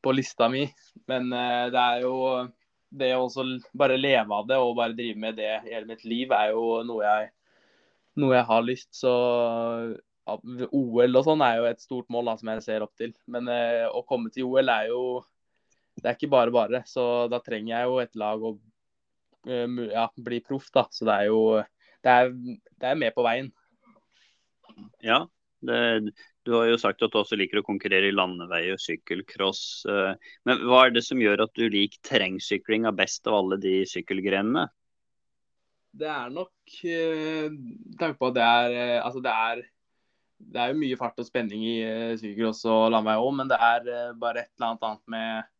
på 0.04 0.16
lista 0.16 0.50
mi. 0.52 0.66
Men 1.10 1.30
det 1.32 1.84
er 1.84 2.06
jo 2.06 2.18
det 2.90 3.14
å 3.18 3.28
bare 3.76 3.98
leve 4.00 4.36
av 4.36 4.48
det 4.48 4.58
og 4.62 4.78
bare 4.78 4.96
drive 4.96 5.20
med 5.20 5.36
det 5.40 5.54
hele 5.66 5.86
mitt 5.90 6.06
liv, 6.08 6.32
er 6.32 6.54
jo 6.54 6.82
noe 6.88 7.04
jeg, 7.04 7.32
noe 8.22 8.38
jeg 8.38 8.48
har 8.52 8.68
lyst. 8.68 8.92
Så 8.96 9.14
OL 10.28 11.16
og 11.16 11.24
sånn 11.24 11.44
er 11.46 11.60
jo 11.60 11.68
et 11.70 11.84
stort 11.84 12.08
mål 12.12 12.32
da, 12.32 12.36
som 12.40 12.52
jeg 12.52 12.64
ser 12.66 12.86
opp 12.86 12.96
til. 13.00 13.14
Men 13.32 13.48
eh, 13.52 13.86
å 13.88 14.04
komme 14.08 14.32
til 14.34 14.48
OL 14.48 14.70
er 14.74 14.92
jo 14.92 15.02
Det 15.98 16.12
er 16.12 16.18
ikke 16.18 16.30
bare 16.30 16.54
bare. 16.54 16.84
Så 16.86 17.28
da 17.32 17.40
trenger 17.42 17.72
jeg 17.74 17.88
jo 17.90 18.00
et 18.04 18.18
lag 18.22 18.44
å 18.44 18.52
eh, 19.48 19.80
ja, 19.94 20.08
bli 20.14 20.42
proff, 20.46 20.70
da. 20.74 20.86
Så 20.92 21.08
det 21.08 21.16
er 21.16 21.32
jo 21.32 21.40
det 22.06 22.14
er, 22.14 22.30
det 22.78 22.92
er 22.92 23.00
med 23.00 23.16
på 23.16 23.26
veien. 23.26 23.50
Ja, 25.06 25.24
det, 25.60 26.12
du 26.48 26.54
har 26.56 26.70
jo 26.70 26.78
sagt 26.80 27.02
at 27.04 27.12
du 27.12 27.20
også 27.20 27.38
liker 27.40 27.60
å 27.60 27.66
konkurrere 27.68 28.08
i 28.08 28.16
landevei 28.16 28.68
og 28.72 28.82
sykkelcross. 28.82 29.62
Eh, 29.90 30.14
men 30.48 30.62
hva 30.64 30.86
er 30.86 30.94
det 30.96 31.04
som 31.04 31.22
gjør 31.22 31.44
at 31.48 31.54
du 31.58 31.66
liker 31.68 32.00
terrengsyklinga 32.08 32.94
best 32.96 33.28
av 33.28 33.42
alle 33.42 33.58
de 33.60 33.82
sykkelgrenene? 33.90 34.68
Det 35.98 36.08
er 36.14 36.32
nok 36.32 36.78
eh, 36.86 37.50
tanke 38.00 38.20
på 38.20 38.30
at 38.30 38.38
det 38.38 38.46
er 38.46 38.78
eh, 38.78 38.96
Altså 39.02 39.24
det 39.26 39.34
er, 39.34 39.66
det 40.38 40.62
er 40.62 40.72
jo 40.72 40.82
mye 40.86 41.00
fart 41.00 41.20
og 41.20 41.28
spenning 41.28 41.68
i 41.68 41.76
sykkelcross 42.22 42.64
og 42.70 42.88
landevei 42.94 43.20
òg, 43.20 43.30
men 43.42 43.52
det 43.52 43.60
er 43.60 44.18
bare 44.22 44.46
et 44.46 44.52
eller 44.56 44.72
annet 44.72 44.90
annet 44.92 45.14
med 45.16 45.54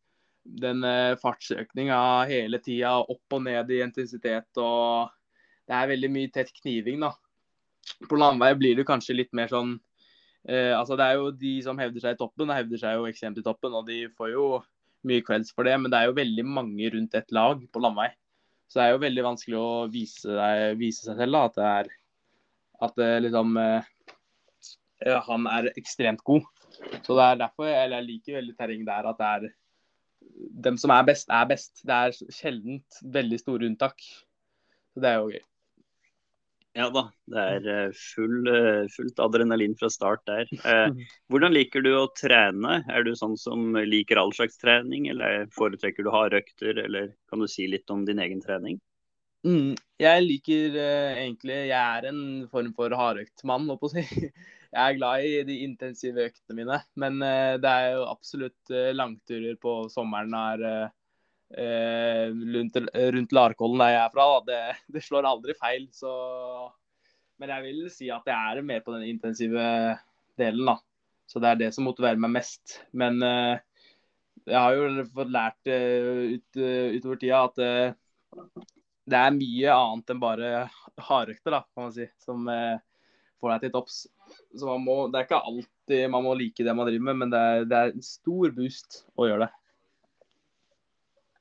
den 0.62 0.84
fartsøkninga 1.20 2.00
hele 2.30 2.56
tida, 2.64 2.94
opp 3.02 3.34
og 3.36 3.42
ned 3.44 3.68
i 3.74 3.82
intensitet 3.84 4.62
og 4.62 5.10
Det 5.68 5.76
er 5.76 5.90
veldig 5.90 6.08
mye 6.08 6.30
tett 6.32 6.48
kniving, 6.62 7.02
da. 7.04 7.10
På 8.08 8.18
landvei 8.20 8.52
blir 8.58 8.78
det 8.78 8.88
kanskje 8.88 9.16
litt 9.16 9.34
mer 9.36 9.50
sånn 9.52 9.76
Eh, 10.48 10.72
altså 10.72 10.96
Det 10.96 11.04
er 11.04 11.18
jo 11.18 11.30
de 11.34 11.52
som 11.64 11.78
hevder 11.80 12.00
seg 12.04 12.16
i 12.16 12.20
toppen, 12.20 12.48
og 12.48 12.56
hevder 12.56 12.80
seg 12.80 12.96
jo 12.96 13.08
ekstremt 13.10 13.40
i 13.40 13.44
toppen. 13.44 13.74
Og 13.76 13.86
de 13.88 14.06
får 14.16 14.32
jo 14.32 14.46
mye 15.08 15.24
kvelds 15.24 15.52
for 15.54 15.68
det, 15.68 15.76
men 15.80 15.92
det 15.92 16.00
er 16.00 16.08
jo 16.08 16.16
veldig 16.18 16.44
mange 16.46 16.90
rundt 16.94 17.14
et 17.18 17.36
lag 17.36 17.60
på 17.72 17.82
landvei. 17.82 18.08
Så 18.68 18.80
det 18.80 18.86
er 18.86 18.94
jo 18.94 19.04
veldig 19.04 19.24
vanskelig 19.24 19.58
å 19.58 19.70
vise, 19.92 20.28
deg, 20.28 20.74
vise 20.80 21.06
seg 21.06 21.20
selv 21.20 21.36
da, 21.36 21.44
at 21.48 21.56
det 21.56 21.68
er 21.68 21.94
at 22.86 22.92
det 23.00 23.06
liksom 23.24 23.56
eh, 23.58 23.86
han 25.26 25.46
er 25.50 25.70
ekstremt 25.78 26.22
god. 26.26 26.44
Så 27.02 27.16
det 27.16 27.24
er 27.24 27.40
derfor 27.40 27.66
jeg, 27.66 28.04
liker 28.06 28.38
veldig 28.38 28.54
terreng 28.58 28.84
der 28.86 29.08
at 29.10 29.18
det 29.18 29.30
er 29.34 29.46
dem 30.68 30.76
som 30.78 30.92
er 30.94 31.06
best, 31.08 31.30
er 31.32 31.48
best. 31.50 31.82
Det 31.86 31.96
er 31.96 32.34
sjeldent 32.34 33.00
veldig 33.02 33.40
store 33.40 33.66
unntak. 33.66 34.04
Så 34.94 35.02
det 35.02 35.10
er 35.10 35.18
jo 35.18 35.32
gøy. 35.32 35.42
Ja 36.78 36.86
da, 36.94 37.08
det 37.26 37.42
er 37.42 37.64
eh, 37.72 37.96
full, 38.14 38.46
eh, 38.46 38.84
fullt 38.94 39.18
adrenalin 39.24 39.74
fra 39.78 39.90
start 39.90 40.22
der. 40.30 40.46
Eh, 40.68 41.06
hvordan 41.32 41.54
liker 41.56 41.82
du 41.82 41.90
å 41.98 42.10
trene? 42.14 42.82
Er 42.92 43.06
du 43.06 43.14
sånn 43.18 43.34
som 43.40 43.72
liker 43.88 44.20
all 44.20 44.30
slags 44.36 44.60
trening, 44.60 45.08
eller 45.10 45.48
foretrekker 45.56 46.06
du 46.06 46.12
harde 46.14 46.38
økter, 46.44 46.78
eller 46.84 47.10
kan 47.30 47.42
du 47.42 47.48
si 47.50 47.66
litt 47.70 47.90
om 47.90 48.04
din 48.06 48.22
egen 48.22 48.42
trening? 48.44 48.78
Mm, 49.46 49.74
jeg 50.02 50.22
liker 50.24 50.74
uh, 50.74 51.12
egentlig 51.14 51.56
Jeg 51.68 51.78
er 51.78 52.08
en 52.08 52.22
form 52.50 52.72
for 52.74 52.94
hardøktmann, 53.00 53.68
holdt 53.70 53.82
på 53.82 53.90
å 53.90 53.94
si. 53.96 54.04
Jeg 54.68 54.82
er 54.82 54.96
glad 54.98 55.24
i 55.24 55.36
de 55.48 55.54
intensive 55.64 56.26
øktene 56.28 56.58
mine, 56.58 56.78
men 57.00 57.22
uh, 57.24 57.54
det 57.58 57.70
er 57.70 57.94
jo 57.96 58.02
absolutt 58.10 58.74
uh, 58.74 58.90
langturer 58.92 59.56
på 59.62 59.80
sommeren 59.90 60.34
her 60.36 60.90
eh, 61.56 62.26
rundt, 62.28 62.76
rundt 62.94 63.32
Larkollen 63.32 63.82
der 63.82 63.94
jeg 63.94 64.02
er 64.02 64.12
fra. 64.14 64.26
Det, 64.46 64.58
det, 64.94 65.04
slår 65.04 65.28
aldri 65.28 65.56
feil. 65.58 65.88
Så 65.94 66.10
Men 67.38 67.54
jeg 67.54 67.66
vil 67.68 67.86
si 67.94 68.10
at 68.12 68.26
jeg 68.28 68.58
er 68.58 68.66
mer 68.66 68.82
på 68.84 68.94
den 68.96 69.06
intensive 69.08 69.64
delen, 70.38 70.72
da. 70.72 70.78
Så 71.28 71.40
det 71.44 71.50
er 71.50 71.60
det 71.60 71.72
som 71.76 71.86
motiverer 71.88 72.20
meg 72.20 72.34
mest. 72.38 72.78
Men 72.96 73.22
eh, 73.22 73.60
jeg 74.48 74.58
har 74.58 74.76
jo 74.76 75.06
fått 75.12 75.32
lært 75.34 75.68
uh, 75.68 76.20
ut, 76.32 76.46
uh, 76.56 76.94
utover 76.94 77.18
tida 77.20 77.40
at 77.50 77.58
det 79.08 79.18
er 79.18 79.34
mye 79.36 79.74
annet 79.74 80.12
enn 80.12 80.20
bare 80.22 80.52
hardøkter, 81.04 81.52
da, 81.52 81.60
kan 81.74 81.84
man 81.84 81.92
si, 81.92 82.06
som 82.20 82.48
får 83.40 83.52
deg 83.52 83.66
til 83.66 83.72
topps. 83.74 83.98
Så 84.56 84.68
man 84.68 84.84
må, 84.84 84.96
det 85.08 85.20
er 85.20 85.26
ikke 85.26 85.40
alltid 85.50 86.12
man 86.12 86.26
må 86.26 86.34
like 86.38 86.64
det 86.64 86.74
man 86.76 86.88
driver 86.88 87.06
med, 87.08 87.20
men 87.22 87.32
det 87.32 87.40
er, 87.40 87.64
det 87.68 87.78
er 87.78 87.94
en 87.94 88.04
stor 88.04 88.52
boost 88.56 89.02
å 89.16 89.28
gjøre 89.28 89.46
det. 89.46 89.57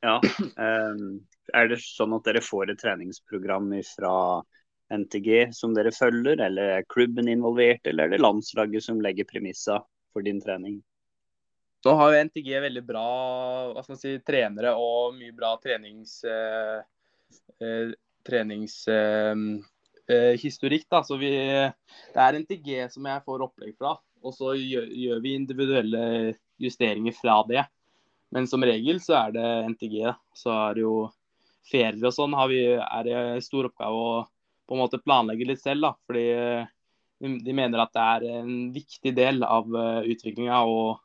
Ja. 0.05 0.19
Um, 0.57 1.25
er 1.55 1.67
det 1.71 1.79
sånn 1.81 2.13
at 2.17 2.25
dere 2.27 2.41
får 2.43 2.71
et 2.71 2.81
treningsprogram 2.81 3.69
fra 3.87 4.13
NTG 4.93 5.53
som 5.55 5.73
dere 5.75 5.91
følger, 5.95 6.37
eller 6.43 6.63
er 6.77 6.89
klubben 6.91 7.27
involvert, 7.31 7.87
eller 7.87 8.03
er 8.05 8.09
det 8.15 8.23
landslaget 8.23 8.83
som 8.83 9.01
legger 9.03 9.25
premisser 9.27 9.79
for 10.13 10.21
din 10.25 10.41
trening? 10.43 10.83
Nå 11.85 11.91
har 11.95 12.07
jo 12.11 12.23
NTG 12.27 12.49
veldig 12.65 12.83
bra 12.83 13.83
si, 13.95 14.19
trenere 14.27 14.71
og 14.75 15.15
mye 15.15 15.33
bra 15.35 15.57
trenings, 15.61 16.23
eh, 16.27 16.79
eh, 17.63 17.87
treningshistorikk. 18.27 20.87
Eh, 20.89 21.03
Så 21.07 21.13
vi, 21.21 21.31
det 22.15 22.21
er 22.23 22.39
NTG 22.41 22.67
som 22.91 23.03
jeg 23.07 23.23
får 23.23 23.45
opplegg 23.45 23.73
fra, 23.77 23.91
og 24.23 24.31
så 24.35 24.47
gjør, 24.57 24.87
gjør 24.89 25.19
vi 25.23 25.35
individuelle 25.37 26.03
justeringer 26.59 27.13
fra 27.15 27.43
det. 27.47 27.63
Men 28.35 28.47
som 28.49 28.63
regel 28.65 28.99
så 29.03 29.15
er 29.21 29.35
det 29.35 29.49
NTG. 29.73 29.99
Så 30.35 30.51
er 30.51 30.77
det 30.77 30.83
jo 30.83 30.95
ferier 31.67 32.07
og 32.07 32.15
sånn 32.15 32.35
vi, 32.51 32.63
er 32.79 33.05
det 33.07 33.15
en 33.17 33.43
stor 33.43 33.69
oppgave 33.69 34.01
å 34.09 34.17
på 34.67 34.75
en 34.75 34.81
måte 34.83 34.99
planlegge 34.99 35.47
litt 35.47 35.61
selv. 35.63 35.85
da, 35.85 35.93
fordi 36.07 36.25
eh, 36.35 36.67
de 37.19 37.53
mener 37.55 37.81
at 37.81 37.93
det 37.95 38.05
er 38.05 38.25
en 38.41 38.53
viktig 38.75 39.13
del 39.15 39.43
av 39.47 39.67
eh, 39.71 40.09
utviklinga 40.11 40.59
å 40.67 40.97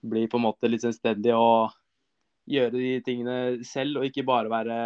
bli 0.00 0.26
på 0.28 0.36
en 0.36 0.46
måte 0.46 0.68
litt 0.68 0.84
selvstendig 0.84 1.32
og 1.36 1.72
gjøre 2.50 2.76
de 2.76 2.92
tingene 3.06 3.36
selv, 3.66 4.00
og 4.00 4.08
ikke 4.08 4.26
bare 4.28 4.52
være 4.52 4.76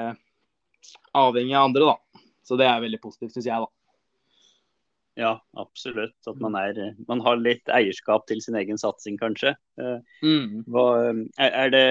avhengig 1.17 1.57
av 1.59 1.69
andre. 1.71 1.91
da. 1.91 2.25
Så 2.45 2.59
det 2.61 2.69
er 2.69 2.83
veldig 2.85 3.01
positivt, 3.03 3.35
syns 3.35 3.49
jeg. 3.49 3.67
da. 3.67 3.84
Ja, 5.15 5.37
absolutt. 5.55 6.17
At 6.27 6.41
man, 6.43 6.57
er, 6.59 6.79
man, 7.07 7.21
har 7.23 7.39
litt 7.39 7.71
eierskap 7.71 8.25
til 8.27 8.41
sin 8.43 8.57
egen 8.59 8.79
satsing, 8.81 9.15
kanskje. 9.21 9.53
Eh, 9.79 10.01
mm. 10.27 10.65
Hva, 10.75 10.87
er, 11.39 11.71
det 11.71 11.85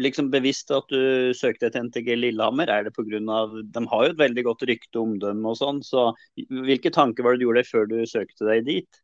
liksom 0.00 0.28
bevisst 0.32 0.72
at 0.74 0.90
du 0.92 1.32
søkte 1.36 1.70
til 1.72 1.86
NTG 1.88 2.10
Lillehammer? 2.18 2.68
Er 2.68 2.84
det 2.84 2.92
pga. 2.96 3.22
De 3.64 3.84
har 3.88 4.04
jo 4.04 4.12
et 4.12 4.20
veldig 4.20 4.44
godt 4.50 4.66
rykte 4.68 5.00
og 5.00 5.08
omdømme 5.08 5.54
og 5.54 5.56
sånn. 5.60 5.80
Så 5.86 6.10
hvilke 6.36 6.92
tanker 6.92 7.24
var 7.24 7.34
det 7.34 7.40
du 7.40 7.46
gjorde 7.48 7.64
før 7.70 7.88
du 7.88 7.96
søkte 8.08 8.50
deg 8.50 8.68
dit? 8.68 9.00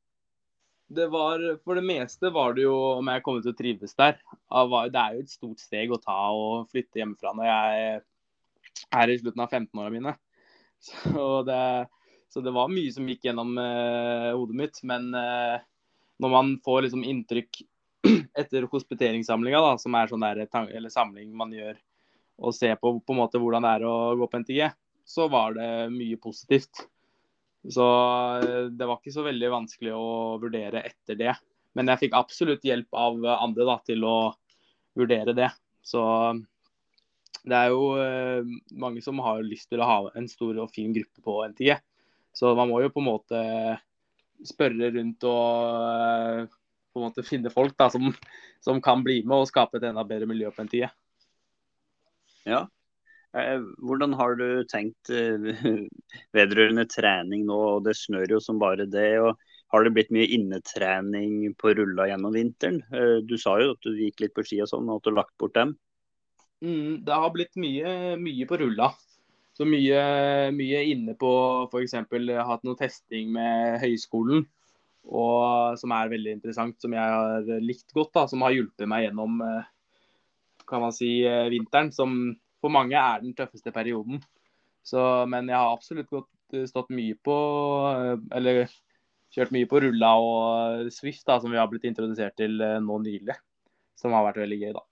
Det 0.91 1.07
var, 1.09 1.41
For 1.65 1.79
det 1.79 1.87
meste 1.87 2.33
var 2.35 2.53
det 2.59 2.67
jo 2.67 2.75
om 2.99 3.09
jeg 3.09 3.23
kom 3.25 3.39
til 3.41 3.55
å 3.55 3.57
trives 3.57 3.97
der. 3.97 4.19
Det 4.21 5.01
er 5.01 5.17
jo 5.17 5.25
et 5.25 5.33
stort 5.33 5.63
steg 5.63 5.95
å 5.95 6.01
ta 6.03 6.19
og 6.35 6.69
flytte 6.75 7.01
hjemmefra 7.01 7.33
når 7.39 7.49
jeg 7.49 8.03
er 9.01 9.15
i 9.15 9.17
slutten 9.23 9.47
av 9.47 9.55
15-åra 9.55 9.95
mine. 9.95 10.15
Så 10.91 11.25
det 11.49 11.63
så 12.31 12.41
det 12.41 12.53
var 12.55 12.71
mye 12.71 12.93
som 12.95 13.09
gikk 13.11 13.25
gjennom 13.27 13.57
eh, 13.59 14.31
hodet 14.31 14.57
mitt. 14.57 14.81
Men 14.87 15.09
eh, 15.19 15.63
når 16.23 16.31
man 16.31 16.53
får 16.65 16.85
liksom 16.87 17.03
inntrykk 17.03 17.63
etter 18.39 18.69
hospiteringssamlinga, 18.71 19.59
da, 19.65 19.73
som 19.83 19.97
er 19.99 20.13
sånn 20.13 20.23
der, 20.23 20.45
eller 20.71 20.95
samling 20.95 21.33
man 21.37 21.51
gjør, 21.57 21.75
og 22.41 22.55
ser 22.55 22.79
på, 22.79 22.95
på 23.03 23.17
en 23.17 23.19
måte 23.19 23.41
hvordan 23.43 23.67
det 23.67 23.75
er 23.81 23.87
å 23.89 23.97
gå 24.21 24.31
på 24.31 24.43
NTG, 24.45 24.63
så 25.11 25.27
var 25.33 25.59
det 25.59 25.69
mye 25.91 26.21
positivt. 26.23 26.85
Så 27.67 27.85
uh, 27.85 28.71
det 28.71 28.87
var 28.87 29.01
ikke 29.01 29.13
så 29.13 29.27
veldig 29.27 29.51
vanskelig 29.53 29.91
å 29.93 30.39
vurdere 30.41 30.85
etter 30.87 31.19
det. 31.19 31.35
Men 31.77 31.91
jeg 31.91 32.07
fikk 32.07 32.17
absolutt 32.17 32.65
hjelp 32.65 32.95
av 32.97 33.19
andre 33.35 33.67
da, 33.69 33.77
til 33.85 34.07
å 34.07 34.15
vurdere 34.97 35.35
det. 35.37 35.51
Så 35.85 36.01
det 37.43 37.59
er 37.59 37.75
jo 37.75 37.93
mange 38.81 39.03
som 39.05 39.21
har 39.25 39.43
lyst 39.45 39.71
til 39.71 39.83
å 39.83 39.87
ha 39.89 40.01
en 40.19 40.27
stor 40.31 40.59
og 40.63 40.73
fin 40.75 40.95
gruppe 40.95 41.23
på 41.25 41.37
NTG. 41.53 41.75
Så 42.41 42.55
man 42.57 42.71
må 42.71 42.81
jo 42.81 42.89
på 42.93 43.03
en 43.03 43.11
måte 43.11 43.41
spørre 44.49 44.91
rundt 44.95 45.27
og 45.29 45.77
eh, 45.77 46.59
på 46.91 47.01
en 47.01 47.07
måte 47.07 47.25
finne 47.27 47.53
folk 47.53 47.77
da, 47.79 47.91
som, 47.93 48.09
som 48.65 48.81
kan 48.83 49.05
bli 49.05 49.21
med 49.27 49.45
og 49.45 49.51
skape 49.51 49.79
et 49.79 49.89
enda 49.91 50.05
bedre 50.09 50.29
miljø 50.31 50.51
på 50.55 50.65
en 50.65 50.71
tid. 50.73 50.89
Ja. 52.49 52.65
Eh, 53.37 53.61
hvordan 53.85 54.17
har 54.19 54.39
du 54.41 54.47
tenkt 54.73 55.13
eh, 55.13 55.53
vedrørende 56.37 56.87
trening 56.91 57.45
nå? 57.51 57.61
og 57.77 57.85
Det 57.87 57.95
snør 58.01 58.39
jo 58.39 58.41
som 58.43 58.63
bare 58.63 58.89
det. 58.89 59.13
og 59.21 59.37
Har 59.75 59.85
det 59.85 59.95
blitt 59.99 60.17
mye 60.17 60.31
innetrening 60.39 61.53
på 61.61 61.77
rulla 61.77 62.09
gjennom 62.09 62.35
vinteren? 62.35 62.81
Du 63.29 63.37
sa 63.39 63.59
jo 63.61 63.77
at 63.77 63.85
du 63.85 63.93
gikk 64.01 64.25
litt 64.25 64.35
på 64.35 64.47
ski 64.49 64.65
og 64.65 64.73
sånn, 64.73 64.89
og 64.89 64.99
at 64.99 65.07
du 65.07 65.13
har 65.13 65.21
lagt 65.21 65.37
bort 65.39 65.55
dem. 65.61 65.77
Mm, 66.65 67.05
det 67.05 67.21
har 67.23 67.31
blitt 67.37 67.55
mye, 67.61 68.17
mye 68.21 68.49
på 68.49 68.59
rulla. 68.65 68.91
Så 69.57 69.67
mye, 69.69 70.03
mye 70.55 70.83
inne 70.93 71.17
på 71.19 71.31
f.eks. 71.69 71.97
hatt 71.99 72.65
noe 72.65 72.79
testing 72.79 73.33
med 73.35 73.81
høyskolen. 73.83 74.45
Og 75.11 75.79
som 75.81 75.93
er 75.97 76.13
veldig 76.13 76.37
interessant, 76.37 76.77
som 76.81 76.95
jeg 76.95 77.17
har 77.17 77.65
likt 77.65 77.93
godt. 77.97 78.13
da, 78.15 78.27
Som 78.31 78.45
har 78.47 78.55
hjulpet 78.55 78.89
meg 78.89 79.09
gjennom 79.09 79.41
kan 80.71 80.85
man 80.85 80.95
si, 80.95 81.25
vinteren. 81.51 81.91
som 81.93 82.37
for 82.61 82.73
mange 82.73 82.97
er 82.99 83.23
den 83.25 83.35
tøffeste 83.37 83.73
perioden. 83.75 84.21
Så, 84.85 85.01
men 85.31 85.49
jeg 85.51 85.59
har 85.59 85.73
absolutt 85.73 86.11
gått, 86.13 86.31
eh, 86.55 86.67
stått 86.69 86.93
mye 86.95 87.17
på 87.25 87.37
eh, 87.91 88.17
Eller 88.37 88.71
kjørt 89.31 89.53
mye 89.55 89.69
på 89.71 89.81
rulla 89.85 90.15
og 90.19 90.91
Swift, 90.93 91.23
da, 91.29 91.39
som 91.41 91.53
vi 91.53 91.61
har 91.61 91.69
blitt 91.71 91.87
introdusert 91.89 92.37
til 92.41 92.61
eh, 92.65 92.79
nå 92.83 92.99
nylig. 93.05 93.37
Som 93.99 94.17
har 94.17 94.27
vært 94.27 94.43
veldig 94.43 94.61
gøy, 94.61 94.73
da. 94.77 94.85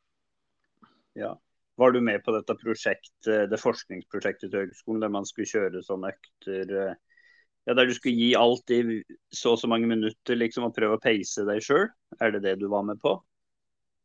Ja. 1.18 1.32
Var 1.78 1.92
du 1.94 2.00
med 2.02 2.24
på 2.24 2.34
dette 2.34 2.56
prosjektet, 2.58 3.50
det 3.50 3.60
forskningsprosjektet 3.62 4.50
til 4.50 4.64
høgskolen, 4.64 5.02
der 5.04 5.12
man 5.14 5.26
skulle 5.28 5.46
kjøre 5.46 5.84
sånne 5.86 6.10
økter 6.10 6.72
ja, 7.68 7.74
Der 7.76 7.86
du 7.86 7.92
skulle 7.94 8.16
gi 8.16 8.32
alt 8.38 8.70
i 8.72 8.80
så 9.34 9.52
og 9.52 9.60
så 9.60 9.68
mange 9.70 9.86
minutter 9.90 10.38
liksom, 10.38 10.66
og 10.66 10.76
prøve 10.76 10.96
å 10.96 11.02
peise 11.02 11.44
deg 11.44 11.60
sjøl? 11.64 11.84
Er 12.18 12.32
det 12.34 12.42
det 12.46 12.54
du 12.62 12.68
var 12.72 12.86
med 12.88 13.00
på? 13.02 13.18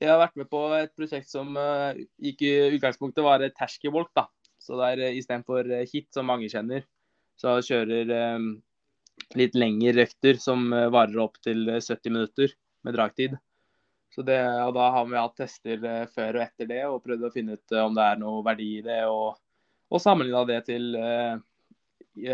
Jeg 0.03 0.11
har 0.11 0.19
vært 0.19 0.35
med 0.35 0.49
på 0.51 0.59
et 0.75 0.91
prosjekt 0.97 1.31
som 1.31 1.55
uh, 1.55 1.95
gikk 2.19 2.43
i 2.43 2.51
utgangspunktet 2.75 3.23
var 3.23 3.45
terskelbolk. 3.55 4.11
da. 4.17 4.27
Så 4.59 4.75
det 4.79 4.89
er 4.91 5.03
uh, 5.05 5.15
istedenfor 5.15 5.69
hit, 5.93 6.09
som 6.11 6.27
mange 6.27 6.49
kjenner, 6.51 6.83
så 7.39 7.55
kjører 7.63 8.11
um, 8.35 8.49
litt 9.39 9.55
lengre 9.55 10.03
økter 10.03 10.41
som 10.43 10.67
varer 10.69 11.23
opp 11.23 11.39
til 11.45 11.63
70 11.71 12.11
minutter 12.11 12.51
med 12.83 12.97
dragtid. 12.97 13.39
Så 14.13 14.21
det, 14.25 14.37
og 14.61 14.75
Da 14.77 14.89
har 14.93 15.07
vi 15.09 15.17
hatt 15.17 15.39
tester 15.39 15.87
før 16.13 16.37
og 16.37 16.43
etter 16.43 16.69
det 16.69 16.83
og 16.85 17.01
prøvd 17.05 17.25
å 17.25 17.33
finne 17.33 17.57
ut 17.57 17.75
om 17.81 17.95
det 17.97 18.05
er 18.05 18.19
noe 18.21 18.43
verdi 18.45 18.69
i 18.77 18.83
det. 18.85 18.99
Og, 19.09 19.39
og 19.89 20.03
sammenligna 20.03 20.43
det 20.49 20.59
til 20.69 20.93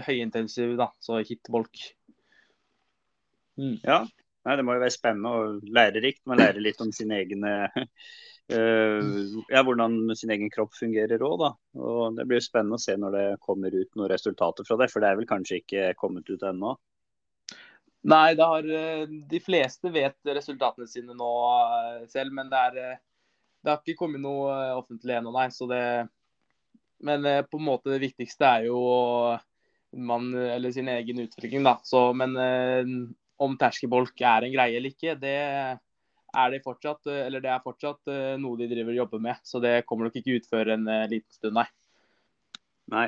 høyintensiv, 0.09 0.75
da, 0.79 0.89
så 0.99 1.21
hit-bolk. 1.23 1.79
Mm. 3.59 3.77
Ja, 3.83 4.03
Nei, 4.47 4.55
Det 4.55 4.65
må 4.65 4.75
jo 4.75 4.83
være 4.83 4.95
spennende 4.95 5.31
og 5.35 5.71
lærerikt. 5.75 6.23
Man 6.29 6.39
lærer 6.39 6.63
litt 6.63 6.79
om 6.83 6.91
sin 6.95 7.11
egen 7.13 7.43
uh, 7.43 7.81
ja, 9.53 9.63
hvordan 9.65 9.99
sin 10.17 10.31
egen 10.33 10.51
kropp 10.53 10.73
fungerer 10.77 11.21
òg, 11.25 11.35
da. 11.43 11.49
Og 11.77 12.15
det 12.17 12.25
blir 12.29 12.43
spennende 12.43 12.79
å 12.79 12.81
se 12.81 12.95
når 12.97 13.17
det 13.17 13.25
kommer 13.45 13.75
ut 13.75 13.91
noen 13.99 14.09
resultater 14.09 14.67
fra 14.67 14.79
det, 14.79 14.89
for 14.93 15.03
det 15.03 15.11
er 15.11 15.19
vel 15.19 15.29
kanskje 15.29 15.59
ikke 15.61 15.91
kommet 15.99 16.31
ut 16.31 16.45
ennå? 16.49 16.73
Nei, 18.07 18.35
det 18.39 18.45
har, 18.47 18.69
eh, 18.71 19.03
de 19.31 19.39
fleste 19.43 19.91
vet 19.91 20.15
resultatene 20.23 20.87
sine 20.87 21.15
nå 21.17 21.31
eh, 21.59 22.05
selv, 22.11 22.31
men 22.35 22.51
det, 22.51 22.61
er, 22.69 23.01
det 23.63 23.73
har 23.73 23.81
ikke 23.81 23.99
kommet 24.05 24.23
noe 24.23 24.53
offentlig 24.77 25.17
ennå, 25.17 25.33
nei. 25.35 25.49
Så 25.51 25.67
det, 25.67 25.83
men 27.03 27.27
på 27.51 27.59
en 27.59 27.67
måte 27.67 27.91
det 27.91 28.03
viktigste 28.05 28.47
er 28.47 28.69
jo 28.69 28.79
man, 29.99 30.31
eller 30.31 30.71
sin 30.71 30.87
egen 30.91 31.19
utvikling, 31.25 31.65
da. 31.67 31.75
Så, 31.83 32.09
men 32.15 32.37
om 33.39 33.55
terskelbolk 33.59 34.19
er 34.21 34.45
en 34.45 34.53
greie 34.53 34.79
eller 34.79 34.95
ikke, 34.95 35.15
det 35.19 35.35
er 36.29 36.51
det 36.53 36.61
fortsatt, 36.63 37.07
det 37.07 37.41
er 37.41 37.63
fortsatt 37.63 38.11
eh, 38.11 38.35
noe 38.41 38.59
de 38.59 38.67
driver 38.69 38.93
og 38.93 39.01
jobber 39.03 39.23
med. 39.29 39.41
Så 39.43 39.61
det 39.63 39.83
kommer 39.89 40.07
nok 40.07 40.19
ikke 40.19 40.37
ut 40.37 40.49
før 40.49 40.75
en 40.75 40.87
eh, 40.91 41.07
liten 41.11 41.33
stund, 41.33 41.57
nei. 41.57 41.65
Nei. 42.93 43.07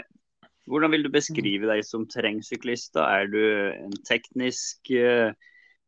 Hvordan 0.71 0.93
vil 0.93 1.03
du 1.03 1.11
beskrive 1.11 1.67
deg 1.67 1.83
som 1.83 2.05
terrengsyklist? 2.07 2.95
Er 2.95 3.27
du 3.27 3.41
en 3.75 3.95
teknisk 4.07 4.91
uh, 4.95 5.33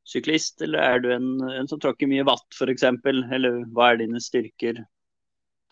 syklist, 0.04 0.60
eller 0.66 0.84
er 0.84 1.04
du 1.04 1.10
en, 1.16 1.30
en 1.48 1.70
som 1.72 1.80
tråkker 1.80 2.10
mye 2.12 2.26
vatt 2.28 2.58
f.eks.? 2.58 2.84
Eller 2.84 3.64
hva 3.72 3.94
er 3.94 4.02
dine 4.04 4.20
styrker? 4.24 4.84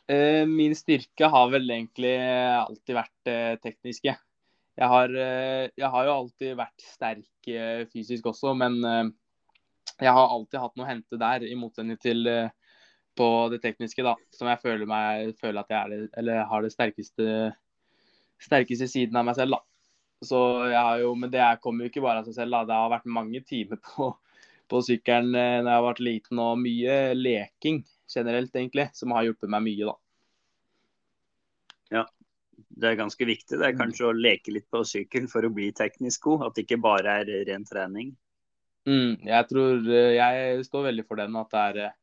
Uh, 0.08 0.48
min 0.48 0.76
styrke 0.78 1.28
har 1.34 1.52
vel 1.52 1.68
egentlig 1.68 2.16
alltid 2.22 2.98
vært 3.02 3.32
uh, 3.32 3.56
tekniske 3.64 4.16
jeg 4.80 4.88
har, 4.88 5.12
eh, 5.14 5.66
jeg 5.78 5.90
har, 5.94 6.06
jo 6.08 6.14
alltid 6.14 6.54
vært 6.58 6.84
sterk 6.88 7.50
fysisk 7.92 8.30
også, 8.32 8.54
men 8.58 8.80
jeg 10.00 10.14
har 10.16 10.32
alltid 10.32 10.58
hatt 10.58 10.80
noe 10.80 10.88
å 10.88 10.90
hente 10.90 11.20
der, 11.20 11.44
i 11.46 11.58
motsetning 11.60 12.00
til 12.02 12.24
på 13.20 13.28
det 13.52 13.60
tekniske, 13.62 14.04
da, 14.06 14.16
som 14.34 14.50
jeg 14.50 14.62
føler, 14.64 14.88
meg, 14.90 15.36
føler 15.42 15.62
at 15.62 15.74
jeg 15.74 15.80
er 15.80 15.92
det, 15.92 16.00
eller 16.22 16.46
har 16.50 16.64
det 16.64 16.72
sterkeste, 16.74 17.28
sterkeste 18.44 18.88
siden 18.90 19.20
av 19.20 19.28
meg 19.28 19.38
selv. 19.38 19.58
da. 19.58 19.62
Så 20.26 20.40
jeg 20.70 20.78
har 20.78 21.00
jo, 21.02 21.16
Men 21.16 21.32
det 21.34 21.48
kommer 21.62 21.86
jo 21.86 21.90
ikke 21.90 22.04
bare 22.06 22.22
av 22.22 22.30
seg 22.30 22.38
selv. 22.38 22.52
da. 22.52 22.66
Det 22.66 22.80
har 22.80 22.94
vært 22.94 23.10
mange 23.20 23.42
timer 23.42 23.82
på, 23.88 24.12
på 24.70 24.84
sykkelen 24.88 25.34
når 25.34 25.72
jeg 25.72 25.80
har 25.80 25.88
vært 25.90 26.06
liten, 26.06 26.40
og 26.40 26.62
mye 26.62 27.02
leking 27.18 27.84
generelt, 28.12 28.56
egentlig, 28.56 28.90
som 28.94 29.14
har 29.16 29.28
hjulpet 29.28 29.50
meg 29.50 29.66
mye. 29.68 29.92
da. 29.92 29.98
Ja, 31.92 32.06
det 32.82 32.92
er 32.92 33.00
ganske 33.00 33.28
viktig 33.28 33.58
det 33.58 33.66
er 33.66 33.76
mm. 33.76 33.80
kanskje 33.82 34.08
å 34.08 34.16
leke 34.16 34.54
litt 34.56 34.68
på 34.72 34.84
sykkel 34.88 35.28
for 35.32 35.46
å 35.46 35.54
bli 35.54 35.72
teknisk 35.76 36.28
god. 36.28 36.48
At 36.48 36.58
det 36.58 36.66
ikke 36.66 36.82
bare 36.84 37.22
er 37.22 37.32
ren 37.50 37.66
trening. 37.68 38.14
Mm, 38.90 39.20
jeg 39.28 39.48
tror 39.50 39.90
eh, 39.94 40.16
jeg 40.18 40.66
står 40.66 40.88
veldig 40.90 41.06
for 41.08 41.22
den. 41.22 41.38
At 41.38 41.52
det, 41.54 41.66
er, 41.66 41.82
eh, 41.90 41.98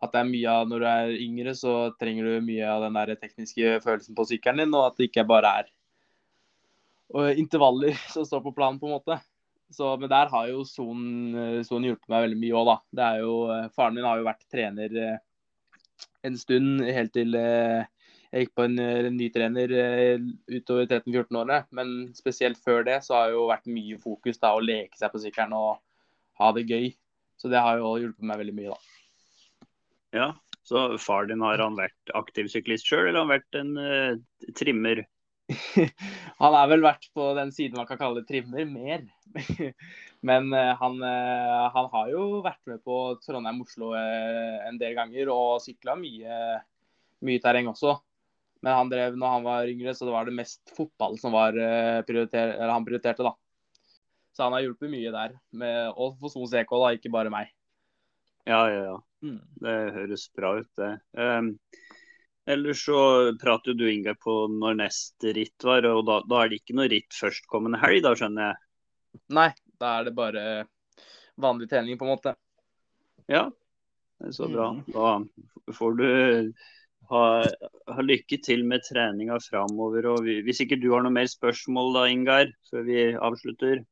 at 0.00 0.14
det 0.14 0.22
er 0.22 0.30
mye 0.30 0.54
av 0.54 0.68
når 0.68 0.82
du 0.82 0.86
er 0.90 1.12
yngre, 1.20 1.54
så 1.56 1.74
trenger 2.00 2.26
du 2.26 2.46
mye 2.46 2.68
av 2.68 2.86
den 2.86 2.96
der 2.96 3.14
tekniske 3.20 3.76
følelsen 3.84 4.16
på 4.16 4.26
sykkelen 4.30 4.64
din. 4.64 4.76
Og 4.76 4.88
at 4.88 4.98
det 4.98 5.10
ikke 5.10 5.26
bare 5.28 5.52
er 5.60 7.36
intervaller 7.40 7.98
som 8.14 8.26
står 8.26 8.44
på 8.46 8.54
planen, 8.56 8.80
på 8.80 8.88
en 8.88 8.96
måte. 8.98 9.20
Så, 9.70 9.92
men 10.02 10.10
der 10.10 10.32
har 10.32 10.48
jo 10.50 10.64
Son, 10.66 11.02
eh, 11.38 11.60
hjulpet 11.62 12.08
meg 12.10 12.26
veldig 12.26 12.40
mye 12.40 12.56
òg, 12.58 12.70
da. 12.72 12.76
Det 12.98 13.06
er 13.06 13.24
jo, 13.26 13.34
faren 13.76 13.98
min 13.98 14.08
har 14.08 14.18
jo 14.18 14.26
vært 14.26 14.48
trener 14.50 14.96
en 16.26 16.36
stund, 16.36 16.82
helt 16.84 17.12
til 17.14 17.36
jeg 18.30 18.44
gikk 18.44 18.52
på 18.54 18.64
en, 18.68 18.76
ny 19.16 19.26
trener 19.34 19.72
eh, 19.74 20.20
utover 20.54 20.86
13-14-årene. 20.86 21.64
Men 21.74 21.94
spesielt 22.14 22.60
før 22.62 22.84
det 22.86 23.00
så 23.06 23.16
har 23.16 23.34
jo 23.34 23.48
vært 23.50 23.66
mye 23.70 23.98
fokus 23.98 24.38
da 24.38 24.52
å 24.54 24.62
leke 24.62 24.98
seg 24.98 25.10
på 25.10 25.22
sykkelen 25.24 25.56
og 25.58 25.80
ha 26.38 26.50
det 26.54 26.68
gøy. 26.68 26.92
Så 27.40 27.50
det 27.50 27.62
har 27.64 27.80
jo 27.80 27.96
hjulpet 27.98 28.28
meg 28.30 28.38
veldig 28.42 28.54
mye, 28.54 28.76
da. 28.76 28.99
Ja, 30.10 30.34
så 30.62 30.98
far 30.98 31.26
din 31.30 31.42
har 31.44 31.62
han 31.62 31.78
vært 31.78 32.12
aktiv 32.18 32.50
syklist 32.50 32.88
sjøl, 32.88 33.08
eller 33.08 33.20
har 33.20 33.26
han 33.26 33.34
vært 33.36 33.58
en 33.60 33.72
uh, 33.78 34.50
trimmer? 34.58 35.04
han 36.42 36.54
har 36.56 36.70
vel 36.70 36.84
vært 36.84 37.08
på 37.14 37.30
den 37.38 37.50
siden 37.54 37.78
man 37.78 37.88
kan 37.88 38.00
kalle 38.00 38.24
trimmer, 38.26 38.66
mer. 38.66 39.06
Men 40.26 40.50
uh, 40.52 40.74
han, 40.80 40.98
uh, 41.02 41.70
han, 41.74 41.90
har 41.94 42.10
jo 42.12 42.24
vært 42.44 42.60
med 42.70 42.82
på 42.86 42.98
Trondheim-Oslo 43.24 43.94
en 43.96 44.78
del 44.82 44.96
ganger 44.98 45.30
og 45.32 45.62
sykla 45.64 45.94
mye, 45.98 46.40
mye 47.26 47.42
terreng 47.42 47.70
også. 47.70 47.96
Men 48.60 48.76
han 48.76 48.90
drev 48.92 49.14
når 49.16 49.36
han 49.38 49.46
var 49.46 49.70
yngre, 49.70 49.94
så 49.96 50.04
det 50.04 50.12
var 50.12 50.26
det 50.28 50.36
mest 50.36 50.74
fotball 50.76 51.16
som 51.22 51.32
prioriter, 51.32 52.58
han 52.60 52.84
prioriterte. 52.84 53.24
da. 53.24 53.32
Så 54.36 54.44
han 54.44 54.52
har 54.52 54.66
hjulpet 54.66 54.92
mye 54.92 55.14
der. 55.14 55.38
Med, 55.56 55.94
og 55.94 56.18
for 56.20 56.34
Son 56.34 56.44
CK, 56.50 56.76
da, 56.76 56.92
ikke 56.98 57.14
bare 57.14 57.32
meg. 57.32 57.54
Ja, 58.50 58.64
ja, 58.70 58.82
ja. 58.84 58.96
Mm. 59.22 59.38
Det 59.62 59.76
høres 59.94 60.26
bra 60.34 60.56
ut, 60.58 60.68
det. 60.80 60.90
Um, 61.14 61.52
ellers 62.50 62.82
så 62.86 63.00
prater 63.38 63.76
du 63.78 63.84
Ingar 63.90 64.16
på 64.18 64.42
når 64.50 64.80
neste 64.80 65.34
ritt 65.36 65.66
var, 65.66 65.86
og 65.86 66.02
da, 66.08 66.18
da, 66.26 66.40
er 66.42 66.50
det 66.50 66.60
ikke 66.62 66.76
noe 66.78 66.88
ritt 66.90 67.14
førstkommende 67.14 67.80
helg, 67.84 68.02
da 68.06 68.14
skjønner 68.18 68.48
jeg? 68.48 68.60
Nei, 69.38 69.50
da 69.78 69.92
er 69.98 70.08
det 70.08 70.16
bare 70.16 70.44
vanlig 71.40 71.70
trening, 71.70 71.98
på 72.00 72.08
en 72.08 72.14
måte. 72.14 72.34
Ja, 73.30 73.46
det 74.18 74.32
er 74.32 74.36
så 74.36 74.50
bra. 74.50 74.72
Mm. 74.74 74.82
Da 74.96 75.74
får 75.76 75.96
du 76.00 76.06
ha, 77.10 77.22
ha, 77.94 78.02
lykke 78.02 78.40
til 78.42 78.66
med 78.66 78.82
treninga 78.88 79.38
framover. 79.46 80.10
hvis 80.46 80.64
ikke 80.64 80.80
du 80.80 80.90
har 80.94 81.06
noe 81.06 81.14
mer 81.14 81.30
spørsmål 81.30 81.94
da, 82.00 82.04
Ingar, 82.10 82.50
før 82.70 82.86
vi 82.88 83.06
avslutter? 83.14 83.84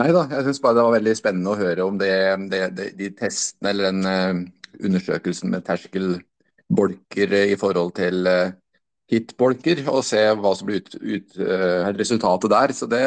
Nei 0.00 0.10
da, 0.14 0.26
jeg 0.30 0.46
syns 0.46 0.60
bare 0.62 0.76
det 0.78 0.86
var 0.86 0.96
veldig 0.98 1.14
spennende 1.18 1.52
å 1.52 1.58
høre 1.58 1.86
om 1.86 1.98
det, 2.00 2.14
det, 2.52 2.60
det, 2.76 2.88
de 2.98 3.10
testene 3.16 3.72
eller 3.72 3.88
den 3.88 4.04
uh, 4.06 4.42
undersøkelsen 4.86 5.50
med 5.52 5.64
terskelbolker 5.66 7.34
i 7.40 7.56
forhold 7.60 7.94
til 7.96 8.28
uh, 8.28 8.52
hitbolker, 9.10 9.82
og 9.90 10.04
se 10.06 10.22
hva 10.38 10.54
som 10.54 10.68
blir 10.68 10.84
ut, 10.84 10.94
ut, 11.00 11.40
uh, 11.40 11.90
resultatet 11.96 12.52
der. 12.52 12.76
Så 12.76 12.88
det, 12.92 13.04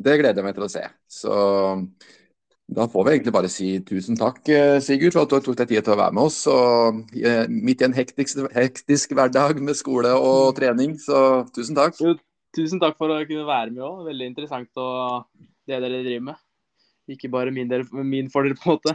det 0.00 0.18
gleder 0.20 0.40
jeg 0.40 0.48
meg 0.48 0.56
til 0.56 0.68
å 0.68 0.72
se. 0.72 0.86
Så 1.10 1.36
da 2.72 2.86
får 2.88 3.04
vi 3.04 3.12
egentlig 3.16 3.34
bare 3.34 3.50
si 3.52 3.68
tusen 3.84 4.16
takk, 4.16 4.40
eh, 4.48 4.78
Sigurd, 4.80 5.12
for 5.12 5.26
at 5.26 5.32
du 5.32 5.44
tok 5.44 5.58
deg 5.58 5.68
tid 5.68 5.84
til 5.84 5.94
å 5.94 5.98
være 6.00 6.16
med 6.16 6.28
oss. 6.28 6.38
Og, 6.48 7.02
eh, 7.20 7.44
midt 7.48 7.82
i 7.82 7.84
en 7.84 7.96
hektisk, 7.96 8.46
hektisk, 8.54 9.12
hverdag 9.12 9.60
med 9.60 9.76
skole 9.76 10.12
og 10.14 10.56
trening, 10.56 10.96
så 10.96 11.44
tusen 11.52 11.76
takk. 11.76 11.98
Tusen 12.56 12.80
takk 12.80 12.96
for 12.96 13.08
å 13.08 13.26
kunne 13.26 13.48
være 13.48 13.72
med 13.72 13.82
òg. 13.82 14.06
Veldig 14.08 14.26
interessant 14.30 14.68
og 14.76 15.24
det 15.68 15.78
dere 15.78 16.02
driver 16.02 16.24
med. 16.32 16.36
Ikke 17.10 17.30
bare 17.32 17.50
min, 17.54 17.70
del, 17.70 17.86
min 17.92 18.30
fordel, 18.32 18.54
på 18.58 18.70
en 18.70 18.76
måte. 18.76 18.92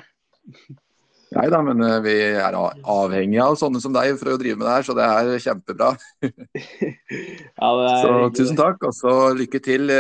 Nei 1.36 1.50
da, 1.52 1.58
men 1.60 1.82
vi 2.06 2.14
er 2.40 2.56
avhengige 2.56 3.44
av 3.44 3.58
sånne 3.60 3.82
som 3.84 3.92
deg 3.92 4.16
for 4.20 4.32
å 4.32 4.38
drive 4.40 4.56
med 4.56 4.64
det 4.64 4.76
her, 4.78 4.86
så 4.88 4.94
det 4.96 5.08
er 5.12 5.44
kjempebra. 5.44 5.90
ja, 6.24 7.68
det 7.68 7.90
er 7.90 8.00
så 8.00 8.30
tusen 8.38 8.60
takk, 8.60 8.78
og 8.88 8.94
så 8.96 9.12
lykke 9.36 9.60
til 9.64 9.92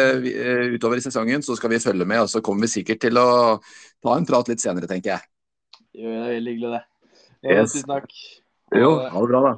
utover 0.77 0.97
i 1.01 1.03
sesongen. 1.03 1.43
Så 1.43 1.57
skal 1.59 1.75
vi 1.75 1.83
følge 1.83 2.07
med, 2.07 2.23
og 2.23 2.31
så 2.31 2.39
kommer 2.45 2.63
vi 2.63 2.75
sikkert 2.77 3.03
til 3.03 3.19
å 3.19 3.27
ta 3.59 4.15
en 4.15 4.29
prat 4.29 4.47
litt 4.53 4.63
senere, 4.63 4.87
tenker 4.87 5.17
jeg. 5.17 5.23
Jo, 5.97 6.07
det 6.13 6.23
er 6.23 6.35
veldig 6.37 6.51
hyggelig, 6.55 6.71
det. 6.77 6.83
Yes. 7.43 7.75
Tusen 7.75 7.91
takk. 7.91 8.07
Jo, 8.77 8.89
ha 9.11 9.17
det 9.19 9.29
bra, 9.33 9.39
da. 9.51 9.57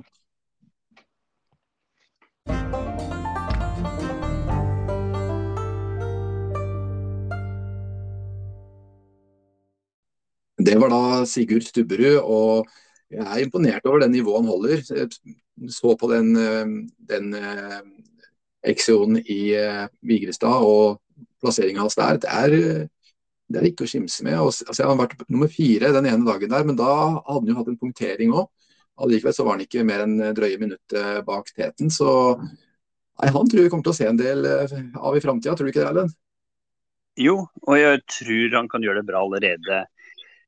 Det 10.59 10.75
var 10.75 10.91
da 10.91 11.25
Sigurd 11.29 11.63
Stubberud, 11.63 12.19
og 12.19 12.67
jeg 13.09 13.25
er 13.25 13.43
imponert 13.43 13.85
over 13.87 14.03
det 14.03 14.11
nivået 14.11 14.43
han 14.43 14.51
holder. 14.51 14.81
Jeg 14.91 15.71
så 15.71 15.95
på 15.99 16.09
den, 16.11 16.33
den 17.09 17.33
XO-en 18.63 19.17
i 19.23 19.53
Vigrestad 20.05 20.65
og 20.67 20.99
plasseringa 21.41 21.83
hans 21.83 21.95
der. 21.95 22.19
Det 22.21 22.29
er, 22.29 22.87
det 23.49 23.59
er 23.59 23.67
ikke 23.71 23.87
å 23.87 23.91
skimse 23.91 24.23
med. 24.27 24.37
Altså, 24.39 24.67
han 24.83 24.93
har 24.93 25.01
vært 25.05 25.27
nummer 25.31 25.51
fire 25.51 25.93
den 25.95 26.09
ene 26.11 26.27
dagen 26.27 26.51
der, 26.51 26.67
men 26.67 26.79
da 26.79 26.91
hadde 27.15 27.39
han 27.39 27.51
jo 27.51 27.59
hatt 27.59 27.71
en 27.71 27.79
punktering 27.79 28.35
òg. 28.35 28.49
Allikevel 28.99 29.35
så 29.35 29.45
var 29.47 29.55
han 29.55 29.63
ikke 29.63 29.85
mer 29.87 30.03
enn 30.03 30.17
drøye 30.35 30.59
minuttet 30.59 31.21
bak 31.27 31.53
teten. 31.55 31.91
Så 31.93 32.09
nei, 32.35 33.29
han 33.31 33.51
tror 33.51 33.63
vi 33.63 33.71
kommer 33.71 33.87
til 33.87 33.95
å 33.95 33.99
se 33.99 34.09
en 34.09 34.19
del 34.19 34.43
av 34.47 35.15
i 35.15 35.23
framtida, 35.23 35.55
tror 35.55 35.69
du 35.69 35.71
ikke 35.71 35.85
det, 35.85 35.91
Erlend? 35.93 36.17
Jo, 37.19 37.39
og 37.67 37.79
jeg 37.79 38.03
tror 38.11 38.59
han 38.59 38.67
kan 38.71 38.83
gjøre 38.83 39.01
det 39.01 39.09
bra 39.09 39.23
allerede 39.23 39.79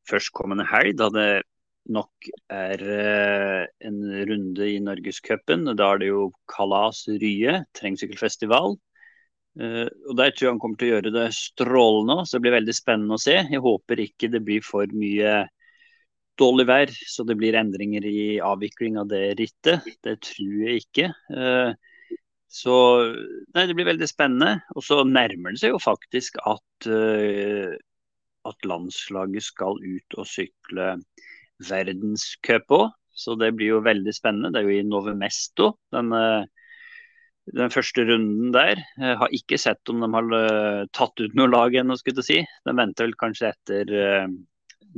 førstkommende 0.09 0.65
helg, 0.69 0.97
da 0.99 1.09
det 1.13 1.29
nok 1.91 2.29
er 2.53 2.81
en 3.81 3.99
runde 4.29 4.67
i 4.69 4.79
Norgescupen. 4.83 5.65
Da 5.77 5.93
er 5.93 6.01
det 6.01 6.11
jo 6.11 6.27
Kalas 6.51 7.03
Rye, 7.09 7.63
terrengsykkelfestival. 7.77 8.75
og 9.57 10.13
Der 10.19 10.31
tror 10.31 10.45
jeg 10.45 10.53
han 10.53 10.61
kommer 10.61 10.77
til 10.77 10.91
å 10.91 10.93
gjøre 10.95 11.13
det 11.15 11.27
strålende. 11.35 12.25
så 12.25 12.37
Det 12.37 12.43
blir 12.45 12.57
veldig 12.59 12.77
spennende 12.77 13.17
å 13.17 13.23
se. 13.23 13.39
Jeg 13.41 13.65
håper 13.65 14.05
ikke 14.05 14.31
det 14.31 14.43
blir 14.45 14.61
for 14.65 14.85
mye 14.93 15.47
dårlig 16.39 16.67
vær, 16.69 16.93
så 17.11 17.25
det 17.27 17.37
blir 17.37 17.57
endringer 17.59 18.05
i 18.07 18.39
avvikling 18.41 18.97
av 19.01 19.09
det 19.11 19.35
rittet. 19.41 19.85
Det 20.05 20.17
tror 20.23 20.57
jeg 20.67 20.85
ikke. 20.85 21.11
Så 22.51 22.75
nei, 23.55 23.65
det 23.65 23.75
blir 23.77 23.89
veldig 23.89 24.09
spennende. 24.09 24.61
Og 24.75 24.85
så 24.85 25.01
nærmer 25.07 25.55
det 25.55 25.63
seg 25.63 25.73
jo 25.73 25.81
faktisk 25.81 26.37
at 26.45 26.91
at 28.47 28.67
landslaget 28.67 29.45
skal 29.45 29.77
ut 29.79 30.17
og 30.17 30.27
sykle 30.29 30.95
verdenscup 31.67 32.73
òg. 32.77 32.89
Så 33.11 33.35
det 33.37 33.51
blir 33.57 33.75
jo 33.75 33.83
veldig 33.85 34.13
spennende. 34.15 34.53
Det 34.53 34.61
er 34.61 34.69
jo 34.69 34.79
i 34.79 34.87
Novemesto. 34.87 35.67
Den, 35.93 36.13
den 37.51 37.73
første 37.73 38.05
runden 38.07 38.53
der. 38.55 38.79
Jeg 38.97 39.17
har 39.19 39.35
ikke 39.35 39.59
sett 39.61 39.91
om 39.91 39.99
de 40.01 40.09
har 40.15 40.87
tatt 40.95 41.21
ut 41.21 41.35
noe 41.37 41.51
lag 41.51 41.75
ennå, 41.75 41.97
skulle 41.99 42.23
jeg 42.23 42.29
si. 42.29 42.39
De 42.65 42.75
venter 42.77 43.09
vel 43.09 43.17
kanskje 43.19 43.51
etter 43.51 43.91
uh, 43.91 44.31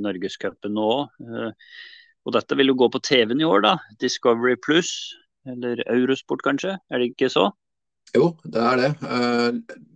Norgescupen 0.06 0.78
nå 0.78 0.88
òg. 0.94 1.26
Og 2.24 2.36
dette 2.38 2.56
vil 2.56 2.72
jo 2.72 2.78
gå 2.80 2.88
på 2.94 3.02
TV-en 3.04 3.42
i 3.42 3.48
år, 3.48 3.66
da. 3.66 3.74
Discovery 4.00 4.56
Pluss, 4.64 4.94
eller 5.50 5.82
Eurosport 5.92 6.46
kanskje, 6.46 6.78
er 6.88 7.02
det 7.02 7.10
ikke 7.12 7.28
så? 7.34 7.50
Jo, 8.16 8.30
det 8.48 8.62
er 8.64 8.80
det. 8.80 8.92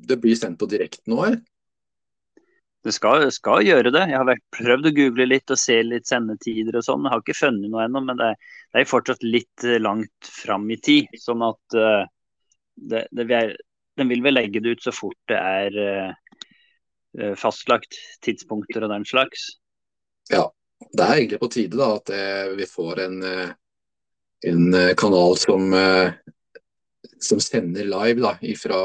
Det 0.09 0.17
blir 0.19 0.35
sendt 0.35 0.59
på 0.59 0.67
direkten 0.67 1.13
nå, 1.13 1.21
eller? 1.23 1.39
Det 2.88 2.93
skal, 2.95 3.25
skal, 3.35 3.65
gjøre 3.67 3.91
det. 3.91 4.05
Jeg 4.07 4.19
har 4.21 4.38
prøvd 4.55 4.88
å 4.88 4.91
google 4.95 5.25
litt 5.27 5.51
og 5.51 5.59
se 5.59 5.75
litt 5.83 6.07
sendetider 6.07 6.77
og 6.79 6.85
sånn. 6.85 7.03
Jeg 7.03 7.11
har 7.11 7.23
ikke 7.23 7.33
funnet 7.35 7.67
noe 7.67 7.83
ennå, 7.83 7.99
men 8.05 8.19
det, 8.19 8.29
det, 8.71 8.79
er 8.79 8.88
fortsatt 8.88 9.25
litt 9.27 9.65
langt 9.83 10.29
fram 10.31 10.69
i 10.71 10.77
tid. 10.79 11.09
Sånn 11.19 11.43
at 11.43 11.75
uh, 11.75 12.05
det, 12.79 13.01
det 13.11 13.25
vil, 13.27 13.51
den 13.99 14.11
vil 14.13 14.23
vel 14.23 14.38
legge 14.38 14.61
det 14.63 14.77
ut 14.77 14.85
så 14.85 14.93
fort 14.95 15.19
det 15.27 15.35
er 15.35 15.75
uh, 15.83 17.33
fastlagt 17.35 17.97
tidspunkter 18.23 18.85
og 18.88 18.93
den 18.93 19.07
slags. 19.09 19.49
Ja, 20.31 20.45
det 20.88 21.03
er 21.03 21.15
egentlig 21.17 21.41
på 21.41 21.49
tide 21.51 21.79
da 21.81 21.89
at 21.97 22.13
vi 22.55 22.67
får 22.69 23.01
en, 23.03 23.17
en 24.47 24.77
kanal 24.99 25.35
som, 25.41 25.73
som 27.23 27.41
sender 27.41 27.89
live 27.89 28.21
da, 28.21 28.35
fra 28.61 28.79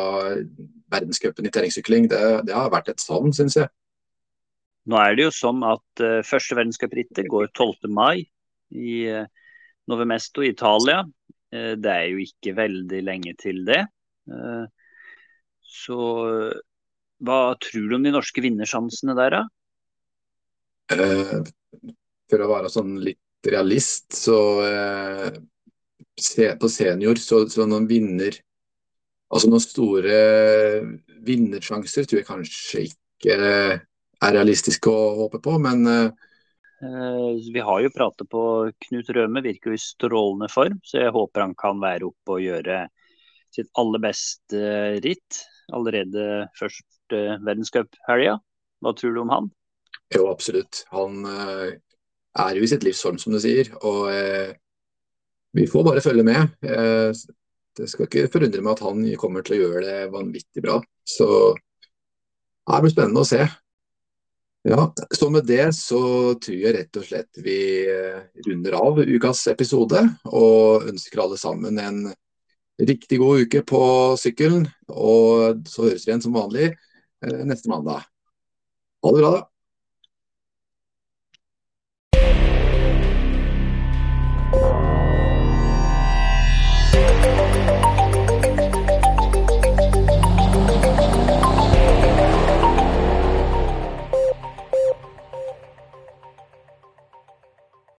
verdenscupen 0.95 1.47
i 1.47 1.55
terrengsykling. 1.55 2.11
Det, 2.11 2.23
det 2.49 2.57
har 2.57 2.73
vært 2.73 2.91
et 2.95 3.05
savn, 3.05 3.35
syns 3.37 3.61
jeg. 3.61 3.71
Nå 4.91 4.99
er 4.99 5.15
det 5.15 5.27
jo 5.29 5.35
sånn 5.35 5.63
at 5.67 6.03
uh, 6.03 6.21
første 6.27 6.57
verdenscuprittet 6.59 7.29
går 7.31 7.51
12. 7.53 7.91
mai 7.93 8.25
i 8.75 8.97
uh, 9.07 9.27
Nove 9.91 10.07
i 10.07 10.49
Italia. 10.49 11.03
Uh, 11.55 11.75
det 11.79 11.93
er 11.93 12.07
jo 12.11 12.23
ikke 12.25 12.57
veldig 12.59 13.03
lenge 13.07 13.35
til 13.39 13.65
det. 13.67 13.83
Så 15.73 15.97
hva 17.27 17.39
tror 17.59 17.89
du 17.91 17.95
om 17.97 18.05
de 18.07 18.13
norske 18.15 18.43
vinnersjansene 18.45 19.17
der, 19.19 19.35
da? 19.35 19.43
for 22.31 22.45
å 22.45 22.49
være 22.51 22.71
sånn 22.71 22.93
litt 23.03 23.49
realist, 23.51 24.13
så 24.15 24.37
på 26.61 26.71
senior 26.71 27.19
så, 27.19 27.41
så 27.51 27.67
noen 27.67 27.89
vinner 27.91 28.37
Altså 29.33 29.49
noen 29.49 29.65
store 29.65 30.17
vinnersjanser 31.25 32.05
tror 32.05 32.21
jeg 32.21 32.29
kanskje 32.29 32.83
ikke 32.91 33.37
er 34.23 34.37
realistisk 34.37 34.87
å 34.91 34.97
håpe 35.23 35.41
på, 35.43 35.57
men 35.63 35.87
uh, 35.89 36.11
Vi 37.53 37.63
har 37.63 37.83
jo 37.85 37.93
pratet 37.95 38.29
på 38.31 38.43
Knut 38.87 39.11
Røme, 39.15 39.43
virker 39.45 39.73
jo 39.73 39.79
i 39.79 39.83
strålende 39.83 40.49
form, 40.53 40.81
så 40.87 41.05
jeg 41.05 41.15
håper 41.15 41.47
han 41.47 41.57
kan 41.59 41.83
være 41.83 42.09
oppe 42.11 42.39
og 42.39 42.45
gjøre 42.45 42.85
sitt 43.53 43.69
aller 43.79 44.01
beste 44.03 44.63
ritt 45.05 45.43
allerede 45.73 46.49
først 46.59 46.87
verdenscuphelga. 47.13 48.39
Hva 48.83 48.93
tror 48.97 49.13
du 49.15 49.21
om 49.23 49.33
han? 49.33 49.51
Jo, 50.15 50.25
absolutt. 50.31 50.83
Han 50.91 51.21
er 51.29 52.57
jo 52.57 52.65
i 52.65 52.71
sitt 52.71 52.83
livsform, 52.87 53.19
som 53.21 53.37
du 53.37 53.39
sier. 53.45 53.69
Og 53.85 54.09
uh, 54.09 54.51
vi 55.53 55.69
får 55.69 55.85
bare 55.85 56.03
følge 56.05 56.25
med. 56.25 56.57
det 57.77 57.89
skal 57.93 58.09
ikke 58.09 58.31
forundre 58.33 58.65
meg 58.65 58.73
at 58.73 58.85
han 58.89 59.05
kommer 59.21 59.45
til 59.45 59.59
å 59.59 59.61
gjøre 59.67 59.85
det 59.85 60.13
vanvittig 60.17 60.65
bra. 60.65 60.79
Så 61.05 61.29
det 61.53 62.81
blir 62.81 62.95
spennende 62.95 63.23
å 63.23 63.29
se. 63.29 63.45
Ja, 64.63 64.95
så 65.15 65.31
med 65.31 65.47
det 65.47 65.73
så 65.75 66.01
tror 66.39 66.55
jeg 66.55 66.75
rett 66.77 66.99
og 67.01 67.07
slett 67.07 67.41
vi 67.43 67.57
eh, 67.91 68.21
runder 68.47 68.77
av 68.79 69.01
ukas 69.03 69.49
episode. 69.51 70.05
Og 70.31 70.87
ønsker 70.93 71.25
alle 71.25 71.39
sammen 71.41 71.81
en 71.83 72.05
riktig 72.79 73.19
god 73.19 73.47
uke 73.47 73.65
på 73.67 73.83
sykkelen. 74.23 74.69
Og 74.87 75.67
så 75.67 75.89
høres 75.89 76.07
vi 76.07 76.13
igjen 76.13 76.23
som 76.23 76.39
vanlig 76.39 76.69
eh, 76.71 77.43
neste 77.43 77.73
mandag. 77.73 78.07
Ha 79.03 79.11
det 79.11 79.25
bra, 79.25 79.33
da. 79.35 79.52